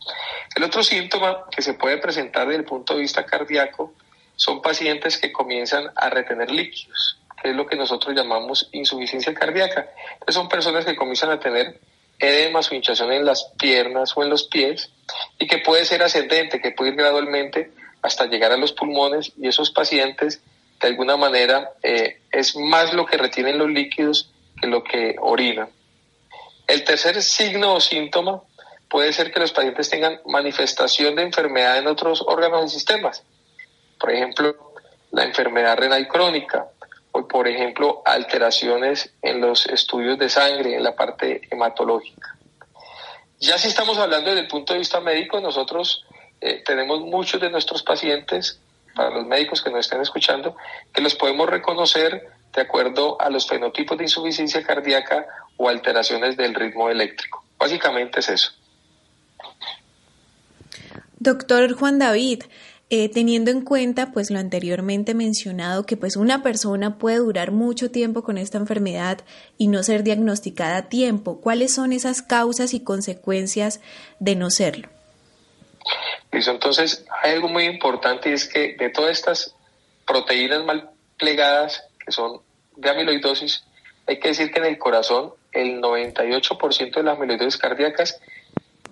El 0.55 0.63
otro 0.63 0.84
síntoma 0.84 1.45
que 1.49 1.61
se 1.61 1.74
puede 1.74 1.97
presentar 1.97 2.47
desde 2.47 2.59
el 2.59 2.66
punto 2.66 2.93
de 2.93 3.01
vista 3.01 3.26
cardíaco 3.26 3.93
son 4.36 4.61
pacientes 4.61 5.18
que 5.18 5.32
comienzan 5.32 5.91
a 5.95 6.09
retener 6.09 6.51
líquidos, 6.51 7.20
que 7.41 7.49
es 7.49 7.55
lo 7.55 7.66
que 7.66 7.76
nosotros 7.76 8.16
llamamos 8.16 8.70
insuficiencia 8.74 9.34
cardíaca. 9.34 9.89
Son 10.28 10.49
personas 10.49 10.86
que 10.86 10.95
comienzan 10.95 11.32
a 11.32 11.39
tener 11.39 11.80
edemas 12.20 12.72
o 12.72 12.76
hinchazón 12.76 13.11
en 13.11 13.26
las 13.26 13.51
piernas 13.57 14.13
o 14.16 14.24
en 14.24 14.30
los 14.30 14.47
pies 14.47 14.91
y 15.39 15.47
que 15.47 15.59
puede 15.59 15.86
ser 15.86 16.03
ascendente, 16.03 16.61
que 16.61 16.72
puede 16.72 16.91
ir 16.91 16.97
gradualmente 16.97 17.72
hasta 18.06 18.26
llegar 18.28 18.51
a 18.51 18.58
los 18.58 18.72
pulmones 18.72 19.32
y 19.38 19.47
esos 19.47 19.72
pacientes 19.72 20.41
de 20.80 20.88
alguna 20.88 21.18
manera 21.18 21.72
eh, 21.82 22.22
es 22.32 22.56
más 22.56 22.93
lo 22.93 23.06
que 23.06 23.18
retienen 23.18 23.58
los 23.58 23.70
líquidos 23.70 24.32
que 24.62 24.68
lo 24.68 24.84
que 24.84 25.16
orinan. 25.20 25.70
El 26.68 26.84
tercer 26.84 27.22
signo 27.24 27.74
o 27.74 27.80
síntoma 27.80 28.41
puede 28.89 29.12
ser 29.12 29.32
que 29.32 29.39
los 29.39 29.51
pacientes 29.51 29.89
tengan 29.89 30.20
manifestación 30.26 31.16
de 31.16 31.24
enfermedad 31.24 31.78
en 31.78 31.88
otros 31.88 32.24
órganos 32.26 32.66
y 32.66 32.76
sistemas. 32.76 33.24
Por 33.99 34.12
ejemplo, 34.12 34.56
la 35.12 35.24
enfermedad 35.24 35.78
renal 35.78 36.08
crónica 36.08 36.68
o, 37.12 37.28
por 37.28 37.47
ejemplo, 37.47 38.03
alteraciones 38.06 39.14
en 39.22 39.41
los 39.41 39.66
estudios 39.66 40.20
de 40.20 40.30
sangre, 40.30 40.76
en 40.76 40.84
la 40.84 40.95
parte 40.95 41.41
hematológica. 41.49 42.36
Ya 43.39 43.58
si 43.58 43.68
estamos 43.68 43.97
hablando 43.97 44.30
desde 44.30 44.41
el 44.41 44.47
punto 44.47 44.74
de 44.74 44.80
vista 44.80 44.99
médico, 44.99 45.39
nosotros 45.39 46.06
eh, 46.45 46.61
tenemos 46.63 47.01
muchos 47.01 47.41
de 47.41 47.49
nuestros 47.49 47.81
pacientes, 47.81 48.59
para 48.95 49.09
los 49.09 49.25
médicos 49.25 49.63
que 49.63 49.71
nos 49.71 49.79
estén 49.79 50.01
escuchando, 50.01 50.55
que 50.93 51.01
los 51.01 51.15
podemos 51.15 51.49
reconocer 51.49 52.29
de 52.53 52.61
acuerdo 52.61 53.19
a 53.19 53.31
los 53.31 53.47
fenotipos 53.47 53.97
de 53.97 54.03
insuficiencia 54.03 54.63
cardíaca 54.63 55.25
o 55.57 55.67
alteraciones 55.69 56.37
del 56.37 56.53
ritmo 56.53 56.87
eléctrico. 56.89 57.43
Básicamente 57.57 58.19
es 58.19 58.29
eso. 58.29 58.51
Doctor 61.17 61.73
Juan 61.73 61.97
David, 61.97 62.43
eh, 62.91 63.09
teniendo 63.09 63.49
en 63.49 63.61
cuenta 63.61 64.11
pues 64.11 64.29
lo 64.29 64.37
anteriormente 64.37 65.15
mencionado 65.15 65.87
que 65.87 65.97
pues 65.97 66.15
una 66.15 66.43
persona 66.43 66.99
puede 66.99 67.17
durar 67.17 67.51
mucho 67.51 67.89
tiempo 67.89 68.21
con 68.23 68.37
esta 68.37 68.59
enfermedad 68.59 69.21
y 69.57 69.67
no 69.67 69.81
ser 69.81 70.03
diagnosticada 70.03 70.77
a 70.77 70.89
tiempo, 70.89 71.41
¿cuáles 71.41 71.73
son 71.73 71.91
esas 71.91 72.21
causas 72.21 72.75
y 72.75 72.81
consecuencias 72.81 73.81
de 74.19 74.35
no 74.35 74.51
serlo? 74.51 74.94
Entonces, 76.31 77.05
hay 77.21 77.33
algo 77.33 77.47
muy 77.47 77.65
importante 77.65 78.29
y 78.29 78.33
es 78.33 78.47
que 78.47 78.75
de 78.77 78.89
todas 78.89 79.11
estas 79.11 79.55
proteínas 80.05 80.63
mal 80.63 80.89
plegadas, 81.17 81.83
que 82.03 82.11
son 82.11 82.41
de 82.75 82.89
amiloidosis, 82.89 83.63
hay 84.07 84.19
que 84.19 84.29
decir 84.29 84.51
que 84.51 84.59
en 84.59 84.65
el 84.65 84.77
corazón 84.77 85.33
el 85.51 85.81
98% 85.81 86.93
de 86.93 87.03
las 87.03 87.17
amiloidosis 87.17 87.57
cardíacas 87.57 88.19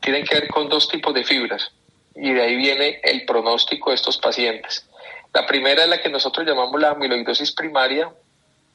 tienen 0.02 0.24
que 0.24 0.36
ver 0.36 0.48
con 0.50 0.70
dos 0.70 0.88
tipos 0.88 1.14
de 1.14 1.24
fibras 1.24 1.72
y 2.16 2.32
de 2.32 2.42
ahí 2.42 2.56
viene 2.56 3.00
el 3.04 3.26
pronóstico 3.26 3.90
de 3.90 3.96
estos 3.96 4.18
pacientes. 4.18 4.88
La 5.34 5.46
primera 5.46 5.84
es 5.84 5.90
la 5.90 6.02
que 6.02 6.10
nosotros 6.10 6.46
llamamos 6.48 6.80
la 6.80 6.92
amiloidosis 6.92 7.52
primaria 7.52 8.12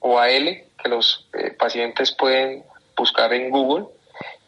o 0.00 0.18
AL, 0.18 0.64
que 0.82 0.88
los 0.88 1.28
eh, 1.32 1.50
pacientes 1.50 2.12
pueden 2.12 2.64
buscar 2.96 3.32
en 3.32 3.50
Google, 3.50 3.86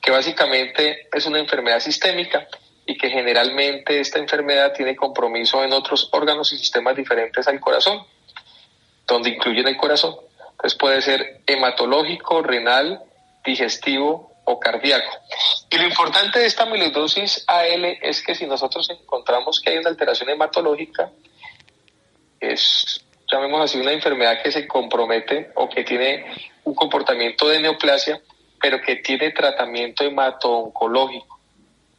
que 0.02 0.10
básicamente 0.10 1.08
es 1.12 1.26
una 1.26 1.38
enfermedad 1.38 1.80
sistémica 1.80 2.48
y 2.90 2.96
que 2.96 3.08
generalmente 3.08 4.00
esta 4.00 4.18
enfermedad 4.18 4.72
tiene 4.72 4.96
compromiso 4.96 5.62
en 5.62 5.72
otros 5.72 6.08
órganos 6.10 6.52
y 6.52 6.58
sistemas 6.58 6.96
diferentes 6.96 7.46
al 7.46 7.60
corazón, 7.60 8.04
donde 9.06 9.30
incluyen 9.30 9.68
el 9.68 9.76
corazón. 9.76 10.16
Entonces 10.50 10.76
puede 10.76 11.00
ser 11.00 11.40
hematológico, 11.46 12.42
renal, 12.42 13.00
digestivo 13.44 14.32
o 14.42 14.58
cardíaco. 14.58 15.08
Y 15.70 15.78
lo 15.78 15.84
importante 15.84 16.40
de 16.40 16.46
esta 16.46 16.64
amiloidosis 16.64 17.44
AL 17.46 17.84
es 18.02 18.24
que 18.24 18.34
si 18.34 18.44
nosotros 18.46 18.90
encontramos 18.90 19.60
que 19.60 19.70
hay 19.70 19.78
una 19.78 19.90
alteración 19.90 20.28
hematológica, 20.30 21.12
es, 22.40 23.06
llamemos 23.30 23.60
así, 23.60 23.78
una 23.78 23.92
enfermedad 23.92 24.42
que 24.42 24.50
se 24.50 24.66
compromete 24.66 25.52
o 25.54 25.68
que 25.68 25.84
tiene 25.84 26.26
un 26.64 26.74
comportamiento 26.74 27.48
de 27.48 27.60
neoplasia, 27.60 28.20
pero 28.60 28.80
que 28.80 28.96
tiene 28.96 29.30
tratamiento 29.30 30.02
hemato-oncológico. 30.02 31.38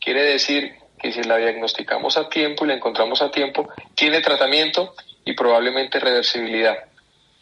Quiere 0.02 0.24
decir 0.24 0.81
que 1.02 1.12
si 1.12 1.24
la 1.24 1.38
diagnosticamos 1.38 2.18
a 2.18 2.30
tiempo 2.30 2.64
y 2.64 2.68
la 2.68 2.76
encontramos 2.76 3.22
a 3.22 3.32
tiempo, 3.32 3.68
tiene 3.96 4.22
tratamiento 4.22 4.94
y 5.26 5.34
probablemente 5.34 6.00
reversibilidad. 6.00 6.78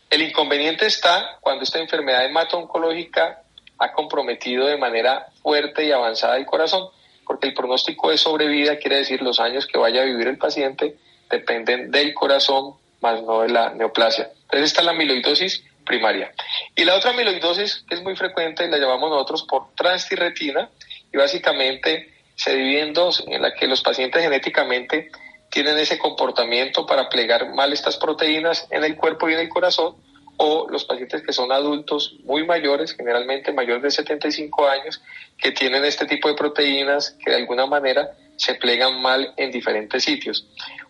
El 0.09 0.21
inconveniente 0.21 0.85
está 0.85 1.37
cuando 1.41 1.63
esta 1.63 1.79
enfermedad 1.79 2.25
hemato-oncológica 2.25 3.43
ha 3.77 3.91
comprometido 3.91 4.67
de 4.67 4.77
manera 4.77 5.27
fuerte 5.41 5.85
y 5.85 5.91
avanzada 5.91 6.37
el 6.37 6.45
corazón, 6.45 6.89
porque 7.25 7.47
el 7.47 7.53
pronóstico 7.53 8.09
de 8.09 8.17
sobrevida 8.17 8.77
quiere 8.77 8.97
decir 8.97 9.21
los 9.21 9.39
años 9.39 9.67
que 9.67 9.77
vaya 9.77 10.01
a 10.01 10.05
vivir 10.05 10.27
el 10.27 10.37
paciente 10.37 10.97
dependen 11.29 11.91
del 11.91 12.13
corazón 12.13 12.75
más 13.01 13.21
no 13.21 13.41
de 13.41 13.49
la 13.49 13.69
neoplasia. 13.73 14.31
Entonces 14.43 14.71
está 14.71 14.81
la 14.81 14.91
amiloidosis 14.91 15.63
primaria. 15.85 16.31
Y 16.75 16.85
la 16.85 16.95
otra 16.95 17.11
amiloidosis 17.11 17.83
que 17.87 17.95
es 17.95 18.01
muy 18.01 18.15
frecuente 18.15 18.67
la 18.67 18.77
llamamos 18.77 19.09
nosotros 19.09 19.43
por 19.43 19.73
transtirretina 19.75 20.69
y 21.13 21.17
básicamente 21.17 22.18
se 22.39 22.55
divide 22.55 22.83
en 22.83 22.93
dos, 22.93 23.21
en 23.27 23.41
la 23.41 23.53
que 23.53 23.67
los 23.67 23.81
pacientes 23.81 24.23
genéticamente 24.23 25.11
tienen 25.49 25.77
ese 25.77 25.99
comportamiento 25.99 26.85
para 26.85 27.09
plegar 27.09 27.53
mal 27.53 27.73
estas 27.73 27.97
proteínas 27.97 28.65
en 28.71 28.85
el 28.85 28.95
cuerpo 28.95 29.29
y 29.29 29.33
en 29.33 29.41
el 29.41 29.49
corazón, 29.49 29.97
o 30.37 30.65
los 30.69 30.85
pacientes 30.85 31.21
que 31.21 31.33
son 31.33 31.51
adultos 31.51 32.15
muy 32.23 32.45
mayores, 32.45 32.95
generalmente 32.95 33.51
mayores 33.51 33.83
de 33.83 33.91
75 33.91 34.69
años, 34.69 35.01
que 35.37 35.51
tienen 35.51 35.83
este 35.83 36.05
tipo 36.05 36.29
de 36.29 36.35
proteínas 36.35 37.17
que 37.21 37.31
de 37.31 37.35
alguna 37.35 37.65
manera 37.65 38.11
se 38.37 38.55
plegan 38.55 39.01
mal 39.01 39.33
en 39.35 39.51
diferentes 39.51 40.05
sitios. 40.05 40.47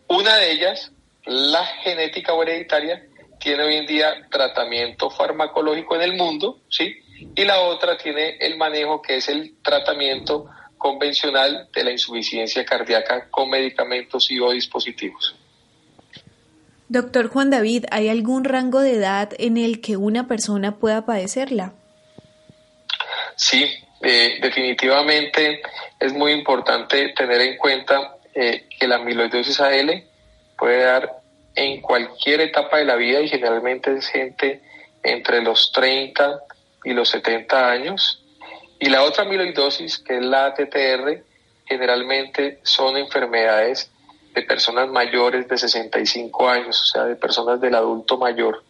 Una 0.07 0.35
de 0.35 0.51
ellas, 0.51 0.91
la 1.25 1.65
genética 1.65 2.33
o 2.33 2.43
hereditaria, 2.43 3.03
tiene 3.39 3.63
hoy 3.63 3.75
en 3.77 3.87
día 3.87 4.27
tratamiento 4.29 5.09
farmacológico 5.09 5.95
en 5.95 6.03
el 6.03 6.13
mundo, 6.13 6.59
¿sí? 6.69 6.95
Y 7.35 7.43
la 7.43 7.61
otra 7.61 7.97
tiene 7.97 8.37
el 8.37 8.55
manejo 8.55 9.01
que 9.01 9.15
es 9.15 9.29
el 9.29 9.55
tratamiento 9.63 10.47
convencional 10.79 11.69
de 11.71 11.83
la 11.83 11.91
insuficiencia 11.91 12.65
cardíaca 12.65 13.29
con 13.29 13.51
medicamentos 13.51 14.31
y 14.31 14.39
o 14.39 14.49
dispositivos. 14.49 15.35
Doctor 16.87 17.27
Juan 17.27 17.51
David, 17.51 17.85
¿hay 17.91 18.09
algún 18.09 18.45
rango 18.45 18.79
de 18.81 18.95
edad 18.95 19.29
en 19.37 19.57
el 19.57 19.79
que 19.79 19.95
una 19.95 20.27
persona 20.27 20.77
pueda 20.77 21.05
padecerla? 21.05 21.73
Sí, 23.35 23.69
eh, 24.01 24.39
definitivamente 24.41 25.61
es 25.99 26.13
muy 26.13 26.31
importante 26.31 27.09
tener 27.09 27.41
en 27.41 27.57
cuenta 27.57 28.15
eh, 28.33 28.65
que 28.79 28.87
la 28.87 28.95
amiloidosis 28.95 29.59
AL 29.59 30.03
puede 30.57 30.83
dar 30.83 31.19
en 31.55 31.81
cualquier 31.81 32.41
etapa 32.41 32.77
de 32.77 32.85
la 32.85 32.95
vida 32.95 33.21
y 33.21 33.29
generalmente 33.29 33.93
es 33.93 34.07
gente 34.07 34.61
entre 35.03 35.41
los 35.41 35.71
30 35.71 36.39
y 36.85 36.93
los 36.93 37.09
70 37.09 37.69
años. 37.69 38.18
Y 38.79 38.89
la 38.89 39.03
otra 39.03 39.23
amiloidosis, 39.23 39.99
que 39.99 40.17
es 40.17 40.23
la 40.23 40.45
ATTR, 40.45 41.23
generalmente 41.65 42.59
son 42.63 42.97
enfermedades 42.97 43.91
de 44.33 44.41
personas 44.43 44.89
mayores 44.89 45.47
de 45.47 45.57
65 45.57 46.49
años, 46.49 46.81
o 46.81 46.85
sea, 46.85 47.03
de 47.03 47.15
personas 47.15 47.59
del 47.59 47.75
adulto 47.75 48.17
mayor. 48.17 48.63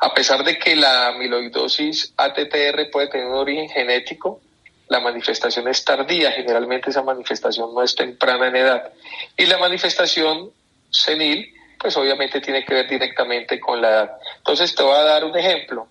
A 0.00 0.14
pesar 0.14 0.44
de 0.44 0.58
que 0.58 0.74
la 0.74 1.08
amiloidosis 1.08 2.14
ATTR 2.16 2.90
puede 2.90 3.08
tener 3.08 3.26
un 3.26 3.34
origen 3.34 3.68
genético, 3.68 4.40
la 4.88 5.00
manifestación 5.00 5.68
es 5.68 5.84
tardía, 5.84 6.32
generalmente 6.32 6.90
esa 6.90 7.02
manifestación 7.02 7.74
no 7.74 7.82
es 7.82 7.94
temprana 7.94 8.48
en 8.48 8.56
edad. 8.56 8.92
Y 9.36 9.46
la 9.46 9.58
manifestación 9.58 10.50
senil, 10.90 11.52
pues 11.78 11.96
obviamente 11.96 12.40
tiene 12.40 12.64
que 12.64 12.74
ver 12.74 12.88
directamente 12.88 13.58
con 13.60 13.80
la 13.80 13.88
edad. 13.88 14.10
Entonces 14.38 14.74
te 14.74 14.82
voy 14.82 14.96
a 14.96 15.02
dar 15.02 15.24
un 15.24 15.36
ejemplo. 15.36 15.88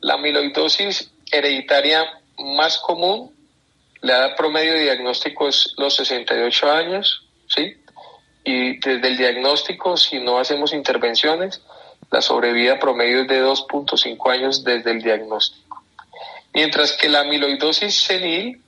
La 0.00 0.14
amiloidosis 0.14 1.10
hereditaria 1.30 2.17
más 2.38 2.78
común, 2.78 3.34
la 4.00 4.18
edad 4.18 4.36
promedio 4.36 4.74
de 4.74 4.82
diagnóstico 4.82 5.48
es 5.48 5.74
los 5.76 5.96
68 5.96 6.70
años, 6.70 7.26
¿sí? 7.46 7.76
Y 8.44 8.78
desde 8.78 9.08
el 9.08 9.16
diagnóstico, 9.16 9.96
si 9.96 10.20
no 10.20 10.38
hacemos 10.38 10.72
intervenciones, 10.72 11.60
la 12.10 12.22
sobrevida 12.22 12.78
promedio 12.78 13.22
es 13.22 13.28
de 13.28 13.42
2.5 13.42 14.30
años 14.30 14.64
desde 14.64 14.92
el 14.92 15.02
diagnóstico. 15.02 15.82
Mientras 16.54 16.92
que 16.92 17.08
la 17.08 17.20
amiloidosis 17.20 18.02
senil, 18.02 18.62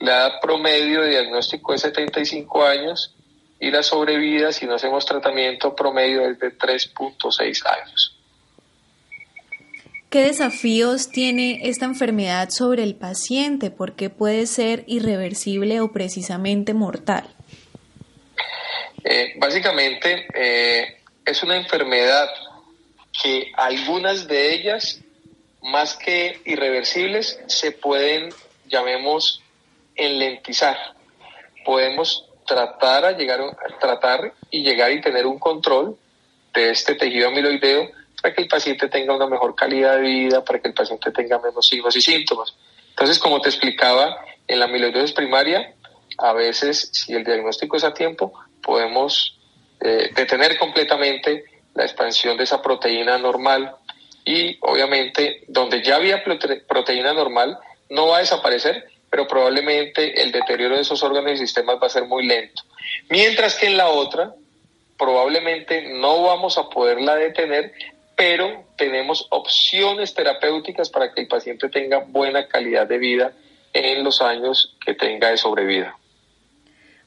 la 0.00 0.12
edad 0.12 0.40
promedio 0.42 1.02
de 1.02 1.10
diagnóstico 1.10 1.72
es 1.72 1.80
75 1.82 2.64
años 2.64 3.14
y 3.60 3.70
la 3.70 3.82
sobrevida, 3.82 4.52
si 4.52 4.66
no 4.66 4.74
hacemos 4.74 5.06
tratamiento 5.06 5.74
promedio, 5.74 6.28
es 6.28 6.38
de 6.38 6.56
3.6 6.58 7.66
años. 7.66 8.13
¿Qué 10.14 10.22
desafíos 10.22 11.10
tiene 11.10 11.58
esta 11.64 11.86
enfermedad 11.86 12.48
sobre 12.50 12.84
el 12.84 12.94
paciente? 12.94 13.72
¿Por 13.72 13.96
qué 13.96 14.10
puede 14.10 14.46
ser 14.46 14.84
irreversible 14.86 15.80
o 15.80 15.90
precisamente 15.90 16.72
mortal? 16.72 17.24
Eh, 19.02 19.34
básicamente 19.38 20.24
eh, 20.32 20.98
es 21.26 21.42
una 21.42 21.56
enfermedad 21.56 22.28
que 23.20 23.50
algunas 23.56 24.28
de 24.28 24.54
ellas, 24.54 25.00
más 25.62 25.96
que 25.96 26.38
irreversibles, 26.44 27.40
se 27.48 27.72
pueden, 27.72 28.28
llamemos, 28.68 29.42
enlentizar. 29.96 30.76
Podemos 31.64 32.24
tratar 32.46 33.04
a 33.04 33.18
llegar 33.18 33.40
tratar 33.80 34.32
y 34.48 34.62
llegar 34.62 34.92
y 34.92 35.00
tener 35.00 35.26
un 35.26 35.40
control 35.40 35.98
de 36.54 36.70
este 36.70 36.94
tejido 36.94 37.26
amiloideo 37.26 38.03
para 38.24 38.34
que 38.34 38.40
el 38.40 38.48
paciente 38.48 38.88
tenga 38.88 39.14
una 39.14 39.26
mejor 39.26 39.54
calidad 39.54 39.96
de 39.96 40.00
vida, 40.00 40.42
para 40.42 40.58
que 40.58 40.68
el 40.68 40.72
paciente 40.72 41.10
tenga 41.10 41.38
menos 41.40 41.68
signos 41.68 41.94
y 41.94 42.00
síntomas. 42.00 42.54
Entonces, 42.88 43.18
como 43.18 43.38
te 43.38 43.50
explicaba, 43.50 44.16
en 44.48 44.60
la 44.60 44.64
amiloidosis 44.64 45.12
primaria, 45.12 45.74
a 46.16 46.32
veces, 46.32 46.88
si 46.90 47.12
el 47.12 47.22
diagnóstico 47.22 47.76
es 47.76 47.84
a 47.84 47.92
tiempo, 47.92 48.32
podemos 48.62 49.38
eh, 49.78 50.10
detener 50.14 50.56
completamente 50.58 51.44
la 51.74 51.82
expansión 51.82 52.38
de 52.38 52.44
esa 52.44 52.62
proteína 52.62 53.18
normal 53.18 53.76
y 54.24 54.56
obviamente 54.62 55.44
donde 55.48 55.82
ya 55.82 55.96
había 55.96 56.24
proteína 56.66 57.12
normal 57.12 57.58
no 57.90 58.06
va 58.06 58.16
a 58.16 58.20
desaparecer, 58.20 58.88
pero 59.10 59.28
probablemente 59.28 60.22
el 60.22 60.32
deterioro 60.32 60.76
de 60.76 60.80
esos 60.80 61.02
órganos 61.02 61.32
y 61.32 61.36
sistemas 61.36 61.76
va 61.76 61.88
a 61.88 61.90
ser 61.90 62.06
muy 62.06 62.26
lento. 62.26 62.62
Mientras 63.10 63.54
que 63.56 63.66
en 63.66 63.76
la 63.76 63.88
otra, 63.88 64.32
probablemente 64.96 65.92
no 65.92 66.22
vamos 66.22 66.56
a 66.56 66.70
poderla 66.70 67.16
detener, 67.16 67.74
pero 68.16 68.64
tenemos 68.76 69.26
opciones 69.30 70.14
terapéuticas 70.14 70.90
para 70.90 71.12
que 71.12 71.22
el 71.22 71.28
paciente 71.28 71.68
tenga 71.68 71.98
buena 71.98 72.46
calidad 72.48 72.86
de 72.86 72.98
vida 72.98 73.32
en 73.72 74.04
los 74.04 74.22
años 74.22 74.76
que 74.84 74.94
tenga 74.94 75.30
de 75.30 75.36
sobrevida. 75.36 75.98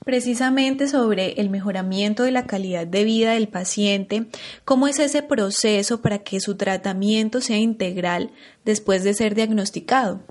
Precisamente 0.04 0.88
sobre 0.88 1.34
el 1.34 1.50
mejoramiento 1.50 2.24
de 2.24 2.32
la 2.32 2.48
calidad 2.48 2.88
de 2.88 3.04
vida 3.04 3.34
del 3.34 3.50
paciente, 3.50 4.24
¿cómo 4.64 4.88
es 4.88 5.00
ese 5.00 5.22
proceso 5.22 6.02
para 6.02 6.20
que 6.20 6.40
su 6.40 6.56
tratamiento 6.56 7.42
sea 7.42 7.58
integral 7.58 8.32
después 8.64 9.04
de 9.04 9.14
ser 9.14 9.36
diagnosticado? 9.36 10.22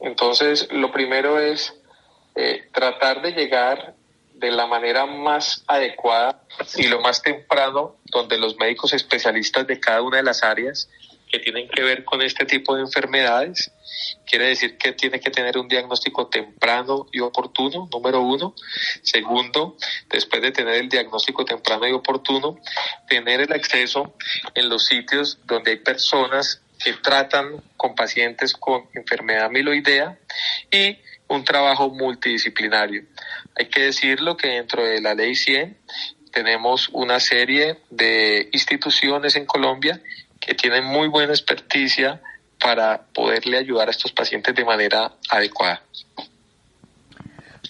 Entonces, 0.00 0.68
lo 0.70 0.92
primero 0.92 1.40
es 1.40 1.74
eh, 2.34 2.68
tratar 2.72 3.22
de 3.22 3.32
llegar 3.32 3.95
de 4.38 4.50
la 4.50 4.66
manera 4.66 5.06
más 5.06 5.64
adecuada 5.66 6.42
y 6.76 6.88
lo 6.88 7.00
más 7.00 7.22
temprano, 7.22 7.96
donde 8.04 8.38
los 8.38 8.56
médicos 8.56 8.92
especialistas 8.92 9.66
de 9.66 9.80
cada 9.80 10.02
una 10.02 10.18
de 10.18 10.22
las 10.22 10.42
áreas 10.42 10.88
que 11.30 11.38
tienen 11.40 11.68
que 11.68 11.82
ver 11.82 12.04
con 12.04 12.22
este 12.22 12.44
tipo 12.44 12.76
de 12.76 12.82
enfermedades, 12.82 13.72
quiere 14.26 14.48
decir 14.48 14.78
que 14.78 14.92
tiene 14.92 15.18
que 15.18 15.30
tener 15.30 15.58
un 15.58 15.68
diagnóstico 15.68 16.28
temprano 16.28 17.08
y 17.10 17.20
oportuno, 17.20 17.88
número 17.92 18.20
uno. 18.20 18.54
Segundo, 19.02 19.76
después 20.08 20.42
de 20.42 20.52
tener 20.52 20.74
el 20.74 20.88
diagnóstico 20.88 21.44
temprano 21.44 21.86
y 21.88 21.92
oportuno, 21.92 22.58
tener 23.08 23.40
el 23.40 23.52
acceso 23.52 24.14
en 24.54 24.68
los 24.68 24.86
sitios 24.86 25.38
donde 25.44 25.72
hay 25.72 25.78
personas 25.78 26.62
que 26.82 26.92
tratan 26.92 27.62
con 27.76 27.94
pacientes 27.94 28.52
con 28.52 28.88
enfermedad 28.94 29.46
amiloidea 29.46 30.18
y 30.70 30.98
un 31.28 31.44
trabajo 31.44 31.88
multidisciplinario. 31.90 33.02
Hay 33.58 33.66
que 33.66 33.82
decirlo 33.82 34.36
que 34.36 34.48
dentro 34.48 34.84
de 34.84 35.00
la 35.00 35.14
ley 35.14 35.34
100 35.34 35.76
tenemos 36.30 36.90
una 36.92 37.18
serie 37.18 37.78
de 37.88 38.50
instituciones 38.52 39.36
en 39.36 39.46
Colombia 39.46 40.02
que 40.38 40.54
tienen 40.54 40.84
muy 40.84 41.08
buena 41.08 41.32
experticia 41.32 42.20
para 42.60 43.06
poderle 43.14 43.56
ayudar 43.56 43.88
a 43.88 43.90
estos 43.90 44.12
pacientes 44.12 44.54
de 44.54 44.64
manera 44.64 45.12
adecuada. 45.30 45.82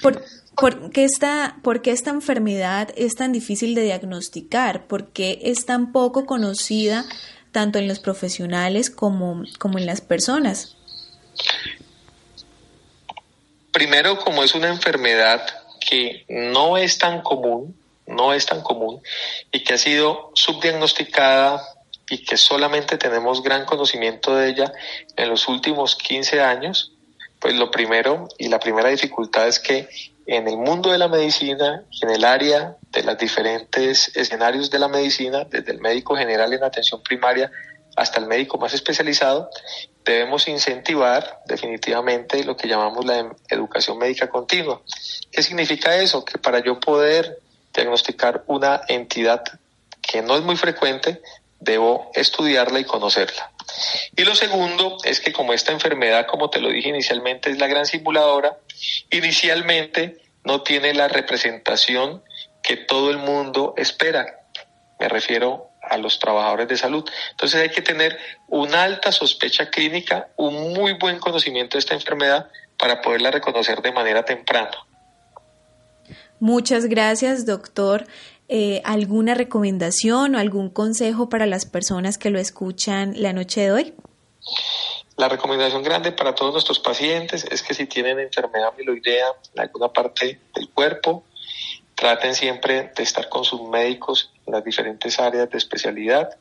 ¿Por, 0.02 0.90
qué 0.90 1.04
esta, 1.04 1.56
¿Por 1.62 1.82
qué 1.82 1.92
esta 1.92 2.10
enfermedad 2.10 2.88
es 2.96 3.14
tan 3.14 3.32
difícil 3.32 3.74
de 3.74 3.82
diagnosticar? 3.82 4.86
¿Por 4.86 5.12
qué 5.12 5.38
es 5.42 5.64
tan 5.64 5.92
poco 5.92 6.26
conocida 6.26 7.04
tanto 7.52 7.78
en 7.78 7.86
los 7.86 8.00
profesionales 8.00 8.90
como, 8.90 9.44
como 9.58 9.78
en 9.78 9.86
las 9.86 10.00
personas? 10.00 10.76
Primero, 13.72 14.18
como 14.18 14.42
es 14.42 14.54
una 14.54 14.68
enfermedad 14.68 15.46
que 15.88 16.24
no 16.28 16.76
es 16.76 16.98
tan 16.98 17.22
común, 17.22 17.76
no 18.06 18.32
es 18.32 18.46
tan 18.46 18.62
común 18.62 19.00
y 19.52 19.64
que 19.64 19.74
ha 19.74 19.78
sido 19.78 20.30
subdiagnosticada 20.34 21.62
y 22.08 22.24
que 22.24 22.36
solamente 22.36 22.98
tenemos 22.98 23.42
gran 23.42 23.64
conocimiento 23.64 24.36
de 24.36 24.50
ella 24.50 24.72
en 25.16 25.28
los 25.28 25.48
últimos 25.48 25.96
15 25.96 26.40
años, 26.40 26.92
pues 27.40 27.54
lo 27.54 27.70
primero 27.70 28.28
y 28.38 28.48
la 28.48 28.60
primera 28.60 28.88
dificultad 28.90 29.48
es 29.48 29.58
que 29.58 29.88
en 30.26 30.48
el 30.48 30.56
mundo 30.56 30.90
de 30.90 30.98
la 30.98 31.08
medicina 31.08 31.84
en 32.02 32.10
el 32.10 32.24
área 32.24 32.76
de 32.90 33.02
los 33.02 33.18
diferentes 33.18 34.16
escenarios 34.16 34.70
de 34.70 34.78
la 34.78 34.88
medicina, 34.88 35.44
desde 35.44 35.72
el 35.72 35.80
médico 35.80 36.16
general 36.16 36.52
en 36.52 36.64
atención 36.64 37.02
primaria 37.02 37.50
hasta 37.96 38.20
el 38.20 38.26
médico 38.26 38.58
más 38.58 38.74
especializado, 38.74 39.50
debemos 40.04 40.46
incentivar 40.48 41.40
definitivamente 41.46 42.44
lo 42.44 42.56
que 42.56 42.68
llamamos 42.68 43.04
la 43.04 43.34
educación 43.48 43.98
médica 43.98 44.28
continua. 44.28 44.80
¿Qué 45.32 45.42
significa 45.42 45.96
eso? 45.96 46.24
Que 46.24 46.38
para 46.38 46.62
yo 46.62 46.78
poder 46.78 47.40
diagnosticar 47.74 48.44
una 48.46 48.82
entidad 48.88 49.42
que 50.00 50.22
no 50.22 50.36
es 50.36 50.42
muy 50.42 50.56
frecuente, 50.56 51.20
debo 51.58 52.10
estudiarla 52.14 52.78
y 52.78 52.84
conocerla. 52.84 53.50
Y 54.14 54.24
lo 54.24 54.34
segundo 54.34 54.98
es 55.04 55.20
que 55.20 55.32
como 55.32 55.52
esta 55.52 55.72
enfermedad, 55.72 56.26
como 56.26 56.50
te 56.50 56.60
lo 56.60 56.68
dije 56.68 56.90
inicialmente, 56.90 57.50
es 57.50 57.58
la 57.58 57.66
gran 57.66 57.86
simuladora, 57.86 58.58
inicialmente 59.10 60.18
no 60.44 60.62
tiene 60.62 60.94
la 60.94 61.08
representación 61.08 62.22
que 62.62 62.76
todo 62.76 63.10
el 63.10 63.18
mundo 63.18 63.74
espera. 63.76 64.46
Me 65.00 65.08
refiero 65.08 65.65
a 65.88 65.96
los 65.98 66.18
trabajadores 66.18 66.68
de 66.68 66.76
salud. 66.76 67.04
Entonces 67.30 67.60
hay 67.60 67.70
que 67.70 67.82
tener 67.82 68.18
una 68.48 68.82
alta 68.82 69.12
sospecha 69.12 69.70
clínica, 69.70 70.28
un 70.36 70.72
muy 70.72 70.94
buen 70.94 71.18
conocimiento 71.18 71.76
de 71.76 71.80
esta 71.80 71.94
enfermedad 71.94 72.48
para 72.78 73.00
poderla 73.00 73.30
reconocer 73.30 73.80
de 73.82 73.92
manera 73.92 74.24
temprana. 74.24 74.70
Muchas 76.38 76.86
gracias, 76.86 77.46
doctor. 77.46 78.06
Eh, 78.48 78.80
¿Alguna 78.84 79.34
recomendación 79.34 80.34
o 80.34 80.38
algún 80.38 80.70
consejo 80.70 81.28
para 81.28 81.46
las 81.46 81.66
personas 81.66 82.18
que 82.18 82.30
lo 82.30 82.38
escuchan 82.38 83.14
la 83.16 83.32
noche 83.32 83.62
de 83.62 83.72
hoy? 83.72 83.94
La 85.16 85.28
recomendación 85.28 85.82
grande 85.82 86.12
para 86.12 86.34
todos 86.34 86.52
nuestros 86.52 86.78
pacientes 86.78 87.46
es 87.50 87.62
que 87.62 87.74
si 87.74 87.86
tienen 87.86 88.20
enfermedad 88.20 88.68
amiloidea 88.68 89.26
en 89.54 89.60
alguna 89.60 89.88
parte 89.88 90.38
del 90.54 90.68
cuerpo, 90.68 91.24
traten 91.96 92.34
siempre 92.34 92.92
de 92.94 93.02
estar 93.02 93.28
con 93.28 93.44
sus 93.44 93.62
médicos 93.62 94.30
en 94.46 94.52
las 94.52 94.62
diferentes 94.62 95.18
áreas 95.18 95.50
de 95.50 95.58
especialidad, 95.58 96.36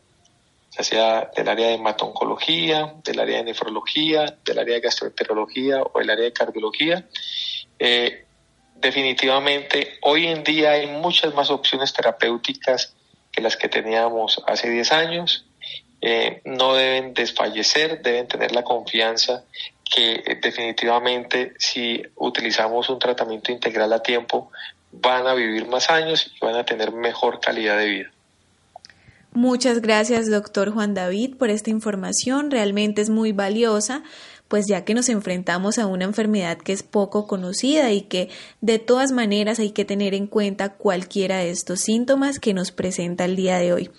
ya 0.77 0.83
sea 0.83 1.31
del 1.35 1.47
área 1.47 1.67
de 1.67 1.73
hematoncología, 1.75 2.93
del 3.03 3.19
área 3.21 3.37
de 3.37 3.45
nefrología, 3.45 4.37
del 4.43 4.59
área 4.59 4.75
de 4.75 4.81
gastroenterología 4.81 5.81
o 5.81 5.99
el 6.01 6.09
área 6.09 6.25
de 6.25 6.33
cardiología. 6.33 7.07
Eh, 7.79 8.25
definitivamente, 8.75 9.97
hoy 10.01 10.27
en 10.27 10.43
día 10.43 10.71
hay 10.71 10.87
muchas 10.87 11.33
más 11.33 11.49
opciones 11.49 11.93
terapéuticas 11.93 12.93
que 13.31 13.41
las 13.41 13.55
que 13.55 13.69
teníamos 13.69 14.43
hace 14.45 14.69
10 14.69 14.91
años. 14.91 15.45
Eh, 16.01 16.41
no 16.43 16.73
deben 16.75 17.13
desfallecer, 17.13 18.01
deben 18.01 18.27
tener 18.27 18.51
la 18.51 18.63
confianza 18.63 19.45
que 19.89 20.15
eh, 20.15 20.39
definitivamente 20.41 21.53
si 21.57 22.03
utilizamos 22.15 22.89
un 22.89 22.99
tratamiento 22.99 23.51
integral 23.51 23.93
a 23.93 24.03
tiempo 24.03 24.51
van 25.01 25.27
a 25.27 25.33
vivir 25.33 25.67
más 25.67 25.89
años 25.89 26.31
y 26.35 26.45
van 26.45 26.55
a 26.55 26.65
tener 26.65 26.91
mejor 26.91 27.39
calidad 27.39 27.77
de 27.77 27.85
vida. 27.85 28.11
Muchas 29.35 29.81
gracias, 29.81 30.31
doctor 30.31 30.71
Juan 30.71 30.93
David, 30.93 31.35
por 31.35 31.49
esta 31.49 31.69
información. 31.69 32.51
Realmente 32.51 33.01
es 33.01 33.09
muy 33.09 33.33
valiosa, 33.33 34.01
pues 34.47 34.65
ya 34.65 34.85
que 34.85 34.93
nos 34.93 35.09
enfrentamos 35.09 35.77
a 35.77 35.87
una 35.87 36.05
enfermedad 36.05 36.57
que 36.57 36.71
es 36.71 36.83
poco 36.83 37.27
conocida 37.27 37.91
y 37.91 38.03
que 38.03 38.29
de 38.61 38.79
todas 38.79 39.11
maneras 39.11 39.59
hay 39.59 39.71
que 39.71 39.83
tener 39.83 40.13
en 40.13 40.27
cuenta 40.27 40.75
cualquiera 40.75 41.39
de 41.39 41.49
estos 41.49 41.81
síntomas 41.81 42.39
que 42.39 42.53
nos 42.53 42.71
presenta 42.71 43.25
el 43.25 43.35
día 43.35 43.57
de 43.57 43.73
hoy. 43.73 43.91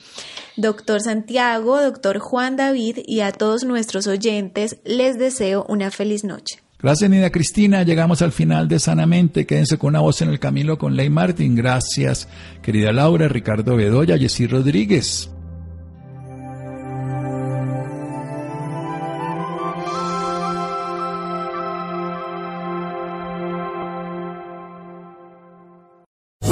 Doctor 0.56 1.02
Santiago, 1.02 1.82
doctor 1.82 2.18
Juan 2.18 2.56
David 2.56 3.00
y 3.04 3.20
a 3.20 3.30
todos 3.30 3.64
nuestros 3.64 4.06
oyentes 4.06 4.78
les 4.84 5.18
deseo 5.18 5.66
una 5.68 5.90
feliz 5.90 6.24
noche. 6.24 6.65
Gracias, 6.78 7.08
Nina 7.10 7.30
Cristina. 7.30 7.82
Llegamos 7.82 8.20
al 8.22 8.32
final 8.32 8.68
de 8.68 8.78
Sanamente. 8.78 9.46
Quédense 9.46 9.78
con 9.78 9.88
una 9.88 10.00
voz 10.00 10.20
en 10.22 10.28
el 10.28 10.38
camino 10.38 10.76
con 10.78 10.94
Ley 10.94 11.08
Martin. 11.10 11.54
Gracias, 11.56 12.28
querida 12.62 12.92
Laura, 12.92 13.28
Ricardo 13.28 13.76
Bedoya, 13.76 14.18
Jessy 14.18 14.46
Rodríguez. 14.46 15.30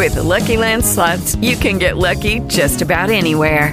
With 0.05 0.17
Lucky 0.17 0.59
Land 0.59 0.85
slots, 0.85 1.35
you 1.37 1.57
can 1.57 1.79
get 1.79 1.97
lucky 1.97 2.41
just 2.49 2.83
about 2.83 3.09
anywhere. 3.09 3.73